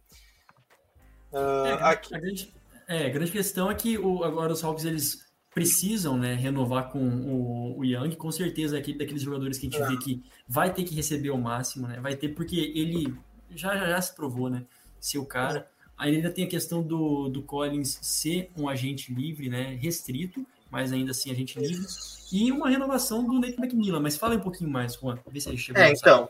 Uh, 1.33 1.67
é, 1.67 1.73
aqui. 1.83 2.15
A 2.15 2.19
grande, 2.19 2.55
é, 2.89 3.07
a 3.07 3.09
grande 3.09 3.33
questão 3.33 3.71
é 3.71 3.75
que 3.75 3.99
o, 3.99 4.23
agora 4.23 4.53
os 4.53 4.63
Hawks 4.63 4.85
eles 4.85 5.27
precisam 5.55 6.17
né, 6.17 6.35
renovar 6.35 6.91
com 6.91 6.99
o, 6.99 7.79
o 7.79 7.85
Young, 7.85 8.17
com 8.17 8.31
certeza 8.33 8.77
é 8.77 8.81
aquele 8.81 8.99
daqueles 8.99 9.23
jogadores 9.23 9.59
que 9.59 9.67
a 9.67 9.71
gente 9.71 9.83
é. 9.83 9.89
vê 9.89 9.97
que 9.99 10.23
vai 10.49 10.73
ter 10.73 10.83
que 10.85 10.95
receber 10.95 11.31
o 11.31 11.39
máximo, 11.39 11.87
né? 11.87 12.01
Vai 12.01 12.17
ter, 12.17 12.29
porque 12.29 12.73
ele 12.75 13.15
já 13.51 13.77
já, 13.77 13.87
já 13.87 14.01
se 14.01 14.15
provou, 14.15 14.49
né? 14.49 14.65
Ser 14.99 15.19
o 15.19 15.27
cara. 15.27 15.69
Aí 15.97 16.17
ainda 16.17 16.31
tem 16.31 16.45
a 16.45 16.49
questão 16.49 16.83
do, 16.83 17.29
do 17.29 17.43
Collins 17.43 17.99
ser 18.01 18.51
um 18.57 18.69
agente 18.69 19.13
livre, 19.13 19.49
né? 19.49 19.79
Restrito, 19.81 20.45
mas 20.71 20.93
ainda 20.93 21.11
assim 21.11 21.31
agente 21.31 21.59
livre. 21.59 21.87
E 22.33 22.51
uma 22.51 22.69
renovação 22.69 23.25
do 23.25 23.39
Nate 23.39 23.59
McMillan. 23.59 24.01
Mas 24.01 24.17
fala 24.17 24.35
um 24.35 24.41
pouquinho 24.41 24.71
mais, 24.71 24.95
Juan. 24.95 25.19
Vê 25.31 25.39
se 25.39 25.49
ele 25.51 25.59
chegou. 25.59 25.83
É, 25.83 25.93
então. 25.93 26.29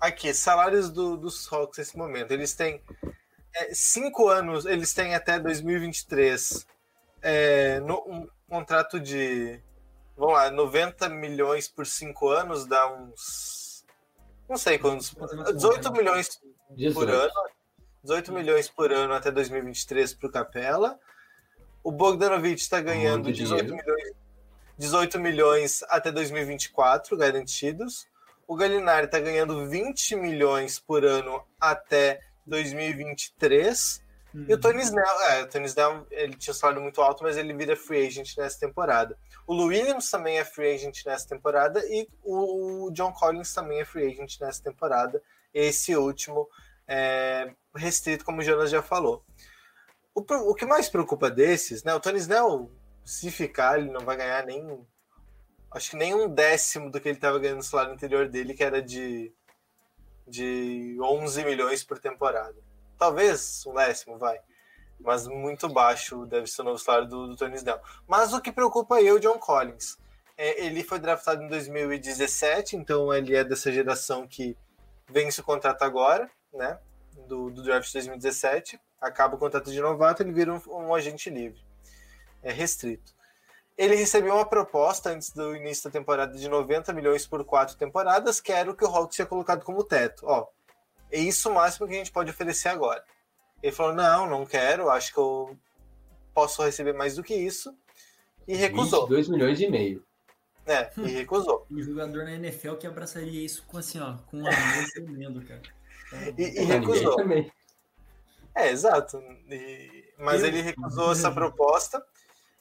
Aqui, 0.00 0.32
salários 0.32 0.90
do, 0.90 1.16
dos 1.16 1.50
Hawks 1.52 1.78
nesse 1.78 1.96
momento. 1.96 2.32
Eles 2.32 2.54
têm 2.54 2.80
cinco 3.72 4.28
anos, 4.28 4.66
eles 4.66 4.92
têm 4.92 5.14
até 5.14 5.38
2023 5.38 6.66
é, 7.22 7.80
no, 7.80 8.02
um, 8.06 8.28
contrato 8.48 9.00
de, 9.00 9.58
vamos 10.16 10.34
lá, 10.34 10.50
90 10.50 11.08
milhões 11.08 11.68
por 11.68 11.86
cinco 11.86 12.28
anos 12.28 12.66
dá 12.66 12.86
uns, 12.92 13.84
não 14.48 14.56
sei 14.56 14.78
quantos, 14.78 15.14
18 15.54 15.92
milhões 15.92 16.40
por 16.92 17.08
ano, 17.08 17.32
18 18.02 18.32
milhões 18.32 18.68
por 18.68 18.92
ano 18.92 19.14
até 19.14 19.30
2023 19.30 20.14
para 20.14 20.28
o 20.28 20.32
Capela. 20.32 21.00
O 21.82 21.90
Bogdanovich 21.90 22.62
está 22.62 22.80
ganhando 22.80 23.32
18 23.32 23.74
milhões, 23.74 24.12
18 24.78 25.18
milhões 25.18 25.82
até 25.88 26.12
2024 26.12 27.16
garantidos. 27.16 28.06
O 28.46 28.54
Galinari 28.56 29.06
está 29.06 29.18
ganhando 29.18 29.66
20 29.66 30.16
milhões 30.16 30.78
por 30.78 31.04
ano 31.04 31.42
até 31.58 32.20
2023. 32.46 34.02
Uhum. 34.34 34.46
E 34.48 34.54
o 34.54 34.60
Tony 34.60 34.82
Snell, 34.82 35.20
é, 35.30 35.42
o 35.42 35.48
Tony 35.48 35.66
Snell, 35.66 36.06
ele 36.10 36.34
tinha 36.34 36.52
um 36.52 36.56
salário 36.56 36.82
muito 36.82 37.00
alto, 37.00 37.22
mas 37.22 37.36
ele 37.36 37.54
vira 37.54 37.76
free 37.76 38.06
agent 38.06 38.36
nessa 38.36 38.58
temporada. 38.58 39.16
O 39.46 39.54
Lou 39.54 39.66
Williams 39.66 40.10
também 40.10 40.38
é 40.38 40.44
free 40.44 40.74
agent 40.74 41.04
nessa 41.06 41.28
temporada 41.28 41.80
e 41.86 42.08
o 42.22 42.90
John 42.92 43.12
Collins 43.12 43.54
também 43.54 43.80
é 43.80 43.84
free 43.84 44.10
agent 44.10 44.40
nessa 44.40 44.62
temporada. 44.62 45.22
Esse 45.52 45.94
último 45.94 46.48
é 46.88 47.52
restrito, 47.74 48.24
como 48.24 48.40
o 48.40 48.42
Jonas 48.42 48.70
já 48.70 48.82
falou. 48.82 49.24
O, 50.14 50.20
o 50.20 50.54
que 50.54 50.66
mais 50.66 50.88
preocupa 50.88 51.30
desses, 51.30 51.84
né? 51.84 51.94
O 51.94 52.00
Tony 52.00 52.18
Snell, 52.18 52.70
se 53.04 53.30
ficar, 53.30 53.78
ele 53.78 53.90
não 53.90 54.00
vai 54.00 54.16
ganhar 54.16 54.44
nem. 54.46 54.84
Acho 55.70 55.90
que 55.90 55.96
nem 55.96 56.14
um 56.14 56.28
décimo 56.28 56.90
do 56.90 57.00
que 57.00 57.08
ele 57.08 57.16
estava 57.16 57.38
ganhando 57.38 57.58
no 57.58 57.62
salário 57.62 57.92
anterior 57.92 58.28
dele, 58.28 58.54
que 58.54 58.62
era 58.62 58.80
de, 58.80 59.32
de 60.26 60.96
11 61.00 61.44
milhões 61.44 61.84
por 61.84 61.98
temporada 61.98 62.56
talvez 62.98 63.64
um 63.66 63.74
décimo, 63.74 64.18
vai. 64.18 64.38
Mas 64.98 65.26
muito 65.26 65.68
baixo 65.68 66.24
deve 66.26 66.46
ser 66.46 66.62
o 66.62 66.64
novo 66.64 66.78
salário 66.78 67.08
do, 67.08 67.28
do 67.28 67.36
Tony 67.36 67.56
Snell. 67.56 67.80
Mas 68.06 68.32
o 68.32 68.40
que 68.40 68.52
preocupa 68.52 69.00
eu, 69.02 69.18
John 69.18 69.38
Collins, 69.38 69.98
é, 70.36 70.64
ele 70.64 70.82
foi 70.82 70.98
draftado 70.98 71.42
em 71.42 71.48
2017, 71.48 72.76
então 72.76 73.12
ele 73.12 73.36
é 73.36 73.44
dessa 73.44 73.70
geração 73.70 74.26
que 74.26 74.56
vence 75.08 75.40
o 75.40 75.44
contrato 75.44 75.82
agora, 75.82 76.30
né? 76.52 76.78
Do, 77.28 77.50
do 77.50 77.62
draft 77.62 77.86
de 77.86 77.92
2017, 77.92 78.80
acaba 79.00 79.36
o 79.36 79.38
contrato 79.38 79.70
de 79.70 79.80
novato, 79.80 80.22
ele 80.22 80.32
vira 80.32 80.52
um, 80.52 80.60
um 80.66 80.94
agente 80.94 81.30
livre, 81.30 81.62
é 82.42 82.50
restrito. 82.50 83.14
Ele 83.76 83.96
recebeu 83.96 84.34
uma 84.34 84.46
proposta 84.46 85.10
antes 85.10 85.30
do 85.30 85.54
início 85.56 85.84
da 85.84 85.90
temporada 85.90 86.36
de 86.36 86.48
90 86.48 86.92
milhões 86.92 87.26
por 87.26 87.44
quatro 87.44 87.76
temporadas, 87.76 88.40
que 88.40 88.52
era 88.52 88.70
o 88.70 88.74
que 88.74 88.84
o 88.84 88.88
Hawks 88.88 89.16
tinha 89.16 89.26
colocado 89.26 89.64
como 89.64 89.82
teto. 89.82 90.24
Ó, 90.26 90.46
é 91.10 91.18
isso 91.18 91.50
o 91.50 91.54
máximo 91.54 91.86
que 91.86 91.94
a 91.94 91.98
gente 91.98 92.12
pode 92.12 92.30
oferecer 92.30 92.68
agora. 92.68 93.02
Ele 93.62 93.72
falou: 93.72 93.94
não, 93.94 94.28
não 94.28 94.46
quero, 94.46 94.90
acho 94.90 95.12
que 95.12 95.18
eu 95.18 95.56
posso 96.34 96.62
receber 96.62 96.92
mais 96.92 97.16
do 97.16 97.22
que 97.22 97.34
isso. 97.34 97.74
E 98.46 98.54
recusou. 98.54 99.06
2 99.06 99.28
milhões 99.28 99.60
e 99.60 99.68
meio. 99.68 100.04
É, 100.66 100.90
e 100.98 101.08
recusou. 101.08 101.66
O 101.70 101.82
jogador 101.82 102.24
na 102.24 102.32
NFL 102.32 102.74
que 102.74 102.86
abraçaria 102.86 103.44
isso 103.44 103.64
com 103.66 103.78
assim, 103.78 104.00
ó, 104.00 104.16
com 104.30 104.38
um 104.38 104.46
amor 104.46 104.84
tremendo, 104.92 105.42
cara. 105.44 105.62
e, 106.36 106.60
e 106.60 106.64
recusou. 106.64 107.16
É, 108.54 108.70
exato. 108.70 109.18
E, 109.50 110.12
mas 110.18 110.42
eu, 110.42 110.48
ele 110.48 110.60
recusou 110.60 111.12
essa 111.12 111.30
proposta. 111.30 112.04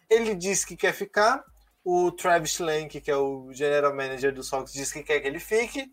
Ele 0.10 0.36
disse 0.36 0.66
que 0.66 0.76
quer 0.76 0.94
ficar. 0.94 1.44
O 1.84 2.12
Travis 2.12 2.52
Schlenk, 2.52 3.02
que 3.02 3.12
é 3.12 3.18
o 3.18 3.52
general 3.52 3.94
manager 3.94 4.34
do 4.34 4.44
Sox, 4.44 4.72
disse 4.72 4.94
que 4.94 5.04
quer 5.04 5.20
que 5.20 5.28
ele 5.28 5.40
fique. 5.40 5.92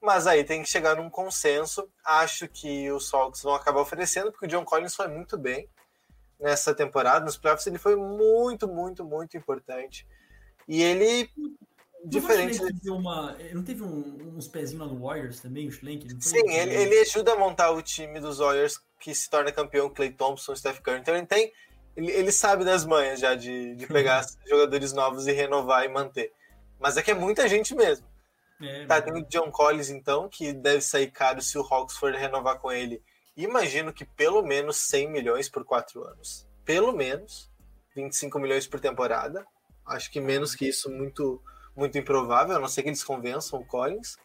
Mas 0.00 0.26
aí 0.26 0.44
tem 0.44 0.62
que 0.62 0.68
chegar 0.68 0.96
num 0.96 1.10
consenso. 1.10 1.88
Acho 2.04 2.48
que 2.48 2.90
os 2.90 3.06
Sox 3.06 3.42
vão 3.42 3.54
acabar 3.54 3.80
oferecendo, 3.80 4.30
porque 4.30 4.46
o 4.46 4.48
John 4.48 4.64
Collins 4.64 4.94
foi 4.94 5.08
muito 5.08 5.36
bem 5.36 5.68
nessa 6.38 6.74
temporada. 6.74 7.24
Nos 7.24 7.36
playoffs 7.36 7.66
ele 7.66 7.78
foi 7.78 7.96
muito, 7.96 8.66
muito, 8.68 9.04
muito 9.04 9.36
importante. 9.36 10.06
E 10.68 10.82
ele 10.82 11.30
diferente. 12.04 12.60
Não, 12.60 12.66
teve 12.66 12.90
uma, 12.90 13.38
não 13.52 13.62
teve 13.62 13.82
um, 13.82 14.36
uns 14.36 14.48
pezinhos 14.48 14.86
lá 14.86 14.92
no 14.92 15.00
Warriors 15.00 15.40
também, 15.40 15.68
o 15.68 15.72
Schlenk? 15.72 16.06
Sim, 16.20 16.50
ele, 16.50 16.74
ele 16.74 16.98
ajuda 17.00 17.32
a 17.32 17.36
montar 17.36 17.70
o 17.70 17.82
time 17.82 18.18
dos 18.20 18.38
Warriors 18.38 18.80
que 18.98 19.14
se 19.14 19.28
torna 19.28 19.52
campeão, 19.52 19.90
Clay 19.90 20.10
Thompson, 20.10 20.54
Steph 20.54 20.80
Curry. 20.80 21.00
Então 21.00 21.16
ele 21.16 21.26
tem. 21.26 21.52
Ele, 21.96 22.10
ele 22.10 22.32
sabe 22.32 22.64
das 22.64 22.84
manhas 22.84 23.20
já 23.20 23.34
de, 23.34 23.74
de 23.76 23.86
pegar 23.86 24.24
jogadores 24.48 24.92
novos 24.92 25.26
e 25.26 25.32
renovar 25.32 25.84
e 25.84 25.88
manter. 25.88 26.32
Mas 26.78 26.96
é 26.96 27.02
que 27.02 27.10
é 27.10 27.14
muita 27.14 27.48
gente 27.48 27.74
mesmo. 27.74 28.06
É, 28.60 28.86
tá, 28.86 29.02
tem 29.02 29.12
o 29.12 29.26
John 29.26 29.50
Collins, 29.50 29.90
então, 29.90 30.28
que 30.28 30.52
deve 30.52 30.80
sair 30.80 31.10
caro 31.10 31.42
se 31.42 31.58
o 31.58 31.62
Hawks 31.62 31.96
for 31.96 32.12
renovar 32.12 32.58
com 32.58 32.70
ele. 32.70 33.02
Imagino 33.36 33.92
que 33.92 34.04
pelo 34.04 34.42
menos 34.42 34.76
100 34.76 35.10
milhões 35.10 35.48
por 35.48 35.64
quatro 35.64 36.04
anos. 36.04 36.46
Pelo 36.64 36.92
menos 36.92 37.50
25 37.94 38.38
milhões 38.38 38.66
por 38.66 38.80
temporada. 38.80 39.44
Acho 39.86 40.10
que 40.10 40.20
menos 40.20 40.54
que 40.54 40.68
isso, 40.68 40.90
muito, 40.90 41.42
muito 41.74 41.98
improvável, 41.98 42.56
a 42.56 42.60
não 42.60 42.68
ser 42.68 42.82
que 42.82 42.88
eles 42.88 43.02
convençam 43.02 43.58
o 43.58 43.66
Collins. 43.66 44.16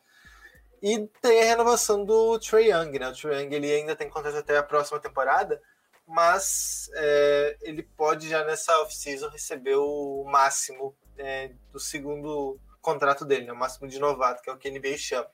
E 0.81 1.07
tem 1.21 1.41
a 1.41 1.45
renovação 1.45 2.05
do 2.05 2.37
Trey 2.37 2.71
Young, 2.71 2.99
né? 2.99 3.09
O 3.09 3.13
Trey 3.13 3.41
Young 3.41 3.55
ele 3.55 3.71
ainda 3.71 3.95
tem 3.95 4.09
contrato 4.09 4.37
até 4.37 4.57
a 4.57 4.63
próxima 4.63 4.99
temporada, 4.99 5.59
mas 6.07 6.89
é, 6.93 7.57
ele 7.61 7.83
pode 7.83 8.29
já 8.29 8.45
nessa 8.45 8.79
off-season 8.81 9.29
receber 9.29 9.75
o 9.75 10.23
máximo 10.23 10.95
é, 11.17 11.51
do 11.71 11.79
segundo 11.79 12.59
contrato 12.81 13.25
dele, 13.25 13.45
né? 13.45 13.51
o 13.51 13.57
máximo 13.57 13.87
de 13.87 13.99
novato, 13.99 14.41
que 14.41 14.49
é 14.49 14.53
o 14.53 14.57
que 14.57 14.69
a 14.69 14.71
NBA 14.71 14.97
chama. 14.97 15.29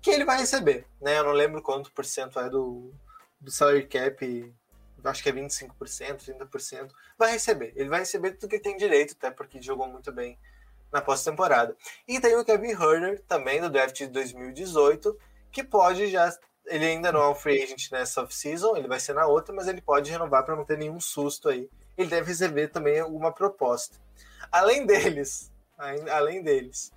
Que 0.00 0.10
ele 0.10 0.24
vai 0.24 0.38
receber, 0.38 0.86
né? 1.00 1.18
Eu 1.18 1.24
não 1.24 1.32
lembro 1.32 1.62
quanto 1.62 1.90
por 1.90 2.04
cento 2.04 2.38
é 2.38 2.48
do, 2.48 2.94
do 3.40 3.50
salary 3.50 3.86
cap, 3.86 4.54
acho 5.02 5.22
que 5.22 5.28
é 5.28 5.32
25%, 5.32 5.70
30%. 5.78 6.90
Vai 7.18 7.32
receber. 7.32 7.72
Ele 7.74 7.88
vai 7.88 8.00
receber 8.00 8.32
tudo 8.32 8.50
que 8.50 8.58
tem 8.58 8.76
direito, 8.76 9.14
até 9.18 9.30
porque 9.30 9.60
jogou 9.60 9.88
muito 9.88 10.12
bem 10.12 10.38
na 10.92 11.00
pós-temporada. 11.00 11.76
E 12.06 12.20
tem 12.20 12.36
o 12.36 12.44
Kevin 12.44 12.70
Herder, 12.70 13.22
também 13.26 13.60
do 13.60 13.70
draft 13.70 13.96
de 13.96 14.06
2018, 14.06 15.18
que 15.50 15.64
pode 15.64 16.06
já. 16.08 16.30
Ele 16.66 16.86
ainda 16.86 17.12
não 17.12 17.22
é 17.22 17.28
um 17.28 17.34
free 17.34 17.62
agent 17.62 17.90
nessa 17.92 18.22
off-season, 18.22 18.74
ele 18.76 18.88
vai 18.88 18.98
ser 18.98 19.12
na 19.12 19.26
outra, 19.26 19.54
mas 19.54 19.68
ele 19.68 19.82
pode 19.82 20.10
renovar 20.10 20.44
para 20.44 20.56
não 20.56 20.64
ter 20.64 20.78
nenhum 20.78 21.00
susto 21.00 21.48
aí. 21.48 21.68
Ele 21.96 22.08
deve 22.08 22.26
receber 22.28 22.68
também 22.68 23.00
alguma 23.00 23.32
proposta. 23.32 23.98
Além 24.50 24.86
deles, 24.86 25.52
além 25.78 26.42
deles, 26.42 26.90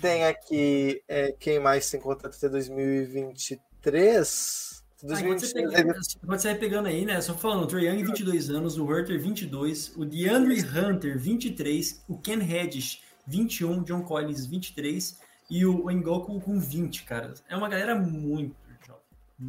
tem 0.00 0.24
aqui 0.24 1.02
é, 1.06 1.32
quem 1.32 1.60
mais 1.60 1.90
tem 1.90 2.00
contrato 2.00 2.36
até 2.36 2.48
2023. 2.48 4.72
2023 5.02 5.74
ah, 5.74 6.26
pode 6.26 6.40
sair 6.40 6.58
pegando 6.58 6.88
aí, 6.88 7.04
né? 7.04 7.20
Só 7.20 7.34
falando, 7.34 7.64
o 7.64 7.66
Trae 7.66 7.84
Young, 7.84 8.02
22 8.04 8.48
anos, 8.48 8.78
o 8.78 8.86
Hurter, 8.86 9.20
22, 9.20 9.92
o 9.96 10.04
DeAndre 10.04 10.62
Hunter, 10.62 11.18
23, 11.18 12.02
o 12.08 12.16
Ken 12.18 12.38
Reddish, 12.38 13.02
21, 13.26 13.82
John 13.82 14.02
Collins 14.02 14.46
23 14.46 15.18
e 15.50 15.66
o 15.66 15.90
Ngoku 15.90 16.40
com 16.40 16.58
20, 16.58 17.04
cara. 17.04 17.34
É 17.48 17.56
uma 17.56 17.68
galera 17.68 17.94
muito. 17.94 18.56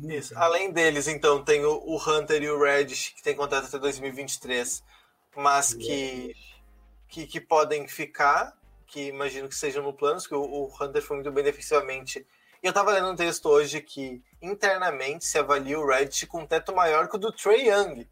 Isso. 0.04 0.38
Além 0.38 0.72
deles, 0.72 1.08
então, 1.08 1.44
tem 1.44 1.64
o, 1.64 1.74
o, 1.74 1.98
Hunter 1.98 2.42
e 2.42 2.50
o 2.50 2.62
Reddish, 2.62 3.10
que 3.10 3.22
tem 3.22 3.36
contrato 3.36 3.68
até 3.68 3.78
2023, 3.78 4.84
mas 5.36 5.74
que, 5.74 6.34
que, 7.08 7.28
que, 7.28 7.40
podem 7.40 7.88
ficar, 7.88 8.58
que 8.88 9.08
imagino 9.08 9.48
que 9.48 9.56
sejam 9.56 9.84
no 9.84 9.94
plano, 9.94 10.22
que 10.22 10.34
o, 10.34 10.42
o 10.42 10.74
Hunter 10.82 11.02
foi 11.02 11.18
muito 11.18 11.32
bem 11.32 11.44
defensivamente. 11.44 12.26
E 12.64 12.68
eu 12.68 12.74
tava 12.74 12.94
lendo 12.94 13.12
um 13.12 13.16
texto 13.16 13.48
hoje 13.48 13.80
que 13.80 14.24
internamente 14.42 15.26
se 15.26 15.38
avalia 15.38 15.80
o 15.80 15.86
Reddish 15.86 16.26
com 16.26 16.42
um 16.42 16.48
teto 16.48 16.74
maior 16.74 17.08
que 17.08 17.16
o 17.16 17.20
do 17.20 17.32
Trey 17.32 17.70
Young. 17.70 18.08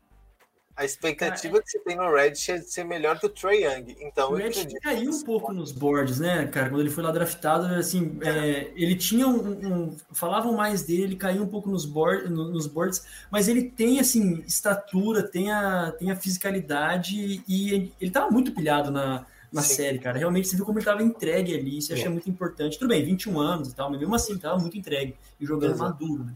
A 0.76 0.84
expectativa 0.84 1.54
cara, 1.54 1.58
é 1.58 1.62
que 1.62 1.70
você 1.70 1.80
tem 1.80 1.96
no 1.96 2.12
Reddit 2.12 2.52
é 2.52 2.58
de 2.58 2.72
ser 2.72 2.84
melhor 2.84 3.20
que 3.20 3.28
o 3.28 3.30
Trey 3.30 3.64
Young. 3.64 3.96
Então, 4.00 4.32
o 4.32 4.36
Reddit 4.36 4.74
caiu 4.80 5.12
um 5.12 5.24
pouco 5.24 5.54
nos 5.54 5.72
boards, 5.72 6.20
né, 6.20 6.48
cara? 6.48 6.70
Quando 6.70 6.82
ele 6.82 6.90
foi 6.90 7.04
lá 7.04 7.12
draftado, 7.12 7.68
assim, 7.76 8.18
é, 8.24 8.72
ele 8.76 8.96
tinha 8.96 9.28
um, 9.28 9.52
um, 9.52 9.98
Falavam 10.12 10.54
mais 10.54 10.82
dele, 10.82 11.04
ele 11.04 11.16
caiu 11.16 11.44
um 11.44 11.48
pouco 11.48 11.70
nos, 11.70 11.86
board, 11.86 12.28
nos 12.28 12.66
boards, 12.66 13.06
mas 13.30 13.48
ele 13.48 13.70
tem, 13.70 14.00
assim, 14.00 14.44
estatura, 14.48 15.22
tem 15.22 15.52
a, 15.52 15.92
tem 15.92 16.10
a 16.10 16.16
fisicalidade 16.16 17.44
e 17.48 17.92
ele 18.02 18.12
tava 18.12 18.32
muito 18.32 18.52
pilhado 18.52 18.90
na, 18.90 19.28
na 19.52 19.62
série, 19.62 20.00
cara. 20.00 20.18
Realmente 20.18 20.48
você 20.48 20.56
viu 20.56 20.66
como 20.66 20.80
ele 20.80 20.86
tava 20.86 21.04
entregue 21.04 21.56
ali, 21.56 21.78
isso 21.78 21.92
eu 21.92 21.98
achei 21.98 22.10
muito 22.10 22.28
importante. 22.28 22.80
Tudo 22.80 22.90
bem, 22.90 23.06
21 23.06 23.40
anos 23.40 23.70
e 23.70 23.76
tal, 23.76 23.92
mas 23.92 24.00
mesmo 24.00 24.16
assim, 24.16 24.34
ele 24.34 24.42
tava 24.42 24.58
muito 24.58 24.76
entregue 24.76 25.16
e 25.40 25.46
jogando 25.46 25.74
Exato. 25.74 25.92
maduro, 25.92 26.24
né? 26.24 26.34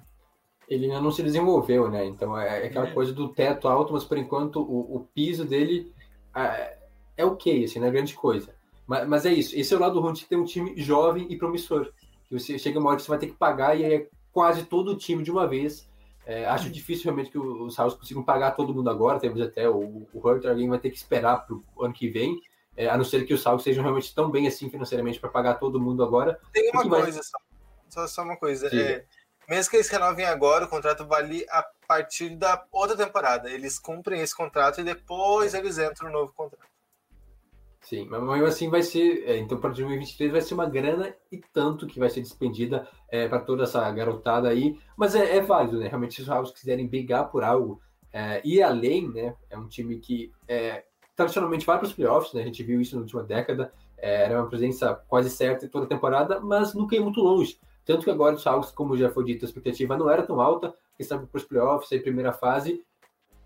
Ele 0.68 0.86
ainda 0.86 1.02
não 1.02 1.12
se 1.12 1.24
desenvolveu, 1.24 1.90
né? 1.90 2.06
Então 2.06 2.38
é, 2.38 2.64
é 2.64 2.68
aquela 2.68 2.88
é. 2.88 2.92
coisa 2.92 3.14
do 3.14 3.30
teto 3.30 3.68
alto, 3.68 3.94
mas 3.94 4.04
por 4.04 4.18
enquanto 4.18 4.62
o, 4.62 4.98
o 4.98 5.08
piso 5.14 5.46
dele 5.46 5.92
é, 6.36 6.78
é 7.18 7.26
ok, 7.26 7.64
assim, 7.64 7.80
não 7.80 7.88
é 7.88 7.92
grande 7.92 8.14
coisa. 8.14 8.54
Mas, 8.86 9.08
mas, 9.08 9.26
é 9.26 9.34
isso, 9.34 9.58
esse 9.58 9.74
é 9.74 9.78
o 9.78 9.80
lado 9.80 10.00
ruim 10.00 10.14
de 10.14 10.26
ter 10.26 10.36
um 10.36 10.46
time 10.46 10.74
jovem 10.78 11.28
e 11.30 11.38
promissor. 11.38 11.92
Que 12.28 12.38
você 12.38 12.60
chega 12.60 12.80
uma 12.80 12.90
hora 12.90 12.98
que 12.98 13.04
você 13.04 13.10
vai 13.10 13.20
ter 13.20 13.28
que 13.28 13.36
pagar 13.36 13.78
e 13.78 13.84
é 13.84 14.08
quase 14.32 14.64
todo 14.64 14.92
o 14.92 14.98
time 14.98 15.24
de 15.24 15.32
uma 15.32 15.48
vez. 15.48 15.90
É, 16.26 16.46
acho 16.46 16.70
difícil 16.70 17.06
realmente 17.06 17.32
que 17.32 17.38
os 17.38 17.78
House 17.78 17.94
consigam 17.94 18.22
pagar 18.22 18.52
todo 18.52 18.74
mundo 18.74 18.90
agora, 18.90 19.20
temos 19.20 19.40
até 19.42 19.70
o, 19.70 20.06
o 20.14 20.20
Hurter, 20.20 20.52
alguém 20.52 20.68
vai 20.68 20.78
ter 20.78 20.90
que 20.90 20.98
esperar 20.98 21.46
para 21.46 21.56
o 21.56 21.64
ano 21.80 21.94
que 21.94 22.10
vem, 22.10 22.38
é, 22.76 22.90
a 22.90 22.98
não 22.98 23.06
ser 23.06 23.26
que 23.26 23.34
os 23.34 23.44
House 23.46 23.64
sejam 23.64 23.82
realmente 23.82 24.14
tão 24.14 24.30
bem 24.30 24.46
assim 24.46 24.70
financeiramente 24.70 25.22
para 25.22 25.30
pagar 25.30 25.54
todo 25.54 25.80
mundo 25.80 26.04
agora. 26.04 26.38
Tem 26.52 26.70
uma 26.70 26.88
coisa, 26.88 27.22
vai... 27.22 27.42
só, 27.90 28.08
só, 28.08 28.24
uma 28.24 28.36
coisa. 28.36 28.68
É, 28.76 29.06
mesmo 29.48 29.72
que 29.72 29.78
eles 29.78 29.90
renovem 29.90 30.26
agora, 30.26 30.66
o 30.66 30.70
contrato 30.70 31.06
vale 31.06 31.46
a 31.50 31.64
partir 31.88 32.36
da 32.36 32.66
outra 32.72 32.98
temporada. 32.98 33.50
Eles 33.50 33.80
cumprem 33.80 34.22
esse 34.22 34.36
contrato 34.36 34.82
e 34.82 34.84
depois 34.84 35.54
eles 35.54 35.78
entram 35.78 36.08
no 36.08 36.20
novo 36.20 36.34
contrato. 36.34 36.68
Sim, 37.82 38.06
mas 38.10 38.22
mesmo 38.22 38.46
assim 38.46 38.70
vai 38.70 38.84
ser. 38.84 39.24
É, 39.26 39.38
então, 39.38 39.58
para 39.60 39.70
2023 39.70 40.32
vai 40.32 40.42
ser 40.42 40.54
uma 40.56 40.70
grana 40.70 41.16
e 41.32 41.38
tanto 41.54 41.88
que 41.88 42.00
vai 42.00 42.10
ser 42.10 42.20
despendida 42.20 42.86
é, 43.10 43.30
para 43.30 43.40
toda 43.40 43.64
essa 43.64 43.90
garotada 43.92 44.50
aí. 44.50 44.78
Mas 44.98 45.16
é, 45.16 45.38
é 45.38 45.42
válido, 45.42 45.80
né? 45.80 45.88
Realmente, 45.88 46.16
se 46.16 46.22
os 46.22 46.28
Ravens 46.28 46.52
quiserem 46.52 46.86
brigar 46.86 47.32
por 47.32 47.46
algo 47.46 47.82
é, 48.12 48.42
e 48.44 48.62
além, 48.62 49.08
né? 49.08 49.34
É 49.50 49.58
um 49.58 49.70
time 49.70 50.00
que 50.00 50.34
é, 50.50 50.84
tradicionalmente 51.16 51.66
vai 51.66 51.78
para 51.78 51.88
os 51.88 51.94
playoffs, 51.94 52.34
né? 52.34 52.42
A 52.42 52.46
gente 52.46 52.62
viu 52.62 52.82
isso 52.82 52.96
na 52.96 53.04
última 53.04 53.24
década. 53.24 53.72
É, 53.98 54.24
era 54.24 54.42
uma 54.42 54.50
presença 54.50 54.94
quase 55.08 55.30
certa 55.30 55.66
em 55.66 55.70
toda 55.70 55.86
a 55.86 55.90
temporada, 55.90 56.42
mas 56.42 56.74
nunca 56.74 56.94
ia 56.94 57.02
muito 57.02 57.22
longe. 57.22 57.58
Tanto 57.88 58.04
que 58.04 58.12
agora 58.12 58.36
os 58.36 58.46
Hawks, 58.46 58.70
como 58.70 58.98
já 58.98 59.10
foi 59.10 59.24
dito, 59.24 59.46
a 59.46 59.48
expectativa 59.48 59.96
não 59.96 60.10
era 60.10 60.22
tão 60.22 60.42
alta, 60.42 60.76
estavam 61.00 61.26
para 61.26 61.38
os 61.38 61.46
playoffs, 61.46 61.90
aí 61.90 62.02
primeira 62.02 62.34
fase. 62.34 62.84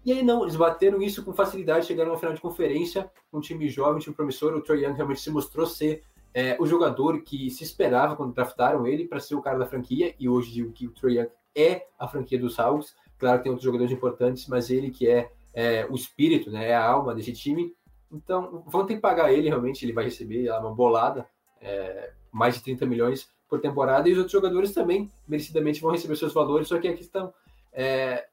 E 0.04 0.12
aí 0.12 0.24
não, 0.24 0.42
eles 0.42 0.56
bateram 0.56 1.00
isso 1.00 1.24
com 1.24 1.32
facilidade, 1.32 1.86
chegaram 1.86 2.12
na 2.12 2.18
final 2.18 2.34
de 2.34 2.42
conferência, 2.42 3.10
um 3.32 3.40
time 3.40 3.70
jovem, 3.70 3.98
um 3.98 4.00
time 4.00 4.16
promissor. 4.16 4.56
O 4.56 4.62
Troy 4.62 4.84
Young 4.84 4.96
realmente 4.96 5.22
se 5.22 5.30
mostrou 5.30 5.68
ser 5.68 6.02
é, 6.34 6.58
o 6.60 6.66
jogador 6.66 7.22
que 7.22 7.52
se 7.52 7.64
esperava 7.64 8.16
quando 8.16 8.34
draftaram 8.34 8.88
ele 8.88 9.08
para 9.08 9.20
ser 9.20 9.36
o 9.36 9.44
cara 9.44 9.60
da 9.60 9.66
franquia, 9.68 10.16
e 10.20 10.28
hoje 10.28 10.52
digo 10.52 10.72
que 10.72 10.88
o 10.88 10.92
Troy 10.92 11.20
Young 11.20 11.30
é 11.56 11.86
a 12.00 12.08
franquia 12.08 12.40
dos 12.40 12.60
Hawks. 12.60 12.96
Claro 13.20 13.38
que 13.38 13.44
tem 13.44 13.52
outros 13.52 13.64
jogadores 13.66 13.94
importantes, 13.94 14.48
mas 14.48 14.72
ele 14.72 14.90
que 14.90 15.08
é, 15.08 15.32
é 15.54 15.86
o 15.88 15.94
espírito, 15.94 16.50
né, 16.50 16.70
é 16.70 16.74
a 16.74 16.84
alma 16.84 17.14
desse 17.14 17.32
time. 17.32 17.76
Então, 18.12 18.64
vão 18.66 18.88
ter 18.88 18.96
que 18.96 19.02
pagar 19.02 19.32
ele, 19.32 19.50
realmente, 19.50 19.86
ele 19.86 19.94
vai 19.94 20.06
receber 20.06 20.50
uma 20.50 20.74
bolada, 20.74 21.28
é, 21.62 22.12
mais 22.32 22.56
de 22.56 22.64
30 22.64 22.88
milhões 22.88 23.30
por 23.52 23.60
temporada, 23.60 24.08
e 24.08 24.14
os 24.14 24.18
outros 24.18 24.32
jogadores 24.32 24.72
também, 24.72 25.12
merecidamente, 25.28 25.82
vão 25.82 25.92
receber 25.92 26.16
seus 26.16 26.34
valores, 26.34 26.70
só 26.70 26.80
que 26.80 26.88
a 26.88 26.96
questão 26.96 27.34
é, 27.74 28.26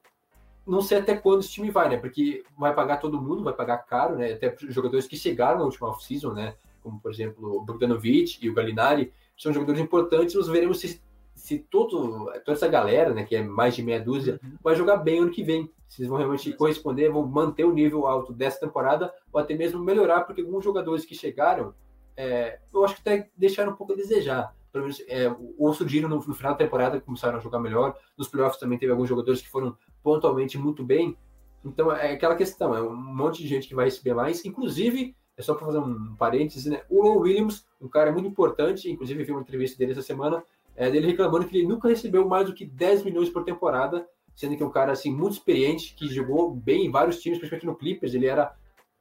não 0.65 0.81
sei 0.81 0.99
até 0.99 1.13
quando 1.13 1.41
esse 1.41 1.51
time 1.51 1.69
vai, 1.69 1.89
né? 1.89 1.97
Porque 1.97 2.41
vai 2.57 2.73
pagar 2.73 3.01
todo 3.01 3.21
mundo, 3.21 3.43
vai 3.43 3.51
pagar 3.51 3.79
caro, 3.79 4.15
né? 4.15 4.31
Até 4.31 4.55
jogadores 4.69 5.07
que 5.07 5.17
chegaram 5.17 5.59
na 5.59 5.65
última 5.65 5.89
off-season, 5.89 6.31
né? 6.31 6.55
Como, 6.81 7.01
por 7.01 7.11
exemplo, 7.11 7.57
o 7.57 7.61
Bogdanovic 7.61 8.37
e 8.41 8.49
o 8.49 8.53
Galinari, 8.53 9.11
são 9.37 9.51
jogadores 9.51 9.81
importantes, 9.81 10.35
nós 10.35 10.47
veremos 10.47 10.79
se, 10.79 11.01
se 11.35 11.59
todo, 11.59 12.31
toda 12.45 12.53
essa 12.53 12.67
galera, 12.69 13.13
né, 13.13 13.25
que 13.25 13.35
é 13.35 13.43
mais 13.43 13.75
de 13.75 13.83
meia 13.83 13.99
dúzia, 13.99 14.39
uhum. 14.41 14.57
vai 14.63 14.73
jogar 14.73 14.97
bem 14.97 15.19
ano 15.19 15.31
que 15.31 15.43
vem. 15.43 15.69
Se 15.89 16.01
eles 16.01 16.09
vão 16.09 16.17
realmente 16.17 16.53
corresponder, 16.53 17.09
vão 17.09 17.25
manter 17.25 17.65
o 17.65 17.73
nível 17.73 18.07
alto 18.07 18.31
dessa 18.31 18.61
temporada, 18.61 19.13
ou 19.33 19.41
até 19.41 19.53
mesmo 19.53 19.83
melhorar, 19.83 20.21
porque 20.21 20.41
alguns 20.41 20.63
jogadores 20.63 21.03
que 21.03 21.15
chegaram, 21.15 21.73
é, 22.15 22.59
eu 22.73 22.85
acho 22.85 22.95
que 22.95 23.01
até 23.01 23.29
deixaram 23.35 23.73
um 23.73 23.75
pouco 23.75 23.91
a 23.91 23.95
desejar 23.97 24.53
pelo 24.71 24.85
menos 24.85 25.01
é, 25.07 25.33
ou 25.57 25.73
surgiram 25.73 26.07
no, 26.07 26.17
no, 26.17 26.33
final 26.33 26.53
da 26.53 26.57
temporada, 26.57 27.01
começaram 27.01 27.37
a 27.37 27.41
jogar 27.41 27.59
melhor. 27.59 27.95
Nos 28.17 28.27
playoffs 28.27 28.59
também 28.59 28.77
teve 28.77 28.91
alguns 28.91 29.09
jogadores 29.09 29.41
que 29.41 29.49
foram 29.49 29.75
pontualmente 30.03 30.57
muito 30.57 30.83
bem. 30.83 31.17
Então 31.63 31.91
é 31.91 32.13
aquela 32.13 32.35
questão, 32.35 32.75
é 32.75 32.81
um 32.81 32.95
monte 32.95 33.41
de 33.41 33.47
gente 33.47 33.67
que 33.67 33.75
vai 33.75 33.85
receber 33.85 34.13
mais, 34.13 34.45
inclusive, 34.45 35.15
é 35.35 35.41
só 35.41 35.53
para 35.53 35.65
fazer 35.65 35.79
um 35.79 36.15
parênteses, 36.15 36.65
né? 36.65 36.81
O 36.89 37.01
Ron 37.01 37.19
Williams, 37.19 37.65
um 37.81 37.87
cara 37.87 38.11
muito 38.11 38.27
importante, 38.27 38.89
inclusive 38.89 39.23
vi 39.23 39.31
uma 39.31 39.41
entrevista 39.41 39.77
dele 39.77 39.91
essa 39.91 40.01
semana, 40.01 40.43
é, 40.75 40.89
dele 40.89 41.07
reclamando 41.07 41.45
que 41.45 41.57
ele 41.57 41.67
nunca 41.67 41.89
recebeu 41.89 42.27
mais 42.27 42.47
do 42.47 42.53
que 42.53 42.65
10 42.65 43.03
milhões 43.03 43.29
por 43.29 43.43
temporada, 43.43 44.07
sendo 44.33 44.55
que 44.55 44.63
é 44.63 44.65
um 44.65 44.71
cara 44.71 44.93
assim 44.93 45.13
muito 45.13 45.33
experiente, 45.33 45.93
que 45.95 46.07
jogou 46.07 46.55
bem 46.55 46.85
em 46.85 46.91
vários 46.91 47.19
times, 47.19 47.39
principalmente 47.39 47.65
no 47.65 47.75
Clippers, 47.75 48.13
ele 48.13 48.25
era 48.25 48.55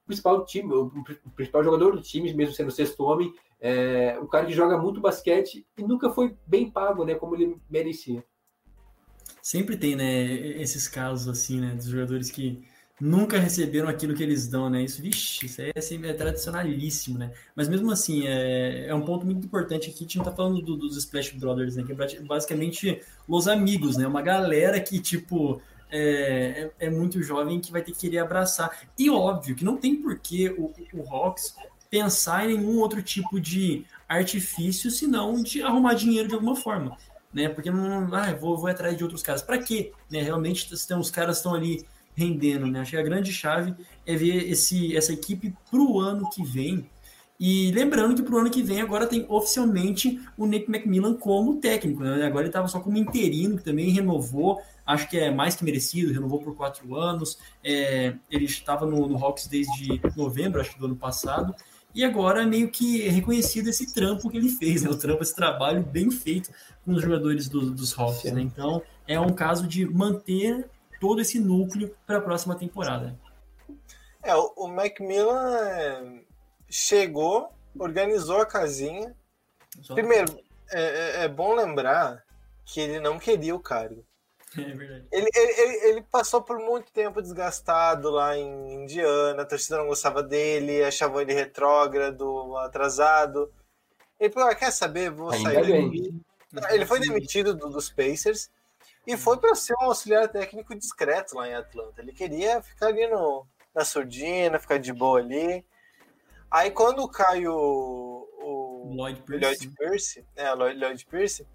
principal 0.09 0.45
time, 0.45 0.73
o 0.73 0.91
principal 1.37 1.63
jogador 1.63 1.95
do 1.95 2.03
time, 2.03 2.33
mesmo 2.35 2.55
sendo 2.55 2.69
o 2.69 2.73
sexto 2.73 3.05
homem, 3.05 3.33
é, 3.61 4.19
um 4.21 4.27
cara 4.27 4.47
que 4.47 4.53
joga 4.53 4.77
muito 4.77 5.01
basquete 5.01 5.67
e 5.77 5.83
nunca 5.83 6.11
foi 6.11 6.37
bem 6.47 6.71
pago, 6.71 7.05
né, 7.05 7.15
como 7.15 7.37
ele 7.37 7.57
merecia. 7.71 8.25
Sempre 9.43 9.77
tem, 9.77 9.95
né, 9.95 10.25
esses 10.61 10.89
casos 10.89 11.29
assim, 11.29 11.61
né, 11.61 11.75
dos 11.75 11.87
jogadores 11.87 12.31
que 12.31 12.65
nunca 13.01 13.39
receberam 13.39 13.89
aquilo 13.89 14.15
que 14.15 14.23
eles 14.23 14.49
dão, 14.49 14.69
né? 14.69 14.83
Isso, 14.83 15.01
vixe, 15.01 15.47
isso 15.47 15.63
é, 15.63 15.73
assim, 15.77 16.05
é 16.05 16.13
tradicionalíssimo, 16.13 17.19
né? 17.19 17.33
Mas 17.55 17.69
mesmo 17.69 17.91
assim, 17.93 18.27
é, 18.27 18.89
é 18.89 18.95
um 18.95 19.05
ponto 19.05 19.25
muito 19.25 19.47
importante 19.47 19.89
aqui. 19.89 19.99
A 19.99 20.03
gente 20.03 20.19
não 20.19 20.25
tá 20.25 20.33
falando 20.33 20.61
do, 20.61 20.77
dos 20.77 20.97
Splash 20.97 21.31
Brothers, 21.33 21.77
né? 21.77 21.85
Que 21.85 21.93
é 21.93 22.21
basicamente 22.23 23.01
os 23.29 23.47
amigos, 23.47 23.97
né? 23.97 24.07
Uma 24.07 24.23
galera 24.23 24.81
que, 24.81 25.01
tipo, 25.01 25.63
é, 25.91 26.71
é, 26.81 26.87
é, 26.87 26.91
muito 26.91 27.23
jovem 27.23 27.61
que 27.61 27.73
vai 27.73 27.83
ter 27.83 27.93
que 27.93 27.99
querer 27.99 28.19
abraçar. 28.19 28.71
E 28.99 29.09
óbvio 29.09 29.57
que 29.57 29.65
não 29.65 29.77
tem 29.77 29.97
porquê 29.97 30.51
o, 30.51 30.73
o 30.93 31.09
Hawks 31.09 31.55
pensar 31.91 32.49
em 32.49 32.59
nenhum 32.59 32.79
outro 32.79 33.03
tipo 33.03 33.41
de 33.41 33.85
artifício, 34.09 34.91
senão 34.91 35.43
de 35.43 35.63
arrumar 35.63 35.95
dinheiro 35.95 36.29
de 36.29 36.35
alguma 36.35 36.57
forma. 36.57 36.97
Né? 37.33 37.49
Porque 37.49 37.71
não, 37.71 38.15
ah, 38.15 38.35
vou, 38.35 38.57
vou 38.57 38.69
atrás 38.69 38.97
de 38.97 39.03
outros 39.03 39.23
caras. 39.23 39.43
Para 39.43 39.59
quê? 39.59 39.93
Né? 40.11 40.23
Realmente 40.23 40.69
tem, 40.87 40.97
os 40.97 41.11
caras 41.11 41.39
estão 41.39 41.55
ali 41.55 41.87
rendendo. 42.15 42.67
Né? 42.67 42.81
Acho 42.81 42.93
que 42.93 42.97
a 42.97 43.03
grande 43.03 43.33
chave 43.33 43.75
é 44.07 44.15
ver 44.17 44.51
esse, 44.51 44.97
essa 44.97 45.13
equipe 45.13 45.55
para 45.71 45.81
o 45.81 46.01
ano 46.01 46.29
que 46.31 46.43
vem. 46.43 46.89
E 47.39 47.71
lembrando 47.71 48.17
que 48.17 48.23
para 48.23 48.35
o 48.35 48.39
ano 48.39 48.51
que 48.51 48.63
vem 48.63 48.81
agora 48.81 49.07
tem 49.07 49.25
oficialmente 49.29 50.21
o 50.37 50.45
Nick 50.45 50.69
McMillan 50.69 51.15
como 51.15 51.61
técnico. 51.61 52.03
Né? 52.03 52.27
Agora 52.27 52.43
ele 52.43 52.49
estava 52.49 52.67
só 52.67 52.81
como 52.81 52.97
interino, 52.97 53.57
que 53.57 53.65
também 53.65 53.91
renovou. 53.91 54.61
Acho 54.85 55.09
que 55.09 55.19
é 55.19 55.31
mais 55.31 55.55
que 55.55 55.65
merecido, 55.65 56.13
renovou 56.13 56.41
por 56.41 56.57
quatro 56.57 56.97
anos. 56.97 57.39
É, 57.63 58.15
ele 58.31 58.47
estava 58.47 58.85
no, 58.87 59.07
no 59.07 59.25
Hawks 59.25 59.47
desde 59.47 60.01
novembro, 60.17 60.61
acho 60.61 60.73
que 60.73 60.81
do 60.81 60.87
ano 60.87 60.97
passado 60.97 61.55
e 61.95 62.05
agora 62.05 62.47
meio 62.47 62.71
que 62.71 63.07
é 63.07 63.11
reconhecido 63.11 63.69
esse 63.69 63.93
trampo 63.93 64.29
que 64.29 64.37
ele 64.37 64.51
fez, 64.51 64.83
né? 64.83 64.91
O 64.91 64.97
trampo, 64.97 65.23
esse 65.23 65.35
trabalho 65.35 65.83
bem 65.83 66.11
feito 66.11 66.51
com 66.85 66.93
os 66.93 67.03
jogadores 67.03 67.49
do, 67.49 67.71
dos 67.71 67.99
Hawks, 67.99 68.31
né? 68.31 68.41
Então 68.41 68.83
é 69.07 69.19
um 69.19 69.33
caso 69.33 69.67
de 69.67 69.85
manter 69.87 70.69
todo 71.01 71.21
esse 71.21 71.39
núcleo 71.41 71.95
para 72.07 72.19
a 72.19 72.21
próxima 72.21 72.55
temporada. 72.55 73.19
É, 74.23 74.35
o 74.35 74.69
Macmillan 74.69 75.57
é, 75.59 76.21
chegou, 76.69 77.53
organizou 77.79 78.41
a 78.41 78.47
casinha. 78.47 79.15
Só... 79.83 79.95
Primeiro, 79.95 80.39
é, 80.71 80.83
é, 80.83 81.25
é 81.25 81.29
bom 81.29 81.55
lembrar 81.55 82.25
que 82.65 82.81
ele 82.81 83.01
não 83.01 83.19
queria 83.19 83.55
o 83.55 83.61
cargo. 83.61 84.05
É 84.57 84.63
verdade. 84.63 85.07
Ele, 85.13 85.29
ele, 85.35 85.89
ele, 85.89 86.03
passou 86.03 86.43
por 86.43 86.59
muito 86.59 86.91
tempo 86.91 87.21
desgastado 87.21 88.11
lá 88.11 88.37
em 88.37 88.83
Indiana, 88.83 89.43
a 89.43 89.47
torcida 89.47 89.77
não 89.77 89.87
gostava 89.87 90.23
dele, 90.23 90.83
achavam 90.83 91.21
ele 91.21 91.35
retrógrado, 91.35 92.57
atrasado. 92.57 93.53
Ele 94.19 94.33
falou: 94.33 94.49
ah, 94.49 94.55
quer 94.55 94.71
saber? 94.73 95.11
Vou 95.11 95.31
Ainda 95.31 95.53
sair 95.53 95.67
bem. 95.67 96.25
Ele 96.71 96.87
foi 96.87 96.99
demitido 96.99 97.55
do, 97.55 97.69
dos 97.69 97.91
Pacers 97.91 98.51
e 99.07 99.17
foi 99.17 99.37
para 99.37 99.55
ser 99.55 99.75
um 99.75 99.85
auxiliar 99.85 100.29
técnico 100.29 100.75
discreto 100.75 101.37
lá 101.37 101.47
em 101.47 101.55
Atlanta. 101.55 102.01
Ele 102.01 102.13
queria 102.13 102.63
ficar 102.63 102.87
ali 102.87 103.07
no, 103.07 103.47
na 103.75 103.85
surdina, 103.85 104.59
ficar 104.59 104.79
de 104.79 104.93
boa 104.93 105.19
ali. 105.19 105.65
Aí 106.51 106.71
quando 106.71 107.09
cai 107.09 107.47
o, 107.47 108.29
o 108.41 108.95
Lloyd 108.95 109.21
Pierce, 109.23 109.45
Lloyd 109.45 109.77
Pierce, 109.77 110.27
é, 110.37 110.53
Lloyd, 110.53 110.81
Lloyd 110.81 111.07
Pierce 111.07 111.47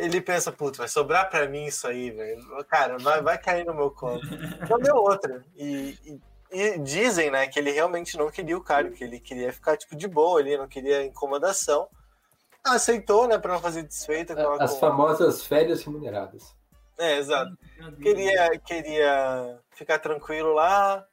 ele 0.00 0.20
pensa, 0.20 0.50
puto, 0.50 0.78
vai 0.78 0.88
sobrar 0.88 1.28
para 1.28 1.46
mim 1.46 1.66
isso 1.66 1.86
aí, 1.86 2.10
velho. 2.10 2.42
Cara, 2.64 2.96
vai, 2.98 3.20
vai 3.20 3.36
cair 3.36 3.66
no 3.66 3.74
meu 3.74 3.90
colo. 3.90 4.20
Não 4.68 4.78
deu 4.78 4.96
outra. 4.96 5.44
E, 5.54 5.98
e, 6.06 6.20
e, 6.50 6.78
dizem, 6.78 7.30
né, 7.30 7.46
que 7.46 7.58
ele 7.58 7.70
realmente 7.70 8.16
não 8.16 8.30
queria 8.30 8.56
o 8.56 8.64
cargo, 8.64 8.92
que 8.92 9.04
ele 9.04 9.20
queria 9.20 9.52
ficar, 9.52 9.76
tipo, 9.76 9.94
de 9.94 10.08
boa 10.08 10.40
ali, 10.40 10.56
não 10.56 10.66
queria 10.66 11.04
incomodação. 11.04 11.86
Aceitou, 12.64 13.28
né, 13.28 13.38
para 13.38 13.52
não 13.52 13.60
fazer 13.60 13.82
desfeita. 13.82 14.34
Com 14.34 14.62
As 14.62 14.72
com... 14.72 14.78
famosas 14.78 15.44
férias 15.44 15.84
remuneradas. 15.84 16.54
É, 16.98 17.18
exato. 17.18 17.56
Queria, 18.00 18.58
queria 18.58 19.58
ficar 19.70 19.98
tranquilo 19.98 20.54
lá, 20.54 21.06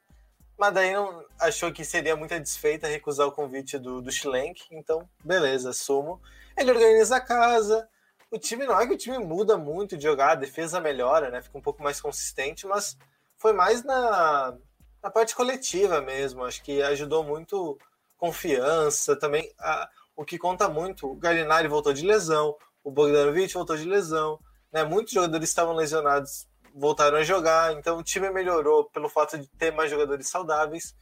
mas 0.58 0.74
daí 0.74 0.92
não 0.92 1.24
achou 1.38 1.72
que 1.72 1.84
seria 1.84 2.16
muita 2.16 2.40
desfeita 2.40 2.88
recusar 2.88 3.26
o 3.26 3.32
convite 3.32 3.78
do, 3.78 4.02
do 4.02 4.10
Schlenk, 4.10 4.62
então, 4.72 5.08
beleza, 5.24 5.70
assumo. 5.70 6.20
Ele 6.56 6.72
organiza 6.72 7.16
a 7.16 7.20
casa, 7.20 7.88
o 8.30 8.38
time 8.38 8.66
não 8.66 8.78
é 8.78 8.86
que 8.86 8.92
o 8.92 8.98
time 8.98 9.18
muda 9.18 9.56
muito 9.56 9.96
de 9.96 10.02
jogar, 10.02 10.32
a 10.32 10.34
defesa 10.34 10.80
melhora, 10.80 11.30
né? 11.30 11.40
Fica 11.40 11.56
um 11.56 11.62
pouco 11.62 11.82
mais 11.82 12.00
consistente, 12.00 12.66
mas 12.66 12.96
foi 13.36 13.52
mais 13.52 13.82
na, 13.82 14.54
na 15.02 15.10
parte 15.10 15.34
coletiva 15.34 16.00
mesmo. 16.00 16.44
Acho 16.44 16.62
que 16.62 16.82
ajudou 16.82 17.24
muito 17.24 17.78
confiança 18.16 19.16
também. 19.16 19.50
A, 19.58 19.88
o 20.16 20.24
que 20.24 20.36
conta 20.36 20.68
muito, 20.68 21.10
o 21.10 21.14
Galinari 21.14 21.68
voltou 21.68 21.92
de 21.92 22.04
lesão, 22.04 22.56
o 22.84 22.90
Bogdanovic 22.90 23.54
voltou 23.54 23.76
de 23.76 23.84
lesão, 23.84 24.38
né? 24.72 24.84
Muitos 24.84 25.14
jogadores 25.14 25.48
estavam 25.48 25.74
lesionados, 25.74 26.46
voltaram 26.78 27.18
a 27.18 27.22
jogar, 27.22 27.72
então 27.74 27.98
o 27.98 28.02
time 28.02 28.30
melhorou 28.30 28.84
pelo 28.90 29.08
fato 29.08 29.38
de 29.38 29.48
ter 29.50 29.72
mais 29.72 29.90
jogadores 29.90 30.28
saudáveis. 30.28 30.94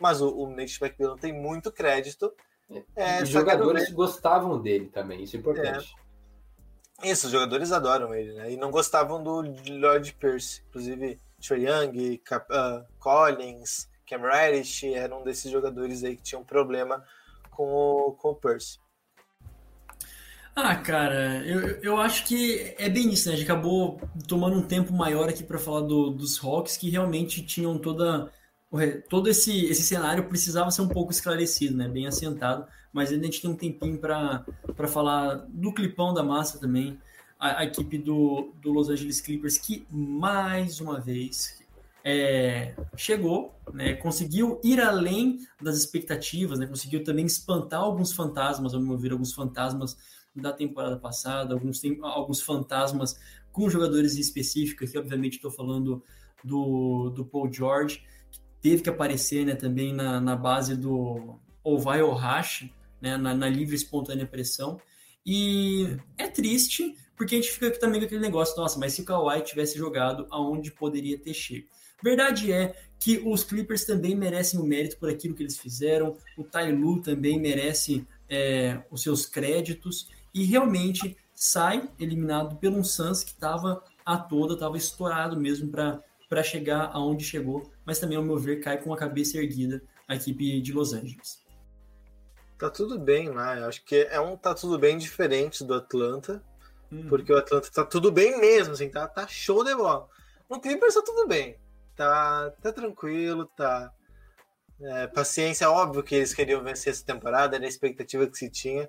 Mas 0.00 0.20
o, 0.20 0.28
o 0.28 0.48
Nate 0.48 0.82
McMillan 0.82 1.16
tem 1.16 1.32
muito 1.32 1.70
crédito. 1.70 2.32
É, 2.96 3.22
Os 3.22 3.28
jogadores 3.28 3.90
gostavam 3.90 4.60
dele 4.60 4.88
também, 4.88 5.22
isso 5.22 5.36
é 5.36 5.38
importante. 5.38 5.94
É. 7.02 7.10
Isso, 7.10 7.26
os 7.26 7.32
jogadores 7.32 7.72
adoram 7.72 8.14
ele, 8.14 8.32
né? 8.32 8.52
E 8.52 8.56
não 8.56 8.70
gostavam 8.70 9.22
do 9.22 9.42
Lloyd 9.68 10.14
Pierce. 10.14 10.62
Inclusive, 10.68 11.18
Trey 11.40 11.66
Young, 11.66 12.18
Cap 12.18 12.46
uh, 12.52 12.86
Collins, 12.98 13.88
Cam 14.08 14.20
Reddish 14.20 14.84
eram 14.84 15.22
desses 15.22 15.50
jogadores 15.50 16.04
aí 16.04 16.16
que 16.16 16.22
tinham 16.22 16.44
problema 16.44 17.04
com 17.50 17.64
o, 17.64 18.12
com 18.12 18.30
o 18.30 18.34
Pierce. 18.34 18.78
Ah, 20.54 20.76
cara, 20.76 21.42
eu, 21.46 21.60
eu 21.82 21.96
acho 21.96 22.26
que 22.26 22.74
é 22.78 22.88
bem 22.88 23.10
isso, 23.10 23.28
né? 23.28 23.34
A 23.34 23.36
gente 23.38 23.50
acabou 23.50 24.00
tomando 24.28 24.56
um 24.56 24.62
tempo 24.62 24.92
maior 24.92 25.28
aqui 25.28 25.42
para 25.42 25.58
falar 25.58 25.80
do, 25.80 26.10
dos 26.10 26.42
Hawks 26.42 26.76
que 26.76 26.90
realmente 26.90 27.42
tinham 27.42 27.78
toda 27.78 28.30
todo 29.08 29.28
esse, 29.28 29.66
esse 29.66 29.82
cenário 29.82 30.28
precisava 30.28 30.70
ser 30.70 30.80
um 30.82 30.88
pouco 30.88 31.12
esclarecido, 31.12 31.76
né? 31.76 31.88
Bem 31.88 32.06
assentado, 32.06 32.66
mas 32.92 33.12
a 33.12 33.16
gente 33.16 33.40
tem 33.40 33.50
um 33.50 33.56
tempinho 33.56 33.98
para 33.98 34.44
falar 34.88 35.46
do 35.48 35.72
clipão 35.72 36.14
da 36.14 36.22
massa 36.22 36.58
também, 36.58 36.98
a, 37.38 37.60
a, 37.60 37.64
equipe 37.64 37.98
do, 37.98 38.52
do 38.62 38.72
Los 38.72 38.88
Angeles 38.88 39.20
Clippers 39.20 39.58
que 39.58 39.86
mais 39.90 40.80
uma 40.80 40.98
vez 40.98 41.62
é, 42.04 42.74
chegou, 42.96 43.54
né? 43.72 43.94
Conseguiu 43.94 44.58
ir 44.64 44.80
além 44.80 45.38
das 45.60 45.76
expectativas, 45.76 46.58
né? 46.58 46.66
Conseguiu 46.66 47.04
também 47.04 47.26
espantar 47.26 47.80
alguns 47.80 48.12
fantasmas, 48.12 48.74
ao 48.74 48.80
meu 48.80 48.96
ver, 48.96 49.12
alguns 49.12 49.32
fantasmas 49.34 49.96
da 50.34 50.52
temporada 50.52 50.96
passada, 50.96 51.54
alguns, 51.54 51.80
tem, 51.80 51.98
alguns 52.02 52.40
fantasmas 52.40 53.18
com 53.52 53.68
jogadores 53.68 54.16
específicos, 54.16 54.90
que 54.90 54.98
obviamente 54.98 55.34
estou 55.34 55.50
falando 55.50 56.02
do, 56.42 57.10
do 57.10 57.24
Paul 57.24 57.52
George, 57.52 58.02
teve 58.60 58.82
que 58.82 58.88
aparecer 58.88 59.44
né, 59.44 59.54
também 59.54 59.92
na, 59.92 60.20
na 60.20 60.36
base 60.36 60.76
do 60.76 61.38
ou 61.62 61.78
vai 61.78 62.02
ou 62.02 62.12
racha, 62.12 62.68
né, 63.00 63.16
na, 63.16 63.34
na, 63.34 63.48
livre 63.48 63.76
espontânea 63.76 64.26
pressão. 64.26 64.80
E 65.24 65.96
é 66.18 66.26
triste, 66.28 66.96
porque 67.16 67.36
a 67.36 67.38
gente 67.38 67.52
fica 67.52 67.70
também 67.78 68.00
com 68.00 68.06
aquele 68.06 68.20
negócio, 68.20 68.56
nossa, 68.56 68.78
mas 68.78 68.94
se 68.94 69.02
o 69.02 69.04
Kawhi 69.04 69.42
tivesse 69.42 69.78
jogado, 69.78 70.26
aonde 70.30 70.72
poderia 70.72 71.18
ter 71.18 71.34
chego? 71.34 71.68
Verdade 72.02 72.52
é 72.52 72.74
que 72.98 73.22
os 73.24 73.44
Clippers 73.44 73.84
também 73.84 74.16
merecem 74.16 74.58
o 74.58 74.64
mérito 74.64 74.98
por 74.98 75.08
aquilo 75.08 75.34
que 75.34 75.42
eles 75.42 75.56
fizeram, 75.56 76.16
o 76.36 76.42
Tailu 76.42 77.00
também 77.00 77.40
merece 77.40 78.04
é, 78.28 78.82
os 78.90 79.02
seus 79.02 79.24
créditos, 79.24 80.08
e 80.34 80.44
realmente 80.44 81.16
sai 81.34 81.88
eliminado 81.98 82.56
pelo 82.56 82.78
um 82.78 82.84
Suns 82.84 83.24
que 83.24 83.30
estava 83.30 83.82
a 84.04 84.16
toda, 84.16 84.54
estava 84.54 84.76
estourado 84.76 85.38
mesmo 85.38 85.70
para 85.70 86.42
chegar 86.42 86.90
aonde 86.92 87.24
chegou 87.24 87.72
mas 87.84 87.98
também, 87.98 88.16
ao 88.16 88.22
meu 88.22 88.38
ver, 88.38 88.60
cai 88.60 88.80
com 88.80 88.92
a 88.92 88.96
cabeça 88.96 89.38
erguida 89.38 89.82
a 90.06 90.14
equipe 90.14 90.60
de 90.60 90.72
Los 90.72 90.92
Angeles. 90.92 91.42
Tá 92.58 92.70
tudo 92.70 92.98
bem 92.98 93.28
lá, 93.28 93.58
eu 93.58 93.66
acho 93.66 93.84
que 93.84 94.06
é 94.10 94.20
um 94.20 94.36
tá 94.36 94.54
tudo 94.54 94.78
bem 94.78 94.96
diferente 94.96 95.64
do 95.64 95.74
Atlanta, 95.74 96.42
uhum. 96.90 97.08
porque 97.08 97.32
o 97.32 97.36
Atlanta 97.36 97.68
tá 97.70 97.84
tudo 97.84 98.12
bem 98.12 98.38
mesmo, 98.38 98.74
assim, 98.74 98.88
tá, 98.88 99.08
tá 99.08 99.26
show 99.26 99.64
de 99.64 99.74
bola. 99.74 100.08
No 100.48 100.60
Clippers 100.60 100.94
tá 100.94 101.02
tudo 101.04 101.26
bem, 101.26 101.56
tá, 101.96 102.50
tá 102.62 102.72
tranquilo, 102.72 103.46
tá. 103.56 103.92
É, 104.80 105.06
paciência, 105.06 105.70
óbvio 105.70 106.02
que 106.02 106.14
eles 106.14 106.34
queriam 106.34 106.62
vencer 106.62 106.92
essa 106.92 107.04
temporada, 107.04 107.56
era 107.56 107.64
a 107.64 107.68
expectativa 107.68 108.26
que 108.26 108.36
se 108.36 108.50
tinha, 108.50 108.88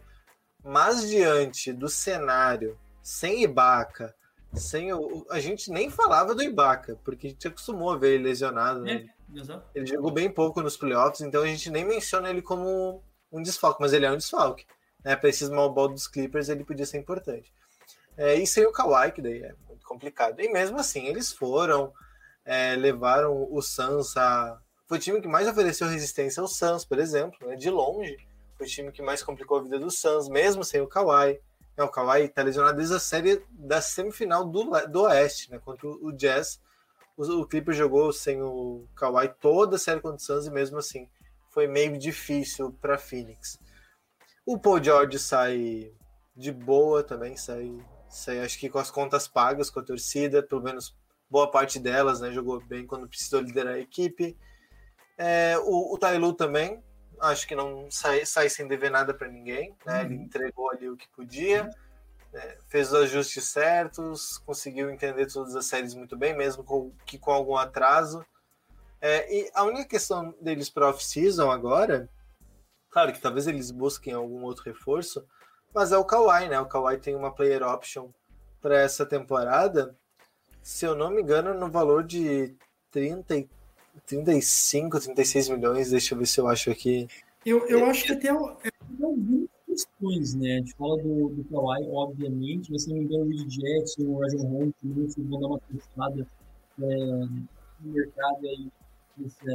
mas 0.64 1.07
diante 1.07 1.74
do 1.74 1.89
cenário, 1.89 2.78
sem 3.01 3.43
Ibaka, 3.43 4.16
sem 4.53 4.93
o, 4.93 5.26
a 5.30 5.39
gente 5.39 5.72
nem 5.72 5.89
falava 5.89 6.34
do 6.34 6.43
Ibaka, 6.43 6.97
porque 7.03 7.28
a 7.28 7.30
gente 7.32 7.47
acostumou 7.47 7.91
a 7.91 7.97
ver 7.97 8.16
ele 8.16 8.24
lesionado. 8.24 8.82
Né? 8.82 9.09
É, 9.36 9.61
ele 9.76 9.86
jogou 9.86 10.11
bem 10.11 10.30
pouco 10.30 10.61
nos 10.61 10.78
playoffs, 10.78 11.22
então 11.22 11.41
a 11.41 11.47
gente 11.47 11.70
nem 11.70 11.84
menciona 11.84 12.30
ele 12.30 12.41
como 12.41 13.03
um 13.32 13.41
desfalque, 13.41 13.82
mas 13.82 13.93
ele 13.93 14.05
é 14.05 14.11
um 14.11 14.18
desfalque. 14.18 14.66
Né? 15.03 15.16
Para 15.16 15.30
esses 15.30 15.49
mal 15.49 15.74
ball 15.74 15.89
dos 15.89 16.07
Clippers, 16.07 16.49
ele 16.49 16.64
podia 16.64 16.86
ser 16.86 16.97
importante. 16.97 17.51
É, 18.16 18.36
e 18.36 18.45
sem 18.45 18.66
o 18.66 18.72
Kawhi, 18.72 19.11
que 19.11 19.22
daí 19.22 19.41
é 19.41 19.55
muito 19.68 19.86
complicado. 19.86 20.39
E 20.39 20.49
mesmo 20.51 20.80
assim, 20.80 21.07
eles 21.07 21.32
foram, 21.32 21.91
é, 22.45 22.76
levaram 22.76 23.47
o 23.51 23.61
Suns 23.61 24.16
a. 24.16 24.59
Foi 24.88 24.97
o 24.97 25.01
time 25.01 25.20
que 25.20 25.28
mais 25.28 25.47
ofereceu 25.47 25.88
resistência 25.88 26.41
ao 26.41 26.47
Suns, 26.47 26.86
por 26.86 26.99
exemplo, 26.99 27.47
né? 27.47 27.55
de 27.55 27.70
longe. 27.70 28.18
Foi 28.58 28.66
o 28.66 28.70
time 28.70 28.91
que 28.91 29.01
mais 29.01 29.24
complicou 29.24 29.58
a 29.58 29.64
vida 29.64 29.80
do 29.80 29.89
Suns, 29.89 30.30
mesmo 30.30 30.64
sem 30.64 30.82
o 30.82 30.88
Kawhi. 30.88 31.39
É, 31.76 31.84
o 31.84 31.89
Kawhi 31.89 32.28
tá 32.30 32.43
lesionado 32.43 32.78
desde 32.78 32.95
a 32.95 32.99
série 32.99 33.43
da 33.49 33.82
semifinal 33.82 34.45
do, 34.45 34.64
do 34.88 35.04
Oeste, 35.04 35.49
né? 35.51 35.60
Contra 35.60 35.88
o 35.88 36.12
Jazz. 36.12 36.62
o, 37.18 37.24
o 37.41 37.47
Clippers 37.47 37.78
jogou 37.78 38.14
sem 38.14 38.41
o 38.41 38.88
Kawhi 38.95 39.30
toda 39.39 39.76
a 39.76 39.80
série 39.80 40.01
contra 40.01 40.18
o 40.18 40.20
Suns 40.20 40.45
e 40.45 40.51
mesmo 40.51 40.78
assim 40.78 41.10
foi 41.49 41.68
meio 41.68 41.97
difícil 41.97 42.72
para 42.82 42.97
Phoenix. 42.97 43.60
O 44.45 44.58
Paul 44.58 44.84
George 44.84 45.20
sai 45.20 45.93
de 46.36 46.51
boa 46.51 47.04
também, 47.04 47.38
sai, 47.38 47.72
sai 48.10 48.39
acho 48.39 48.60
que 48.60 48.70
com 48.70 48.80
as 48.80 48.89
contas 48.89 49.28
pagas 49.28 49.70
com 49.70 49.80
a 49.80 49.84
torcida, 49.84 50.41
pelo 50.41 50.64
menos 50.64 50.95
boa 51.30 51.49
parte 51.49 51.80
delas, 51.80 52.20
né? 52.20 52.32
Jogou 52.32 52.60
bem 52.60 52.86
quando 52.86 53.08
precisou 53.08 53.39
liderar 53.41 53.76
a 53.76 53.80
equipe. 53.80 54.38
É, 55.18 55.58
o, 55.60 55.93
o 55.93 55.97
Tailu 55.97 56.34
também, 56.34 56.84
acho 57.22 57.47
que 57.47 57.55
não 57.55 57.89
sai, 57.91 58.26
sai 58.26 58.49
sem 58.49 58.68
dever 58.68 58.91
nada 58.91 59.14
para 59.14 59.28
ninguém, 59.28 59.76
né? 59.86 60.01
Ele 60.03 60.16
Uhum. 60.16 60.22
entregou 60.24 60.70
ali 60.72 60.89
o 60.89 60.97
que 60.97 61.07
podia, 61.09 61.70
né, 62.32 62.57
fez 62.68 62.89
os 62.89 62.95
ajustes 62.95 63.45
certos, 63.45 64.38
conseguiu 64.39 64.89
entender 64.89 65.28
todas 65.32 65.55
as 65.55 65.66
séries 65.66 65.93
muito 65.93 66.18
bem, 66.18 66.36
mesmo 66.36 66.64
com, 66.64 66.91
que 67.05 67.18
com 67.20 67.32
algum 67.32 67.55
atraso. 67.55 68.26
É, 69.01 69.34
e 69.34 69.51
a 69.53 69.64
única 69.64 69.86
questão 69.86 70.34
deles 70.41 70.70
para 70.70 70.89
off-season 70.89 71.51
agora, 71.51 72.09
claro 72.89 73.11
que 73.14 73.20
talvez 73.22 73.47
eles 73.47 73.70
busquem 73.72 74.14
algum 74.14 74.43
outro 74.43 74.64
reforço, 74.64 75.26
mas 75.74 75.91
é 75.91 75.97
o 75.97 76.05
Kawhi, 76.05 76.49
né? 76.49 76.59
O 76.59 76.68
Kawhi 76.68 76.97
tem 76.99 77.16
uma 77.16 77.34
player 77.34 77.64
option 77.64 78.09
para 78.61 78.80
essa 78.80 79.05
temporada, 79.05 79.95
se 80.61 80.86
eu 80.86 80.95
não 80.95 81.11
me 81.11 81.22
engano, 81.22 81.53
no 81.53 81.70
valor 81.70 82.03
de 82.03 82.55
30, 82.91 83.36
e- 83.36 83.49
35, 84.06 85.00
36 85.00 85.50
milhões. 85.50 85.89
Deixa 85.91 86.14
eu 86.14 86.20
ver 86.20 86.26
se 86.26 86.39
eu 86.39 86.48
acho 86.48 86.72
aqui. 86.72 87.08
Eu, 87.46 87.68
eu 87.68 87.86
acho 87.86 88.06
que 88.06 88.14
até 88.14 88.28
é, 88.28 88.32
algumas 88.32 89.50
questões, 89.68 90.34
né? 90.34 90.56
A 90.56 90.58
gente 90.58 90.74
fala 90.76 90.98
do, 90.98 91.30
do 91.30 91.44
Kawhi, 91.46 91.88
obviamente, 91.91 92.72
mas 92.72 92.84
se 92.84 92.89
não 92.89 92.98
me 92.98 93.04
engano, 93.04 93.26
o 93.26 93.30
Reed 93.30 93.48
Jackson, 93.48 94.04
o 94.04 94.20
Rajon 94.20 94.48
Rondo 94.48 94.76
também 94.82 95.08
vão 95.18 95.39
dar 95.39 95.48
uma 95.48 95.60
testada 95.60 96.28
é, 96.82 96.86
no 96.86 97.91
mercado 97.91 98.48
aí 98.48 98.68
nesse, 99.18 99.46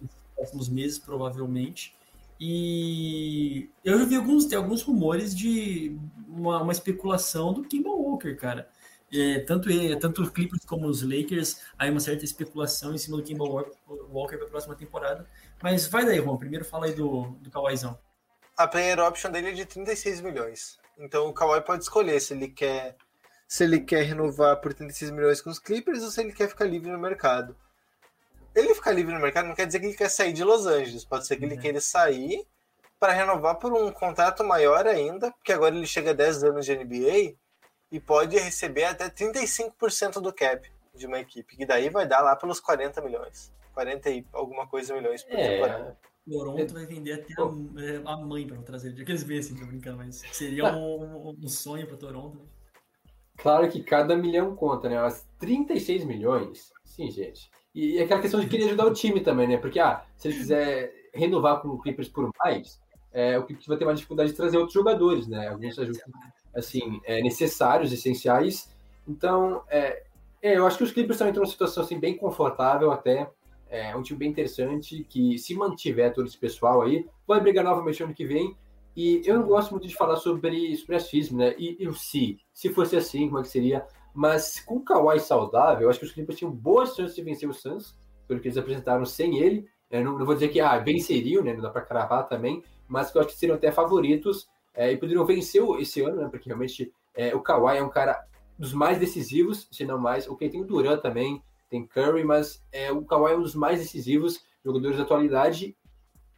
nesses 0.00 0.16
próximos 0.34 0.68
meses, 0.68 0.98
provavelmente. 0.98 1.94
E 2.38 3.70
eu 3.82 3.98
já 3.98 4.04
vi 4.04 4.16
alguns, 4.16 4.44
tem 4.44 4.58
alguns 4.58 4.82
rumores 4.82 5.34
de 5.34 5.96
uma, 6.28 6.62
uma 6.62 6.72
especulação 6.72 7.52
do 7.52 7.62
Kemba 7.62 7.90
Walker, 7.90 8.34
cara. 8.34 8.68
É, 9.12 9.40
tanto, 9.40 9.68
tanto 10.00 10.22
os 10.22 10.30
Clippers 10.30 10.64
como 10.64 10.86
os 10.88 11.02
Lakers, 11.02 11.60
aí 11.78 11.90
uma 11.90 12.00
certa 12.00 12.24
especulação 12.24 12.92
em 12.94 12.98
cima 12.98 13.16
do 13.16 13.22
Kemba 13.22 13.44
Walker 13.44 14.36
para 14.36 14.46
a 14.46 14.50
próxima 14.50 14.74
temporada. 14.74 15.28
Mas 15.62 15.86
vai 15.86 16.04
daí, 16.04 16.18
Juan. 16.18 16.36
Primeiro 16.36 16.64
fala 16.64 16.86
aí 16.86 16.92
do, 16.92 17.22
do. 17.40 17.50
A 18.56 18.66
player 18.66 18.98
option 18.98 19.30
dele 19.30 19.50
é 19.50 19.52
de 19.52 19.64
36 19.64 20.20
milhões. 20.20 20.78
Então 20.98 21.28
o 21.28 21.32
Kawhi 21.32 21.60
pode 21.60 21.84
escolher 21.84 22.18
se 22.20 22.32
ele 22.32 22.48
quer 22.48 22.96
se 23.46 23.62
ele 23.62 23.80
quer 23.80 24.02
renovar 24.02 24.60
por 24.60 24.74
36 24.74 25.12
milhões 25.12 25.40
com 25.40 25.50
os 25.50 25.58
Clippers 25.60 26.02
ou 26.02 26.10
se 26.10 26.20
ele 26.20 26.32
quer 26.32 26.48
ficar 26.48 26.64
livre 26.64 26.90
no 26.90 26.98
mercado. 26.98 27.56
Ele 28.54 28.74
ficar 28.74 28.90
livre 28.90 29.14
no 29.14 29.20
mercado 29.20 29.46
não 29.46 29.54
quer 29.54 29.66
dizer 29.66 29.78
que 29.78 29.86
ele 29.86 29.94
quer 29.96 30.08
sair 30.08 30.32
de 30.32 30.42
Los 30.42 30.66
Angeles. 30.66 31.04
Pode 31.04 31.26
ser 31.26 31.36
que 31.36 31.44
ele 31.44 31.54
Uhum. 31.54 31.60
queira 31.60 31.80
sair 31.80 32.44
para 32.98 33.12
renovar 33.12 33.56
por 33.56 33.72
um 33.72 33.92
contrato 33.92 34.42
maior 34.42 34.86
ainda, 34.86 35.30
porque 35.30 35.52
agora 35.52 35.76
ele 35.76 35.86
chega 35.86 36.10
a 36.10 36.14
10 36.14 36.42
anos 36.42 36.64
de 36.64 36.72
NBA 36.72 37.36
e 37.90 38.00
pode 38.00 38.36
receber 38.36 38.84
até 38.84 39.08
35% 39.08 40.20
do 40.20 40.32
cap 40.32 40.70
de 40.94 41.06
uma 41.06 41.20
equipe, 41.20 41.56
que 41.56 41.66
daí 41.66 41.90
vai 41.90 42.06
dar 42.06 42.20
lá 42.20 42.34
pelos 42.34 42.60
40 42.60 43.00
milhões. 43.02 43.52
40 43.74 44.10
e 44.10 44.26
alguma 44.32 44.66
coisa 44.66 44.94
milhões 44.94 45.22
por 45.22 45.36
temporada. 45.36 45.98
É, 46.02 46.30
Toronto 46.30 46.72
vai 46.72 46.86
vender 46.86 47.12
até 47.12 47.34
a, 47.34 47.44
é, 47.82 48.02
a 48.04 48.16
mãe 48.16 48.46
para 48.46 48.56
trazer 48.62 48.88
ele. 48.88 49.02
Aqueles 49.02 49.22
bem 49.22 49.38
assim, 49.38 49.54
tô 49.54 49.66
brincando, 49.66 49.98
mas 49.98 50.22
seria 50.32 50.64
um, 50.74 51.36
um 51.38 51.48
sonho 51.48 51.86
para 51.86 51.96
Toronto. 51.96 52.38
Né? 52.38 52.46
claro 53.36 53.68
que 53.68 53.82
cada 53.82 54.16
milhão 54.16 54.56
conta, 54.56 54.88
né? 54.88 55.00
Mas 55.00 55.26
36 55.38 56.04
milhões, 56.04 56.72
sim, 56.84 57.10
gente. 57.10 57.50
E 57.74 58.00
aquela 58.00 58.20
questão 58.20 58.40
de 58.40 58.48
querer 58.48 58.64
ajudar 58.64 58.86
o 58.86 58.92
time 58.92 59.20
também, 59.20 59.46
né? 59.46 59.58
Porque, 59.58 59.78
ah, 59.78 60.04
se 60.16 60.28
ele 60.28 60.38
quiser 60.38 60.92
renovar 61.14 61.60
com 61.60 61.68
o 61.68 61.78
Clippers 61.78 62.08
por 62.08 62.30
mais, 62.42 62.80
é, 63.12 63.38
o 63.38 63.44
Clippers 63.44 63.66
vai 63.66 63.76
ter 63.76 63.84
mais 63.84 63.98
dificuldade 63.98 64.30
de 64.30 64.36
trazer 64.36 64.56
outros 64.56 64.74
jogadores, 64.74 65.26
né? 65.28 65.48
Alguns 65.48 65.78
ajustes, 65.78 66.04
assim, 66.56 67.00
é, 67.04 67.22
necessários, 67.22 67.92
essenciais. 67.92 68.74
Então, 69.06 69.62
é, 69.68 70.04
é, 70.42 70.56
eu 70.56 70.66
acho 70.66 70.78
que 70.78 70.84
os 70.84 70.92
Clippers 70.92 71.20
estão 71.20 71.32
numa 71.32 71.46
situação, 71.46 71.84
assim, 71.84 72.00
bem 72.00 72.16
confortável 72.16 72.90
até. 72.90 73.30
É 73.68 73.94
um 73.96 74.02
time 74.02 74.18
bem 74.18 74.30
interessante, 74.30 75.04
que 75.08 75.38
se 75.38 75.54
mantiver 75.54 76.12
todo 76.14 76.26
esse 76.26 76.38
pessoal 76.38 76.82
aí, 76.82 77.04
vai 77.26 77.40
brigar 77.40 77.64
novamente 77.64 78.02
ano 78.02 78.14
que 78.14 78.24
vem. 78.24 78.56
E 78.96 79.20
eu 79.26 79.38
não 79.38 79.46
gosto 79.46 79.72
muito 79.72 79.86
de 79.86 79.94
falar 79.94 80.16
sobre, 80.16 80.74
racismo, 80.88 81.38
né? 81.38 81.54
E, 81.58 81.76
e 81.80 81.86
o 81.86 81.92
se, 81.92 82.38
se 82.54 82.72
fosse 82.72 82.96
assim, 82.96 83.26
como 83.26 83.40
é 83.40 83.42
que 83.42 83.48
seria? 83.48 83.84
Mas 84.14 84.60
com 84.60 84.76
o 84.76 84.80
Kawhi 84.80 85.20
saudável, 85.20 85.82
eu 85.82 85.90
acho 85.90 85.98
que 85.98 86.06
os 86.06 86.12
Clippers 86.12 86.38
tinham 86.38 86.50
boas 86.50 86.94
chances 86.94 87.14
de 87.14 87.22
vencer 87.22 87.48
o 87.48 87.52
Suns, 87.52 87.94
pelo 88.26 88.40
que 88.40 88.48
eles 88.48 88.56
apresentaram 88.56 89.04
sem 89.04 89.38
ele. 89.38 89.68
Eu 89.90 90.02
não, 90.02 90.18
não 90.18 90.24
vou 90.24 90.34
dizer 90.34 90.48
que 90.48 90.60
ah, 90.60 90.78
venceriam, 90.78 91.44
né? 91.44 91.52
Não 91.52 91.60
dá 91.60 91.70
para 91.70 91.82
cravar 91.82 92.26
também, 92.26 92.62
mas 92.88 93.10
que 93.10 93.18
eu 93.18 93.22
acho 93.22 93.30
que 93.30 93.38
seriam 93.38 93.56
até 93.56 93.70
favoritos 93.70 94.48
é, 94.76 94.92
e 94.92 94.96
poderiam 94.96 95.24
vencer 95.24 95.62
esse 95.80 96.02
ano, 96.02 96.16
né? 96.16 96.28
Porque 96.30 96.48
realmente 96.48 96.92
é, 97.14 97.34
o 97.34 97.40
Kawhi 97.40 97.78
é 97.78 97.82
um 97.82 97.88
cara 97.88 98.24
dos 98.58 98.72
mais 98.72 98.98
decisivos, 98.98 99.66
se 99.72 99.84
não 99.84 99.98
mais. 99.98 100.28
Ok, 100.28 100.48
tem 100.48 100.60
o 100.60 100.64
Duran 100.64 100.98
também, 100.98 101.42
tem 101.68 101.86
Curry, 101.86 102.22
mas 102.22 102.62
é, 102.70 102.92
o 102.92 103.02
Kawhi 103.02 103.32
é 103.32 103.36
um 103.36 103.42
dos 103.42 103.54
mais 103.54 103.78
decisivos 103.78 104.44
jogadores 104.64 104.96
da 104.96 105.02
atualidade. 105.04 105.76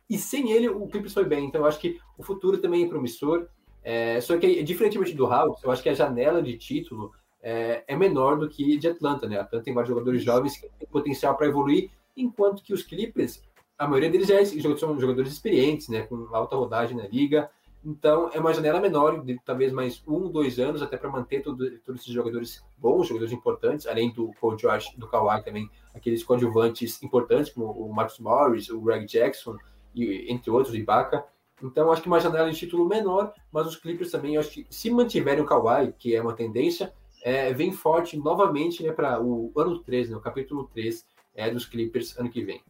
E 0.09 0.16
sem 0.16 0.53
ele, 0.53 0.68
o 0.68 0.86
Clippers 0.86 1.12
foi 1.12 1.24
bem. 1.24 1.45
Então, 1.45 1.62
eu 1.62 1.66
acho 1.66 1.78
que 1.78 2.01
o 2.16 2.22
futuro 2.22 2.59
também 2.59 2.84
é 2.84 2.89
promissor. 2.89 3.47
É, 3.82 4.20
só 4.20 4.36
que, 4.39 4.62
diferentemente 4.62 5.14
do 5.14 5.26
Hawks, 5.26 5.62
eu 5.62 5.70
acho 5.70 5.82
que 5.82 5.89
a 5.89 5.95
janela 5.95 6.43
de 6.43 6.57
título 6.57 7.12
é, 7.43 7.84
é 7.86 7.97
menor 7.97 8.39
do 8.39 8.49
que 8.49 8.76
de 8.76 8.89
Atlanta, 8.89 9.28
né? 9.28 9.39
Atlanta 9.39 9.64
tem 9.64 9.74
vários 9.74 9.89
jogadores 9.89 10.22
jovens 10.22 10.57
que 10.57 10.68
têm 10.78 10.89
potencial 10.89 11.36
para 11.36 11.47
evoluir, 11.47 11.91
enquanto 12.16 12.62
que 12.62 12.72
os 12.72 12.82
Clippers, 12.82 13.43
a 13.78 13.86
maioria 13.86 14.11
deles 14.11 14.26
já 14.26 14.41
é- 14.41 14.45
são 14.45 14.99
jogadores 14.99 15.32
experientes, 15.32 15.89
né? 15.89 16.03
Com 16.03 16.28
alta 16.32 16.57
rodagem 16.57 16.97
na 16.97 17.07
liga. 17.07 17.51
Então, 17.85 18.29
é 18.33 18.41
uma 18.41 18.53
janela 18.53 18.81
menor, 18.81 19.24
de 19.24 19.39
talvez 19.45 19.72
mais 19.72 20.03
um, 20.07 20.29
dois 20.31 20.59
anos, 20.59 20.83
até 20.83 20.97
para 20.97 21.09
manter 21.09 21.43
todo- 21.43 21.79
todos 21.81 22.01
esses 22.03 22.12
jogadores 22.12 22.64
bons, 22.76 23.07
jogadores 23.07 23.33
importantes, 23.33 23.87
além 23.87 24.12
do 24.12 24.33
Paul 24.41 24.59
George, 24.59 24.89
do 24.97 25.09
Kawhi 25.09 25.43
também, 25.45 25.70
aqueles 25.95 26.24
coadjuvantes 26.24 27.03
importantes, 27.03 27.53
como 27.53 27.66
o 27.70 27.93
Marcus 27.95 28.18
Morris, 28.18 28.68
o 28.68 28.81
Greg 28.81 29.07
Jackson, 29.07 29.57
e, 29.95 30.31
entre 30.31 30.51
outros, 30.51 30.74
o 30.74 30.76
Ibaka. 30.76 31.24
Então, 31.62 31.91
acho 31.91 32.03
que 32.03 32.09
uma 32.09 32.20
janela 32.20 32.51
de 32.51 32.59
título 32.59 32.87
menor, 32.87 33.33
mas 33.51 33.66
os 33.66 33.76
Clippers 33.76 34.11
também, 34.11 34.37
acho 34.37 34.51
que 34.51 34.66
se 34.68 34.91
mantiverem 34.91 35.43
o 35.43 35.47
Kawhi, 35.47 35.93
que 35.99 36.14
é 36.14 36.20
uma 36.20 36.35
tendência, 36.35 36.93
é, 37.22 37.53
vem 37.53 37.72
forte 37.72 38.16
novamente 38.16 38.83
né, 38.83 38.93
para 38.93 39.20
o 39.20 39.53
ano 39.57 39.79
3, 39.79 40.11
né, 40.11 40.16
o 40.16 40.20
capítulo 40.20 40.68
3 40.72 41.07
é, 41.35 41.51
dos 41.51 41.64
Clippers 41.66 42.16
ano 42.18 42.31
que 42.31 42.45
vem. 42.45 42.62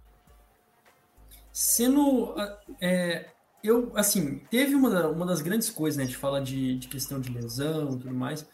Sendo. 1.52 2.34
é, 2.80 3.30
eu, 3.62 3.92
assim, 3.94 4.40
teve 4.50 4.74
uma, 4.74 5.08
uma 5.08 5.26
das 5.26 5.42
grandes 5.42 5.68
coisas, 5.70 5.96
né? 5.96 6.04
A 6.04 6.06
gente 6.06 6.18
fala 6.18 6.40
de, 6.40 6.78
de 6.78 6.88
questão 6.88 7.20
de 7.20 7.30
lesão 7.30 7.94
e 7.94 7.98
tudo 7.98 8.14
mais. 8.14 8.46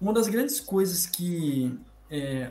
Uma 0.00 0.12
das 0.12 0.28
grandes 0.28 0.60
coisas 0.60 1.06
que 1.06 1.78
é, 2.10 2.50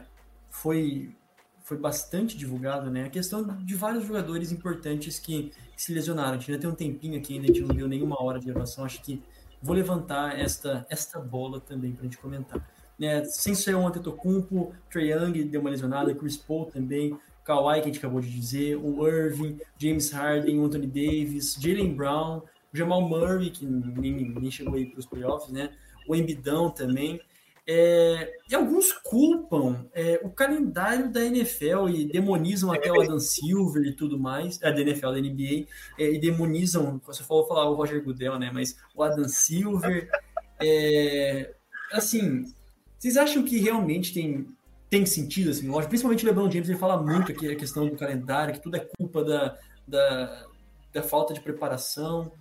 foi, 0.49 1.16
foi 1.62 1.78
bastante 1.78 2.38
divulgada, 2.38 2.89
né? 2.89 3.05
A 3.05 3.10
questão 3.10 3.43
de 3.43 3.76
vários 3.76 4.05
jogadores 4.05 4.51
importantes 4.51 5.20
que, 5.20 5.51
que 5.76 5.82
se 5.82 5.93
lesionaram. 5.93 6.34
A 6.34 6.38
gente 6.38 6.51
ainda 6.51 6.62
tem 6.62 6.70
um 6.70 6.76
tempinho 6.76 7.18
aqui, 7.18 7.36
ainda 7.36 7.45
a 7.45 7.47
gente 7.47 7.62
não 7.62 7.76
deu 7.76 7.88
nenhuma 7.88 8.22
hora 8.22 8.39
de 8.39 8.47
gravação. 8.47 8.86
Acho 8.86 9.01
que 9.01 9.22
vou 9.62 9.76
levantar 9.76 10.39
esta, 10.39 10.86
esta 10.89 11.20
bola 11.20 11.60
também 11.60 11.91
para 11.91 12.01
a 12.01 12.03
gente 12.05 12.18
comentar. 12.18 12.66
Né, 12.97 13.24
sem 13.24 13.55
ser 13.55 13.76
o 13.76 13.88
Antetokounmpo, 13.88 14.74
Trae 14.91 15.12
Young 15.12 15.43
deu 15.45 15.62
uma 15.62 15.70
lesionada, 15.70 16.14
Chris 16.14 16.36
Paul 16.36 16.66
também, 16.66 17.18
Kawhi, 17.50 17.82
que 17.82 17.82
a 17.82 17.86
gente 17.86 17.97
acabou 17.97 18.22
de 18.22 18.30
dizer, 18.30 18.76
o 18.76 19.08
Irving, 19.08 19.60
James 19.80 20.12
Harden, 20.12 20.60
o 20.60 20.66
Anthony 20.66 20.86
Davis, 20.86 21.58
Jalen 21.60 21.95
Brown, 21.95 22.43
o 22.72 22.78
Jamal 22.78 23.02
Murray, 23.02 23.50
que 23.50 23.66
nem, 23.66 24.30
nem 24.30 24.52
chegou 24.52 24.76
aí 24.76 24.86
para 24.86 25.00
os 25.00 25.08
playoffs, 25.08 25.52
né? 25.52 25.72
O 26.08 26.16
Embidão 26.16 26.70
também. 26.70 27.20
É, 27.68 28.34
e 28.50 28.56
alguns 28.56 28.91
culpam 28.91 29.86
é, 29.93 30.20
o 30.24 30.30
calendário 30.30 31.12
da 31.12 31.24
NFL 31.24 31.89
e 31.89 32.06
demonizam 32.06 32.72
até 32.72 32.91
o 32.91 33.02
Adam 33.02 33.20
Silver 33.20 33.84
e 33.84 33.93
tudo 33.93 34.20
mais, 34.20 34.62
é, 34.62 34.72
da 34.72 34.82
NFL, 34.82 35.12
da 35.12 35.20
NBA, 35.20 35.68
é, 35.97 36.14
e 36.14 36.20
demonizam, 36.20 37.02
você 37.06 37.24
falou 37.24 37.47
falar 37.47 37.68
o 37.68 37.74
Roger 37.74 38.04
Goodell, 38.04 38.38
né? 38.38 38.52
Mas 38.54 38.78
o 38.95 39.02
Adam 39.02 39.28
Silver. 39.28 40.08
É, 40.62 41.54
assim, 41.91 42.45
vocês 43.00 43.18
acham 43.18 43.43
que 43.43 43.60
realmente 43.60 44.14
tem, 44.14 44.45
tem 44.89 45.05
sentido, 45.05 45.51
assim, 45.51 45.67
lógico, 45.67 45.89
principalmente 45.89 46.25
o 46.25 46.27
LeBron 46.27 46.49
James, 46.49 46.67
ele 46.67 46.77
fala 46.77 47.01
muito 47.01 47.31
aqui 47.31 47.47
a 47.47 47.55
questão 47.55 47.87
do 47.87 47.95
calendário, 47.95 48.53
que 48.53 48.61
tudo 48.61 48.75
é 48.75 48.87
culpa 48.97 49.23
da, 49.23 49.57
da, 49.87 50.47
da 50.91 51.03
falta 51.03 51.33
de 51.33 51.41
preparação. 51.41 52.31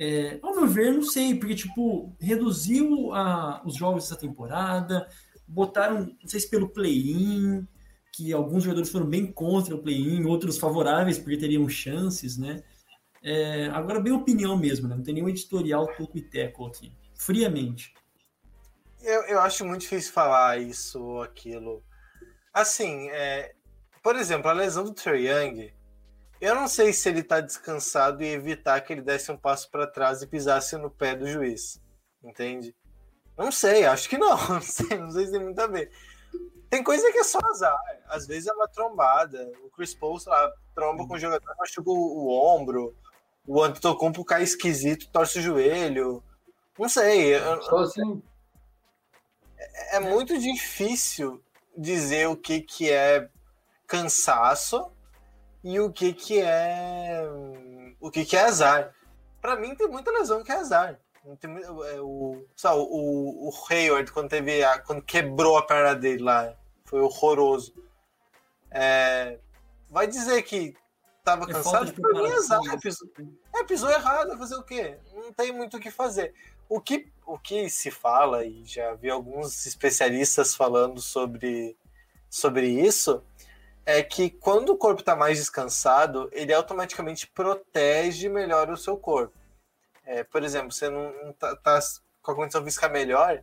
É, 0.00 0.38
ao 0.42 0.54
meu 0.54 0.66
ver, 0.66 0.92
não 0.92 1.02
sei, 1.02 1.34
porque, 1.34 1.54
tipo, 1.54 2.14
reduziu 2.18 3.12
a, 3.12 3.60
os 3.64 3.76
jogos 3.76 4.04
dessa 4.04 4.16
temporada, 4.16 5.06
botaram, 5.46 6.16
não 6.22 6.28
sei 6.28 6.40
se 6.40 6.48
pelo 6.48 6.70
play-in, 6.70 7.66
que 8.12 8.32
alguns 8.32 8.62
jogadores 8.62 8.90
foram 8.90 9.06
bem 9.06 9.30
contra 9.30 9.74
o 9.74 9.82
play-in, 9.82 10.24
outros 10.24 10.56
favoráveis, 10.56 11.18
porque 11.18 11.36
teriam 11.36 11.68
chances, 11.68 12.38
né? 12.38 12.62
É, 13.22 13.66
agora, 13.66 14.00
bem 14.00 14.12
opinião 14.12 14.56
mesmo, 14.56 14.88
né? 14.88 14.96
Não 14.96 15.02
tem 15.02 15.14
nenhum 15.14 15.28
editorial 15.28 15.86
tuco 15.96 16.16
e 16.16 16.22
teco 16.22 16.66
aqui, 16.66 16.92
friamente. 17.14 17.92
Eu, 19.02 19.22
eu 19.22 19.40
acho 19.40 19.64
muito 19.64 19.82
difícil 19.82 20.12
falar 20.12 20.58
isso 20.58 21.02
ou 21.02 21.22
aquilo. 21.22 21.82
Assim, 22.60 23.08
é, 23.10 23.54
por 24.02 24.16
exemplo, 24.16 24.48
a 24.48 24.52
lesão 24.52 24.84
do 24.84 24.92
Trae 24.94 25.28
Young, 25.28 25.72
eu 26.40 26.54
não 26.54 26.68
sei 26.68 26.92
se 26.92 27.08
ele 27.08 27.22
tá 27.22 27.40
descansado 27.40 28.22
e 28.22 28.28
evitar 28.28 28.80
que 28.80 28.92
ele 28.92 29.02
desse 29.02 29.30
um 29.32 29.36
passo 29.36 29.70
para 29.70 29.86
trás 29.86 30.22
e 30.22 30.26
pisasse 30.26 30.76
no 30.76 30.90
pé 30.90 31.14
do 31.14 31.26
juiz, 31.26 31.80
entende? 32.22 32.74
Não 33.36 33.50
sei, 33.52 33.84
acho 33.86 34.08
que 34.08 34.18
não, 34.18 34.36
não 34.48 34.60
sei, 34.60 34.98
não 34.98 35.10
sei 35.10 35.26
se 35.26 35.32
tem 35.32 35.42
muito 35.42 35.60
a 35.60 35.66
ver. 35.66 35.90
Tem 36.70 36.82
coisa 36.84 37.10
que 37.10 37.18
é 37.18 37.24
só 37.24 37.38
azar, 37.44 37.78
às 38.08 38.26
vezes 38.26 38.46
é 38.46 38.52
uma 38.52 38.68
trombada, 38.68 39.50
o 39.64 39.70
Chris 39.70 39.94
Paul, 39.94 40.18
sei 40.20 40.30
lá, 40.30 40.52
tromba 40.74 41.06
com 41.06 41.14
o 41.14 41.18
jogador, 41.18 41.54
machuca 41.58 41.90
o, 41.90 41.94
o 41.94 42.54
ombro, 42.54 42.94
o 43.46 43.62
Antetokounmpo 43.62 44.22
cai 44.24 44.42
esquisito, 44.42 45.08
torce 45.10 45.38
o 45.38 45.42
joelho, 45.42 46.22
não 46.78 46.88
sei, 46.88 47.36
eu- 47.36 47.78
assim, 47.78 48.22
é 49.92 49.98
muito 49.98 50.38
difícil 50.38 51.42
dizer 51.78 52.28
o 52.28 52.36
que, 52.36 52.60
que 52.60 52.90
é 52.90 53.30
cansaço 53.86 54.90
e 55.62 55.78
o 55.78 55.92
que, 55.92 56.12
que 56.12 56.40
é 56.40 57.22
o 58.00 58.10
que, 58.10 58.24
que 58.24 58.36
é 58.36 58.42
azar. 58.42 58.94
Pra 59.40 59.56
mim 59.56 59.74
tem 59.74 59.86
muita 59.88 60.10
lesão 60.10 60.42
que 60.42 60.50
é 60.50 60.56
azar. 60.56 60.98
Tem 61.40 61.50
é, 61.56 62.00
o, 62.00 62.44
sabe, 62.56 62.78
o, 62.78 63.48
o 63.48 63.52
Hayward, 63.68 64.10
quando 64.12 64.30
teve 64.30 64.64
a, 64.64 64.78
quando 64.80 65.02
quebrou 65.02 65.56
a 65.56 65.62
perna 65.66 65.94
dele 65.94 66.22
lá, 66.22 66.54
foi 66.84 67.00
horroroso. 67.00 67.74
É, 68.70 69.38
vai 69.90 70.06
dizer 70.06 70.42
que 70.42 70.74
tava 71.22 71.44
É 71.44 71.52
cansado? 71.52 71.92
Pra 71.92 72.12
mim 72.12 72.28
é 72.28 72.32
azar. 72.32 72.60
né? 72.62 72.78
Pisou, 72.80 73.08
é, 73.54 73.64
pisou 73.64 73.90
errado, 73.90 74.38
fazer 74.38 74.56
o 74.56 74.62
quê? 74.62 74.98
Não 75.14 75.32
tem 75.32 75.52
muito 75.52 75.76
o 75.76 75.80
que 75.80 75.90
fazer. 75.90 76.34
O 76.68 76.80
que, 76.80 77.10
o 77.26 77.38
que 77.38 77.68
se 77.70 77.90
fala, 77.90 78.44
e 78.44 78.64
já 78.64 78.94
vi 78.94 79.10
alguns 79.10 79.66
especialistas 79.66 80.54
falando 80.54 81.00
sobre, 81.00 81.76
sobre 82.28 82.68
isso, 82.68 83.22
é 83.86 84.02
que 84.02 84.28
quando 84.28 84.70
o 84.70 84.76
corpo 84.76 85.00
está 85.00 85.16
mais 85.16 85.38
descansado, 85.38 86.28
ele 86.32 86.52
automaticamente 86.52 87.26
protege 87.26 88.28
melhor 88.28 88.68
o 88.68 88.76
seu 88.76 88.96
corpo. 88.96 89.36
É, 90.04 90.22
por 90.22 90.42
exemplo, 90.42 90.72
você 90.72 90.90
não 90.90 91.12
não 91.24 91.32
tá, 91.32 91.56
tá 91.56 91.80
com 92.22 92.32
a 92.32 92.34
condição 92.34 92.62
física 92.62 92.88
melhor, 92.88 93.42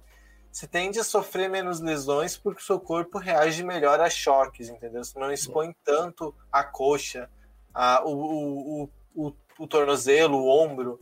você 0.52 0.68
tende 0.68 1.00
a 1.00 1.04
sofrer 1.04 1.50
menos 1.50 1.82
lesões 1.82 2.38
porque 2.38 2.62
o 2.62 2.66
seu 2.66 2.80
corpo 2.80 3.18
reage 3.18 3.62
melhor 3.62 4.00
a 4.00 4.10
choques, 4.10 4.70
entendeu? 4.70 5.04
Você 5.04 5.20
não 5.20 5.30
expõe 5.30 5.76
tanto 5.84 6.34
a 6.50 6.64
coxa, 6.64 7.30
a, 7.74 8.02
o, 8.06 8.84
o, 8.84 8.90
o, 9.14 9.34
o 9.60 9.68
tornozelo, 9.68 10.38
o 10.38 10.48
ombro. 10.48 10.98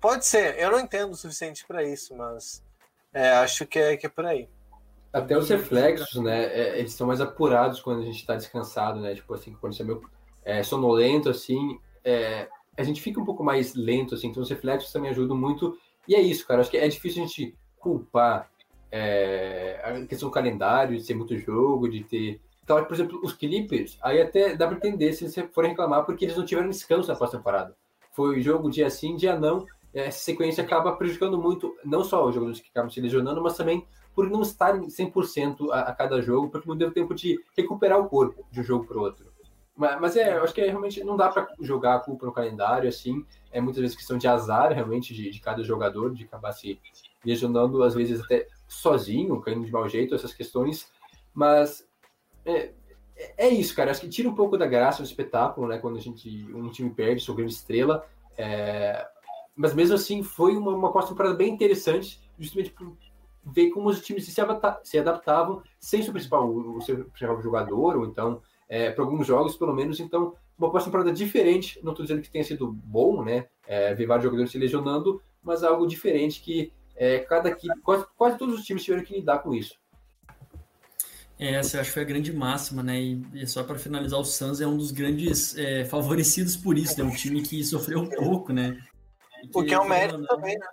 Pode 0.00 0.26
ser, 0.26 0.58
eu 0.58 0.70
não 0.70 0.80
entendo 0.80 1.12
o 1.12 1.16
suficiente 1.16 1.66
para 1.66 1.82
isso, 1.82 2.16
mas 2.16 2.62
é, 3.12 3.30
acho 3.32 3.66
que 3.66 3.78
é, 3.78 3.96
que 3.96 4.06
é 4.06 4.08
por 4.08 4.24
aí. 4.26 4.48
Até 5.12 5.36
os 5.36 5.48
reflexos, 5.48 6.22
né? 6.22 6.44
é, 6.44 6.78
eles 6.78 6.92
são 6.92 7.06
mais 7.06 7.20
apurados 7.20 7.80
quando 7.80 8.02
a 8.02 8.04
gente 8.04 8.18
está 8.18 8.36
descansado, 8.36 9.00
né? 9.00 9.14
Tipo 9.14 9.34
assim, 9.34 9.56
quando 9.60 9.74
você 9.74 9.82
é 9.82 9.86
meio 9.86 10.02
é, 10.44 10.62
sonolento, 10.62 11.28
assim, 11.28 11.78
é, 12.04 12.48
a 12.76 12.82
gente 12.82 13.00
fica 13.00 13.20
um 13.20 13.24
pouco 13.24 13.42
mais 13.42 13.74
lento, 13.74 14.14
assim. 14.14 14.28
Então 14.28 14.42
os 14.42 14.50
reflexos 14.50 14.92
também 14.92 15.10
ajudam 15.10 15.36
muito. 15.36 15.76
E 16.06 16.14
é 16.14 16.20
isso, 16.20 16.46
cara. 16.46 16.60
Acho 16.60 16.70
que 16.70 16.76
é 16.76 16.86
difícil 16.86 17.22
a 17.22 17.26
gente 17.26 17.56
culpar 17.78 18.50
é, 18.90 19.80
a 19.82 20.06
questão 20.06 20.28
do 20.28 20.32
calendário, 20.34 20.96
de 20.96 21.04
ter 21.04 21.14
muito 21.14 21.36
jogo, 21.38 21.88
de 21.88 22.04
ter. 22.04 22.40
Então, 22.62 22.82
por 22.84 22.94
exemplo, 22.94 23.20
os 23.22 23.32
Clippers, 23.32 23.98
aí 24.02 24.20
até 24.20 24.54
dá 24.54 24.66
para 24.66 24.76
entender 24.76 25.12
se 25.14 25.24
eles 25.24 25.34
forem 25.52 25.70
reclamar, 25.70 26.04
porque 26.04 26.26
eles 26.26 26.36
não 26.36 26.44
tiveram 26.44 26.68
descanso 26.68 27.08
na 27.08 27.16
pós-temporada. 27.16 27.74
Foi 28.12 28.40
jogo 28.40 28.70
dia 28.70 28.90
sim, 28.90 29.16
dia 29.16 29.38
não. 29.38 29.64
Essa 29.92 30.18
sequência 30.18 30.62
acaba 30.62 30.92
prejudicando 30.92 31.38
muito, 31.38 31.76
não 31.84 32.04
só 32.04 32.26
os 32.26 32.34
jogadores 32.34 32.60
que 32.60 32.68
acabam 32.68 32.90
se 32.90 33.00
lesionando, 33.00 33.42
mas 33.42 33.56
também 33.56 33.86
por 34.14 34.28
não 34.28 34.42
estarem 34.42 34.88
100% 34.88 35.70
a, 35.70 35.80
a 35.82 35.94
cada 35.94 36.20
jogo, 36.20 36.50
porque 36.50 36.68
não 36.68 36.76
deu 36.76 36.92
tempo 36.92 37.14
de 37.14 37.38
recuperar 37.56 37.98
o 37.98 38.08
corpo 38.08 38.44
de 38.50 38.60
um 38.60 38.64
jogo 38.64 38.84
para 38.84 38.98
o 38.98 39.02
outro. 39.02 39.32
Mas, 39.76 40.00
mas 40.00 40.16
é, 40.16 40.36
eu 40.36 40.42
acho 40.42 40.52
que 40.52 40.60
é, 40.60 40.68
realmente 40.68 41.04
não 41.04 41.16
dá 41.16 41.28
para 41.28 41.46
jogar 41.60 41.94
a 41.94 42.00
culpa 42.00 42.26
no 42.26 42.32
calendário, 42.32 42.88
assim. 42.88 43.24
É 43.52 43.60
muitas 43.60 43.80
vezes 43.80 43.96
questão 43.96 44.18
de 44.18 44.26
azar, 44.26 44.72
realmente, 44.72 45.14
de, 45.14 45.30
de 45.30 45.40
cada 45.40 45.62
jogador, 45.62 46.12
de 46.12 46.24
acabar 46.24 46.50
se 46.52 46.80
lesionando, 47.24 47.82
às 47.84 47.94
vezes 47.94 48.20
até 48.20 48.48
sozinho, 48.66 49.40
caindo 49.40 49.64
de 49.64 49.70
mau 49.70 49.88
jeito, 49.88 50.16
essas 50.16 50.34
questões. 50.34 50.90
Mas 51.32 51.86
é, 52.44 52.72
é 53.36 53.48
isso, 53.48 53.74
cara. 53.74 53.92
Acho 53.92 54.00
que 54.00 54.08
tira 54.08 54.28
um 54.28 54.34
pouco 54.34 54.58
da 54.58 54.66
graça 54.66 55.00
do 55.00 55.06
espetáculo, 55.06 55.68
né? 55.68 55.78
Quando 55.78 55.96
a 55.96 56.00
gente, 56.00 56.28
um 56.52 56.70
time 56.70 56.90
perde 56.90 57.22
sua 57.22 57.36
grande 57.36 57.52
estrela. 57.52 58.04
É, 58.36 59.06
mas 59.58 59.74
mesmo 59.74 59.96
assim, 59.96 60.22
foi 60.22 60.56
uma, 60.56 60.74
uma 60.74 60.92
pós-temporada 60.92 61.34
bem 61.34 61.52
interessante, 61.52 62.20
justamente 62.38 62.70
por 62.70 62.96
ver 63.44 63.70
como 63.70 63.88
os 63.88 64.00
times 64.00 64.24
se, 64.24 64.32
se 64.84 64.98
adaptavam 64.98 65.62
sem 65.80 66.00
seu 66.00 66.12
principal, 66.12 66.48
o 66.48 66.80
seu 66.80 67.04
principal 67.06 67.42
jogador, 67.42 67.96
ou 67.96 68.06
então, 68.06 68.40
é, 68.68 68.90
para 68.90 69.02
alguns 69.02 69.26
jogos, 69.26 69.56
pelo 69.56 69.74
menos. 69.74 69.98
Então, 69.98 70.34
uma 70.56 70.70
pós-temporada 70.70 71.12
diferente. 71.12 71.80
Não 71.82 71.90
estou 71.92 72.04
dizendo 72.04 72.22
que 72.22 72.30
tenha 72.30 72.44
sido 72.44 72.70
bom, 72.70 73.24
né? 73.24 73.46
É, 73.66 73.92
ver 73.94 74.06
vários 74.06 74.24
jogadores 74.24 74.52
se 74.52 74.58
lesionando, 74.58 75.20
mas 75.42 75.64
algo 75.64 75.86
diferente 75.86 76.40
que 76.40 76.72
é, 76.94 77.18
cada 77.18 77.48
equipe, 77.48 77.80
quase, 77.80 78.06
quase 78.16 78.38
todos 78.38 78.60
os 78.60 78.64
times 78.64 78.84
tiveram 78.84 79.04
que 79.04 79.14
lidar 79.14 79.38
com 79.38 79.54
isso. 79.54 79.74
É, 81.38 81.54
Essa 81.54 81.76
eu 81.76 81.80
acho 81.80 81.90
que 81.90 81.94
foi 81.94 82.02
a 82.02 82.06
grande 82.06 82.32
máxima, 82.32 82.82
né? 82.82 83.00
E, 83.00 83.22
e 83.34 83.46
só 83.46 83.62
para 83.62 83.78
finalizar, 83.78 84.18
o 84.18 84.24
Suns 84.24 84.60
é 84.60 84.66
um 84.66 84.76
dos 84.76 84.90
grandes 84.90 85.56
é, 85.56 85.84
favorecidos 85.84 86.56
por 86.56 86.76
isso, 86.76 86.98
né? 86.98 87.04
Um 87.04 87.14
time 87.14 87.42
que 87.42 87.62
sofreu 87.64 88.00
um 88.00 88.08
pouco, 88.08 88.52
né? 88.52 88.76
E 89.42 89.50
O 89.52 89.64
que 89.64 89.74
é 89.74 89.80
um 89.80 89.88
mérito 89.88 90.26
também, 90.26 90.58
né? 90.58 90.66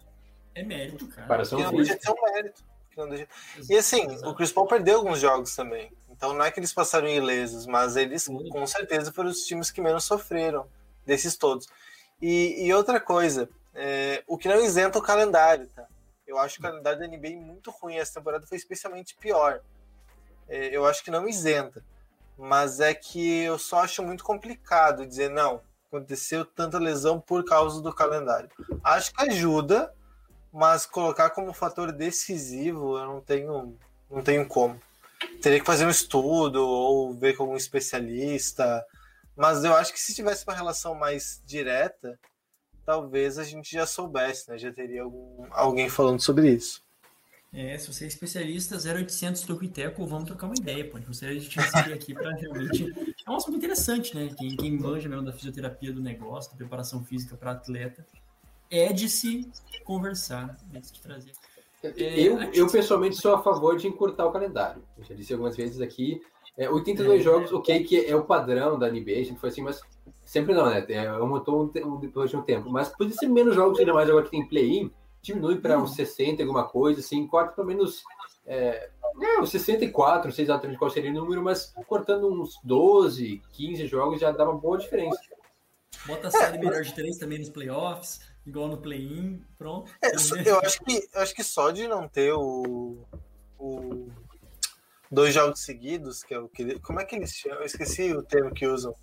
É 0.56 0.64
mérito, 0.64 1.08
cara. 1.08 1.44
Que 1.46 1.56
não 1.56 1.72
deixa 1.74 1.96
de 1.98 2.04
ser 2.04 2.12
um 2.12 2.22
mérito. 2.34 2.64
Que 2.90 3.06
deixa- 3.08 3.28
E 3.70 3.78
assim, 3.78 4.08
o 4.26 4.34
Chris 4.34 4.52
Paul 4.52 4.68
perdeu 4.68 4.98
alguns 4.98 5.20
jogos 5.20 5.56
também. 5.56 5.92
Então 6.10 6.34
não 6.34 6.46
é 6.46 6.50
que 6.52 6.60
eles 6.60 6.74
passaram 6.74 7.08
ilesos, 7.10 7.66
mas 7.68 7.96
eles 7.98 8.24
Sim. 8.24 8.48
com 8.50 8.66
certeza 8.66 9.12
foram 9.12 9.30
os 9.30 9.42
times 9.46 9.70
que 9.70 9.82
menos 9.82 10.06
sofreram 10.06 10.66
desses 11.06 11.36
todos. 11.36 11.68
E, 12.22 12.66
e 12.66 12.74
outra 12.74 13.02
coisa, 13.02 13.50
é, 13.74 14.24
o 14.26 14.38
que 14.38 14.48
não 14.48 14.64
isenta 14.64 14.98
o 14.98 15.02
calendário, 15.02 15.68
tá? 15.76 15.86
Eu 16.26 16.38
acho 16.40 16.58
o 16.60 16.62
calendário 16.62 16.98
da 17.00 17.06
NBA 17.08 17.36
muito 17.36 17.70
ruim. 17.70 17.98
Essa 17.98 18.16
temporada 18.16 18.48
foi 18.48 18.58
especialmente 18.58 19.16
pior. 19.16 19.60
É, 20.48 20.68
eu 20.76 20.86
acho 20.86 21.04
que 21.04 21.12
não 21.12 21.28
isenta. 21.28 21.84
Mas 22.38 22.80
é 22.80 22.94
que 22.94 23.42
eu 23.44 23.60
só 23.60 23.80
acho 23.84 24.02
muito 24.02 24.24
complicado 24.24 25.06
dizer, 25.06 25.30
não, 25.30 25.62
aconteceu 25.98 26.46
tanta 26.46 26.78
lesão 26.78 27.20
por 27.20 27.44
causa 27.44 27.82
do 27.82 27.94
calendário. 27.94 28.50
Acho 28.84 29.14
que 29.14 29.30
ajuda, 29.30 29.94
mas 30.52 30.86
colocar 30.86 31.30
como 31.30 31.54
fator 31.54 31.92
decisivo 31.92 32.98
eu 32.98 33.06
não 33.06 33.22
tenho, 33.22 33.78
não 34.10 34.22
tenho 34.22 34.48
como. 34.48 34.80
Teria 35.42 35.60
que 35.60 35.66
fazer 35.66 35.86
um 35.86 35.90
estudo 35.90 36.66
ou 36.66 37.14
ver 37.14 37.36
com 37.36 37.44
algum 37.44 37.56
especialista. 37.56 38.86
Mas 39.36 39.64
eu 39.64 39.76
acho 39.76 39.92
que 39.92 40.00
se 40.00 40.14
tivesse 40.14 40.46
uma 40.46 40.56
relação 40.56 40.96
mais 40.96 41.42
direta, 41.46 42.18
talvez 42.86 43.38
a 43.38 43.44
gente 43.44 43.72
já 43.72 43.86
soubesse, 43.86 44.50
né? 44.50 44.58
Já 44.58 44.72
teria 44.72 45.04
algum, 45.04 45.48
alguém 45.52 45.90
falando 45.90 46.22
sobre 46.22 46.50
isso. 46.52 46.85
É, 47.56 47.78
se 47.78 47.92
você 47.92 48.04
é 48.04 48.08
especialista, 48.08 48.76
0800 48.76 49.42
Toco 49.44 49.64
e 49.64 49.70
Teco, 49.70 50.06
vamos 50.06 50.26
trocar 50.26 50.48
uma 50.48 50.56
ideia, 50.60 50.84
pô. 50.90 51.00
Você 51.08 51.28
a 51.28 51.34
gente 51.34 51.58
receber 51.58 51.94
aqui 51.94 52.14
para 52.14 52.36
realmente. 52.36 52.94
É 53.26 53.32
um 53.32 53.36
assunto 53.36 53.56
interessante, 53.56 54.14
né? 54.14 54.30
Quem, 54.38 54.58
quem 54.58 54.78
manja 54.78 55.08
mesmo 55.08 55.24
da 55.24 55.32
fisioterapia 55.32 55.94
do 55.94 56.02
negócio, 56.02 56.52
da 56.52 56.58
preparação 56.58 57.02
física 57.06 57.38
para 57.38 57.52
atleta, 57.52 58.06
é 58.70 58.92
de 58.92 59.08
se 59.08 59.50
conversar, 59.86 60.58
é 60.74 60.80
de 60.80 60.88
se 60.88 61.02
trazer. 61.02 61.32
Eu, 61.82 62.42
É, 62.42 62.52
eu 62.54 62.70
pessoalmente 62.70 63.16
sou 63.16 63.34
a 63.34 63.42
favor 63.42 63.78
de 63.78 63.88
encurtar 63.88 64.26
o 64.26 64.32
calendário. 64.34 64.84
Eu 64.98 65.06
já 65.06 65.16
disse 65.16 65.32
algumas 65.32 65.56
vezes 65.56 65.80
aqui. 65.80 66.22
É, 66.58 66.70
82 66.70 67.22
É. 67.22 67.24
jogos, 67.24 67.54
ok, 67.54 67.84
que 67.86 68.06
é 68.06 68.16
o 68.16 68.26
padrão 68.26 68.78
da 68.78 68.90
NBA, 68.90 69.24
sempre 69.24 69.40
foi 69.40 69.50
assim, 69.50 69.62
mas 69.62 69.80
sempre 70.26 70.54
não, 70.54 70.70
né? 70.70 70.86
É, 70.90 71.08
aumentou 71.08 71.64
um, 71.64 71.88
um, 71.88 72.00
depois 72.00 72.30
de 72.30 72.36
um 72.36 72.42
tempo. 72.42 72.70
Mas 72.70 72.90
podia 72.90 73.16
ser 73.16 73.28
menos 73.28 73.56
jogos, 73.56 73.80
ainda 73.80 73.94
mais 73.94 74.10
agora 74.10 74.26
que 74.26 74.32
tem 74.32 74.46
play-in, 74.46 74.92
diminui 75.26 75.60
para 75.60 75.80
uns 75.80 75.96
60, 75.96 76.44
alguma 76.44 76.68
coisa, 76.68 77.00
assim, 77.00 77.26
corta 77.28 77.54
pelo 77.54 77.68
menos. 77.68 78.04
É, 78.46 78.90
é, 79.22 79.40
uns 79.40 79.50
64, 79.50 80.28
não 80.28 80.36
sei 80.36 80.46
exatamente 80.46 80.78
qual 80.78 80.92
seria 80.92 81.10
o 81.10 81.14
número, 81.14 81.44
mas 81.44 81.74
cortando 81.88 82.30
uns 82.32 82.60
12, 82.64 83.42
15 83.54 83.88
jogos 83.88 84.20
já 84.20 84.32
dá 84.32 84.44
uma 84.44 84.58
boa 84.58 84.78
diferença. 84.78 85.20
Bota 86.06 86.28
a 86.28 86.32
série 86.32 86.60
melhor 86.60 86.82
de 86.84 86.94
três 86.94 87.18
também 87.18 87.40
nos 87.40 87.50
playoffs, 87.50 88.20
igual 88.46 88.68
no 88.68 88.78
play-in, 88.78 89.42
pronto. 89.58 89.92
É, 90.02 90.12
eu 90.46 90.60
acho 90.60 90.84
que 90.84 91.10
eu 91.14 91.22
acho 91.22 91.34
que 91.34 91.44
só 91.44 91.72
de 91.72 91.88
não 91.88 92.08
ter 92.08 92.34
o, 92.34 93.04
o 93.58 94.08
dois 95.10 95.34
jogos 95.34 95.62
seguidos, 95.62 96.24
que 96.24 96.34
é 96.34 96.40
o 96.40 96.48
que 96.48 96.80
como 96.80 97.00
é 97.00 97.06
que 97.06 97.16
eles 97.16 97.32
chamam? 97.32 97.60
Eu 97.60 97.66
esqueci 97.66 98.14
o 98.14 98.22
termo 98.22 98.54
que 98.54 98.68
usam. 98.68 98.94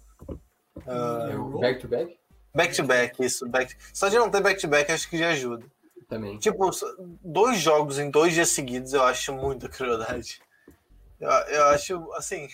Ah, 0.86 1.28
É 1.32 1.36
o 1.36 1.58
back-to-back 1.58 2.22
back 2.54 2.74
to 2.74 2.82
back, 2.84 3.24
isso, 3.24 3.48
back. 3.48 3.74
Só 3.92 4.08
de 4.08 4.18
não 4.18 4.30
ter 4.30 4.42
back 4.42 4.60
to 4.60 4.68
back 4.68 4.90
acho 4.92 5.08
que 5.08 5.18
já 5.18 5.30
ajuda. 5.30 5.64
Também. 6.12 6.38
Tipo, 6.38 6.70
dois 7.24 7.58
jogos 7.58 7.98
em 7.98 8.10
dois 8.10 8.34
dias 8.34 8.50
seguidos 8.50 8.92
eu 8.92 9.02
acho 9.02 9.32
muita 9.32 9.68
crueldade. 9.68 10.42
Eu, 11.18 11.30
eu 11.30 11.64
acho 11.68 12.12
assim 12.14 12.48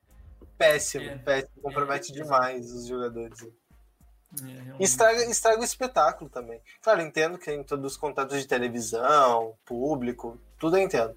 péssimo, 0.56 1.04
É. 1.04 1.18
péssimo, 1.18 1.62
compromete 1.62 2.10
É, 2.10 2.14
demais 2.14 2.72
os 2.72 2.86
jogadores. 2.86 3.42
É, 3.42 4.82
estraga, 4.82 5.24
estraga 5.24 5.60
o 5.60 5.64
espetáculo 5.64 6.30
também. 6.30 6.58
Claro, 6.80 7.02
entendo 7.02 7.36
que 7.36 7.44
tem 7.44 7.62
todos 7.62 7.92
os 7.92 7.98
contatos 7.98 8.40
de 8.40 8.48
televisão, 8.48 9.54
público, 9.64 10.40
tudo 10.58 10.78
eu 10.78 10.82
entendo. 10.82 11.14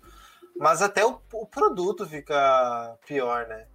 Mas 0.58 0.82
até 0.82 1.06
o, 1.06 1.22
o 1.34 1.46
produto 1.46 2.06
fica 2.06 2.98
pior, 3.06 3.48
né? 3.48 3.68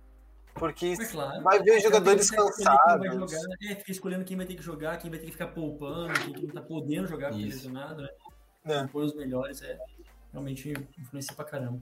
Porque 0.61 0.87
É 1.01 1.05
claro. 1.07 1.43
vai 1.43 1.61
ver 1.63 1.81
jogadores 1.81 2.27
Você 2.29 2.37
vai 2.37 2.47
escolher 2.47 2.57
quem 2.57 2.65
vai 2.99 3.09
cansados. 3.09 3.33
jogar, 3.33 3.57
é, 3.69 3.75
fica 3.75 3.91
escolhendo 3.91 4.25
quem 4.25 4.37
vai 4.37 4.47
ter 4.47 4.55
que 4.55 4.63
jogar, 4.63 4.97
quem 4.99 5.11
vai 5.11 5.19
ter 5.19 5.27
que 5.27 5.33
ficar 5.33 5.49
poupando, 5.49 6.13
quem 6.21 6.33
que 6.35 6.47
não 6.47 6.55
tá 6.55 6.61
podendo 6.63 7.09
jogar 7.09 7.31
porque 7.31 7.43
Isso. 7.47 7.57
lesionado, 7.57 8.03
né? 8.03 8.09
É. 8.67 8.81
Compor 8.83 9.05
os 9.05 9.15
melhores 9.17 9.63
é 9.63 9.77
realmente 10.33 10.73
influencia 10.99 11.35
pra 11.35 11.45
caramba. 11.45 11.81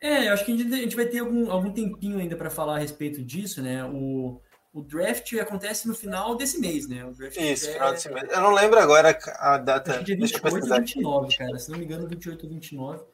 É, 0.00 0.28
eu 0.28 0.32
acho 0.32 0.44
que 0.44 0.52
a 0.52 0.56
gente, 0.56 0.74
a 0.74 0.76
gente 0.78 0.96
vai 0.96 1.06
ter 1.06 1.18
algum, 1.20 1.50
algum 1.50 1.70
tempinho 1.72 2.18
ainda 2.18 2.36
para 2.36 2.50
falar 2.50 2.76
a 2.76 2.78
respeito 2.78 3.22
disso, 3.22 3.62
né? 3.62 3.84
O, 3.84 4.40
o 4.72 4.82
draft 4.82 5.32
acontece 5.34 5.86
no 5.86 5.94
final 5.94 6.36
desse 6.36 6.58
mês, 6.58 6.88
né? 6.88 7.04
O 7.04 7.12
draft 7.12 7.36
Isso, 7.36 7.68
é, 7.68 7.72
final 7.74 7.94
de 7.94 8.02
semana. 8.02 8.28
Eu 8.30 8.40
não 8.40 8.52
lembro 8.52 8.78
agora 8.80 9.16
a 9.38 9.58
data. 9.58 9.90
Acho 9.92 9.98
que 10.00 10.04
dia 10.06 10.16
Deixa 10.16 10.36
eu 10.36 10.42
28 10.42 10.44
ou 10.44 10.52
pesquisar 10.52 10.76
aqui. 10.76 10.94
29, 10.94 11.36
cara. 11.36 11.58
Se 11.58 11.70
não 11.70 11.78
me 11.78 11.84
engano, 11.84 12.08
28 12.08 12.44
ou 12.44 12.52
29. 12.52 13.04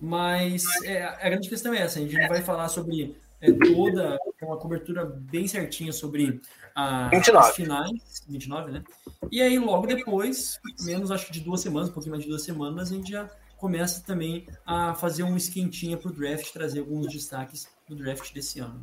Mas 0.00 0.64
é, 0.84 1.04
a 1.04 1.28
grande 1.28 1.48
questão 1.48 1.72
é 1.72 1.78
essa: 1.82 1.98
a 1.98 2.02
gente 2.02 2.16
não 2.16 2.28
vai 2.28 2.42
falar 2.42 2.68
sobre 2.68 3.16
é, 3.42 3.52
toda 3.52 4.18
uma 4.40 4.56
cobertura 4.56 5.04
bem 5.04 5.46
certinha 5.46 5.92
sobre 5.92 6.40
a, 6.74 7.08
29. 7.08 7.48
as 7.48 7.54
finais, 7.56 8.24
29, 8.28 8.72
né? 8.72 8.84
E 9.30 9.42
aí, 9.42 9.58
logo 9.58 9.86
depois, 9.86 10.58
menos 10.80 11.10
acho 11.10 11.26
que 11.26 11.32
de 11.32 11.40
duas 11.40 11.60
semanas, 11.60 11.90
um 11.90 11.92
pouquinho 11.92 12.12
mais 12.12 12.22
de 12.24 12.30
duas 12.30 12.42
semanas, 12.44 12.90
a 12.90 12.94
gente 12.94 13.10
já 13.10 13.28
começa 13.56 14.02
também 14.04 14.46
a 14.64 14.94
fazer 14.94 15.22
um 15.22 15.36
esquentinha 15.36 15.96
pro 15.96 16.12
draft, 16.12 16.52
trazer 16.52 16.80
alguns 16.80 17.12
destaques 17.12 17.68
do 17.88 17.94
draft 17.94 18.32
desse 18.32 18.60
ano. 18.60 18.82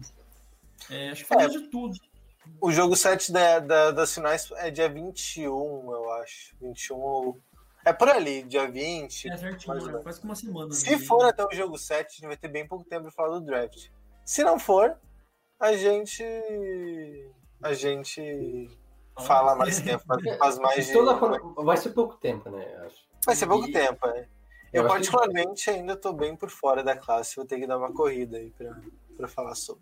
É, 0.90 1.10
acho 1.10 1.24
que 1.24 1.28
falamos 1.28 1.54
de 1.54 1.68
tudo. 1.70 1.98
O 2.62 2.72
jogo 2.72 2.96
7 2.96 3.32
da, 3.32 3.60
da- 3.60 3.92
das 3.92 4.14
finais 4.14 4.50
é 4.58 4.72
dia 4.72 4.90
21, 4.90 5.52
eu 5.92 6.12
acho. 6.14 6.56
21 6.62 6.96
ou. 6.96 7.40
É 7.86 7.94
por 7.94 8.10
ali, 8.10 8.44
dia 8.44 8.70
20. 8.70 9.30
É 9.30 9.38
certinho, 9.38 9.74
mais 9.74 9.86
menos. 9.86 10.04
quase 10.04 10.20
que 10.20 10.26
uma 10.26 10.36
semana. 10.36 10.74
Se 10.74 10.90
né? 10.90 10.98
for 10.98 11.26
até 11.26 11.46
o 11.46 11.52
jogo 11.52 11.78
7, 11.78 12.08
a 12.08 12.12
gente 12.12 12.28
vai 12.28 12.38
ter 12.38 12.48
bem 12.48 12.68
pouco 12.68 12.84
tempo 12.86 13.04
para 13.04 13.12
falar 13.12 13.40
do 13.40 13.46
draft. 13.46 13.88
Se 14.30 14.44
não 14.44 14.60
for, 14.60 14.96
a 15.60 15.74
gente. 15.74 16.24
A 17.64 17.74
gente 17.74 18.70
fala 19.26 19.56
mais 19.56 19.80
tempo, 19.82 20.04
faz- 20.06 20.38
faz 20.38 20.60
mais 20.60 20.86
de. 20.86 20.94
Toda 20.94 21.18
forma, 21.18 21.64
vai 21.64 21.76
ser 21.78 21.90
pouco 21.90 22.16
tempo, 22.18 22.48
né? 22.52 22.64
eu 22.76 22.86
Acho. 22.86 22.96
Vai 23.26 23.36
ser 23.36 23.48
pouco 23.48 23.68
E- 23.68 23.72
tempo, 23.72 24.06
é. 24.08 24.28
Eu 24.72 24.84
Eu, 24.84 24.86
acho 24.86 24.88
que- 25.08 25.12
particularmente, 25.12 25.68
ainda 25.72 25.96
tô 25.96 26.14
bem 26.14 26.36
por 26.36 26.52
fora 26.52 26.84
da 26.84 26.96
classe, 26.96 27.36
vou 27.38 27.44
ter 27.44 27.60
que 27.60 27.66
dar 27.66 27.80
uma 27.80 27.92
corrida 27.92 28.38
aí 28.38 28.52
pra, 28.52 28.80
pra 29.18 29.28
falar 29.28 29.56
sobre. 29.56 29.82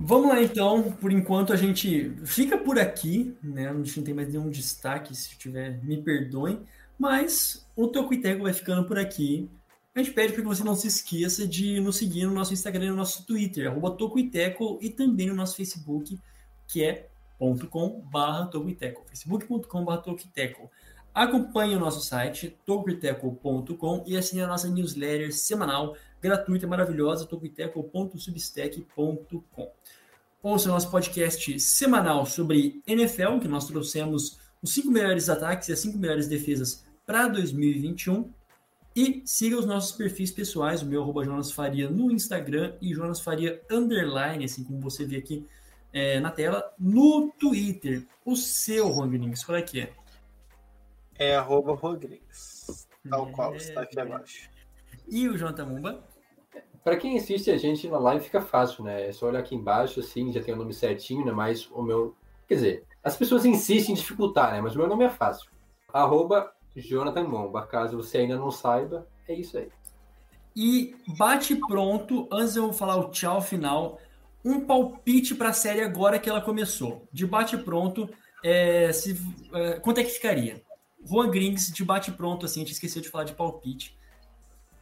Vamos 0.00 0.28
lá 0.28 0.40
então, 0.40 0.92
por 0.92 1.10
enquanto 1.10 1.52
a 1.52 1.56
gente 1.56 2.10
fica 2.24 2.56
por 2.56 2.78
aqui, 2.78 3.36
né? 3.42 3.68
A 3.68 3.74
gente 3.74 3.96
não 3.98 4.04
tem 4.04 4.14
mais 4.14 4.28
nenhum 4.28 4.48
destaque, 4.48 5.12
se 5.16 5.36
tiver, 5.36 5.82
me 5.82 6.00
perdoem, 6.00 6.64
mas 6.96 7.66
o 7.74 7.88
Teco 7.88 8.44
vai 8.44 8.52
ficando 8.52 8.86
por 8.86 8.96
aqui. 8.96 9.50
Gente 9.98 10.12
pede 10.12 10.32
para 10.32 10.42
que 10.42 10.48
você 10.48 10.62
não 10.62 10.76
se 10.76 10.86
esqueça 10.86 11.44
de 11.44 11.80
nos 11.80 11.96
seguir 11.96 12.24
no 12.24 12.32
nosso 12.32 12.54
Instagram 12.54 12.90
no 12.90 12.96
nosso 12.98 13.26
Twitter, 13.26 13.68
arroba 13.68 13.90
Toco 13.90 14.16
e 14.16 14.30
também 14.90 15.26
no 15.26 15.34
nosso 15.34 15.56
Facebook, 15.56 16.16
que 16.68 16.84
é 16.84 17.08
.com.br 17.36 18.46
Tocoiteco, 18.48 19.04
facebook.com.br 19.08 19.96
Tocoiteco. 19.96 20.70
Acompanhe 21.12 21.74
o 21.74 21.80
nosso 21.80 22.00
site, 22.00 22.56
tocoiteco.com 22.64 24.04
e 24.06 24.16
assine 24.16 24.42
a 24.42 24.46
nossa 24.46 24.68
newsletter 24.68 25.34
semanal 25.34 25.96
gratuita, 26.22 26.64
maravilhosa, 26.64 27.26
tocoiteco.substack.com. 27.26 29.72
Ouça 30.40 30.68
o 30.68 30.72
nosso 30.72 30.88
podcast 30.92 31.58
semanal 31.58 32.24
sobre 32.24 32.80
NFL, 32.86 33.40
que 33.40 33.48
nós 33.48 33.66
trouxemos 33.66 34.38
os 34.62 34.72
cinco 34.72 34.92
melhores 34.92 35.28
ataques 35.28 35.68
e 35.68 35.72
as 35.72 35.80
cinco 35.80 35.98
melhores 35.98 36.28
defesas 36.28 36.86
para 37.04 37.26
2021. 37.26 38.37
E 38.98 39.22
siga 39.24 39.56
os 39.56 39.64
nossos 39.64 39.92
perfis 39.92 40.32
pessoais, 40.32 40.82
o 40.82 40.86
meu 40.86 41.00
arroba 41.00 41.24
Jonas 41.24 41.52
Faria 41.52 41.88
no 41.88 42.10
Instagram 42.10 42.74
e 42.80 42.92
Jonas 42.92 43.20
Faria 43.20 43.62
underline, 43.70 44.44
assim 44.44 44.64
como 44.64 44.80
você 44.80 45.04
vê 45.04 45.18
aqui 45.18 45.46
é, 45.92 46.18
na 46.18 46.32
tela, 46.32 46.74
no 46.76 47.30
Twitter. 47.38 48.04
O 48.24 48.34
seu, 48.34 48.92
Grings, 49.06 49.44
qual 49.44 49.56
é 49.56 49.62
que 49.62 49.82
é? 49.82 49.92
É 51.16 51.36
arroba 51.36 51.76
Rodrigues, 51.76 52.88
tal 53.08 53.28
É, 53.28 53.30
qual 53.30 53.54
está 53.54 53.82
aqui 53.82 54.00
abaixo. 54.00 54.50
E 55.06 55.28
o 55.28 55.38
Jonathan 55.38 55.66
Mumba? 55.66 56.04
Para 56.82 56.96
quem 56.96 57.16
assiste 57.16 57.52
a 57.52 57.56
gente 57.56 57.86
na 57.86 58.00
live 58.00 58.24
fica 58.24 58.40
fácil, 58.40 58.82
né? 58.82 59.06
É 59.06 59.12
só 59.12 59.28
olhar 59.28 59.38
aqui 59.38 59.54
embaixo, 59.54 60.00
assim, 60.00 60.32
já 60.32 60.42
tem 60.42 60.54
o 60.54 60.56
nome 60.56 60.74
certinho, 60.74 61.24
né? 61.24 61.30
Mas 61.30 61.70
o 61.70 61.84
meu. 61.84 62.16
Quer 62.48 62.54
dizer, 62.54 62.84
as 63.04 63.16
pessoas 63.16 63.44
insistem 63.44 63.94
em 63.94 63.96
dificultar, 63.96 64.54
né? 64.54 64.60
Mas 64.60 64.74
o 64.74 64.78
meu 64.78 64.88
nome 64.88 65.04
é 65.04 65.08
fácil. 65.08 65.48
Arroba 65.92 66.52
Jonathan 66.80 67.24
Momba. 67.24 67.66
Caso 67.66 67.96
você 67.96 68.18
ainda 68.18 68.36
não 68.36 68.50
saiba, 68.50 69.06
é 69.26 69.34
isso 69.34 69.58
aí. 69.58 69.68
E 70.54 70.96
bate 71.16 71.54
pronto, 71.56 72.28
antes 72.32 72.54
de 72.54 72.58
eu 72.58 72.72
falar 72.72 72.96
o 72.96 73.10
tchau 73.10 73.40
final, 73.40 74.00
um 74.44 74.60
palpite 74.64 75.34
para 75.34 75.50
a 75.50 75.52
série 75.52 75.80
agora 75.80 76.18
que 76.18 76.28
ela 76.28 76.40
começou. 76.40 77.06
De 77.12 77.26
bate 77.26 77.56
pronto, 77.56 78.08
é, 78.42 78.92
se, 78.92 79.16
é, 79.52 79.78
quanto 79.80 80.00
é 80.00 80.04
que 80.04 80.10
ficaria? 80.10 80.62
Juan 81.04 81.30
Grings, 81.30 81.72
de 81.72 81.84
bate 81.84 82.10
pronto, 82.10 82.44
assim, 82.44 82.60
a 82.60 82.64
gente 82.64 82.72
esqueceu 82.72 83.00
de 83.00 83.08
falar 83.08 83.24
de 83.24 83.34
palpite. 83.34 83.96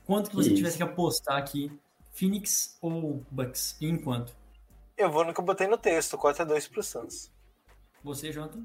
Quanto 0.07 0.31
que 0.31 0.37
você 0.37 0.49
Isso. 0.49 0.57
tivesse 0.57 0.77
que 0.77 0.83
apostar 0.83 1.37
aqui? 1.37 1.71
Phoenix 2.13 2.79
ou 2.81 3.23
Bucks? 3.31 3.77
E 3.81 3.87
em 3.87 3.99
quanto? 3.99 4.35
Eu 4.97 5.11
vou 5.11 5.25
no 5.25 5.35
que 5.35 5.41
eu 5.41 5.45
botei 5.45 5.67
no 5.67 5.77
texto, 5.77 6.17
4x2 6.17 6.71
pro 6.71 6.83
Suns. 6.83 7.31
Você, 8.03 8.33
Jonathan? 8.33 8.65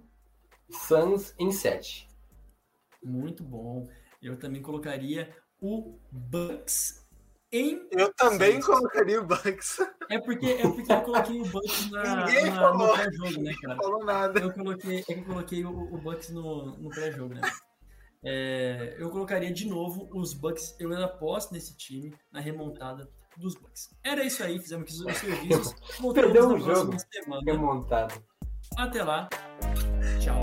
Suns 0.70 1.34
em 1.38 1.52
7. 1.52 2.08
Muito 3.04 3.44
bom. 3.44 3.88
Eu 4.22 4.38
também 4.38 4.62
colocaria 4.62 5.30
o 5.60 6.00
Bucks 6.12 7.02
em 7.52 7.88
Eu 7.92 8.14
também 8.14 8.62
colocaria 8.62 9.20
o 9.22 9.26
Bucks. 9.26 9.78
É 10.10 10.20
porque, 10.20 10.46
é 10.46 10.62
porque 10.70 10.92
eu 10.92 11.02
coloquei 11.02 11.42
o 11.42 11.46
Bucks 11.46 11.90
na, 11.92 12.26
Ninguém 12.26 12.46
na- 12.52 12.56
falou. 12.62 12.88
no 12.88 12.94
pré-jogo, 12.94 13.42
né, 13.44 13.54
cara? 13.62 13.76
Não 13.76 13.84
falou 13.84 14.06
nada. 14.06 14.40
Eu 14.40 14.54
coloquei, 14.54 15.00
é 15.10 15.14
eu 15.20 15.24
coloquei 15.26 15.66
o, 15.66 15.70
o 15.70 15.98
Bucks 15.98 16.30
no, 16.30 16.78
no 16.78 16.90
pré-jogo, 16.90 17.34
né? 17.34 17.42
É, 18.24 18.96
eu 19.00 19.10
colocaria 19.10 19.52
de 19.52 19.68
novo 19.68 20.08
os 20.14 20.34
Bucks. 20.34 20.76
Eu 20.80 20.92
ainda 20.92 21.06
aposto 21.06 21.52
nesse 21.54 21.76
time, 21.76 22.16
na 22.32 22.40
remontada 22.40 23.10
dos 23.38 23.56
Bucks. 23.56 23.90
Era 24.04 24.24
isso 24.24 24.44
aí, 24.44 24.60
fizemos 24.60 25.02
aqui 25.02 25.12
os 25.12 25.18
serviços. 25.18 25.74
Voltamos 26.00 26.14
Perdeu 26.32 26.50
na 26.50 26.56
um 26.56 26.62
próxima 26.64 26.92
jogo. 26.92 27.06
semana. 27.12 27.42
Remontado. 27.46 28.24
Até 28.78 29.04
lá. 29.04 29.28
Tchau. 30.22 30.40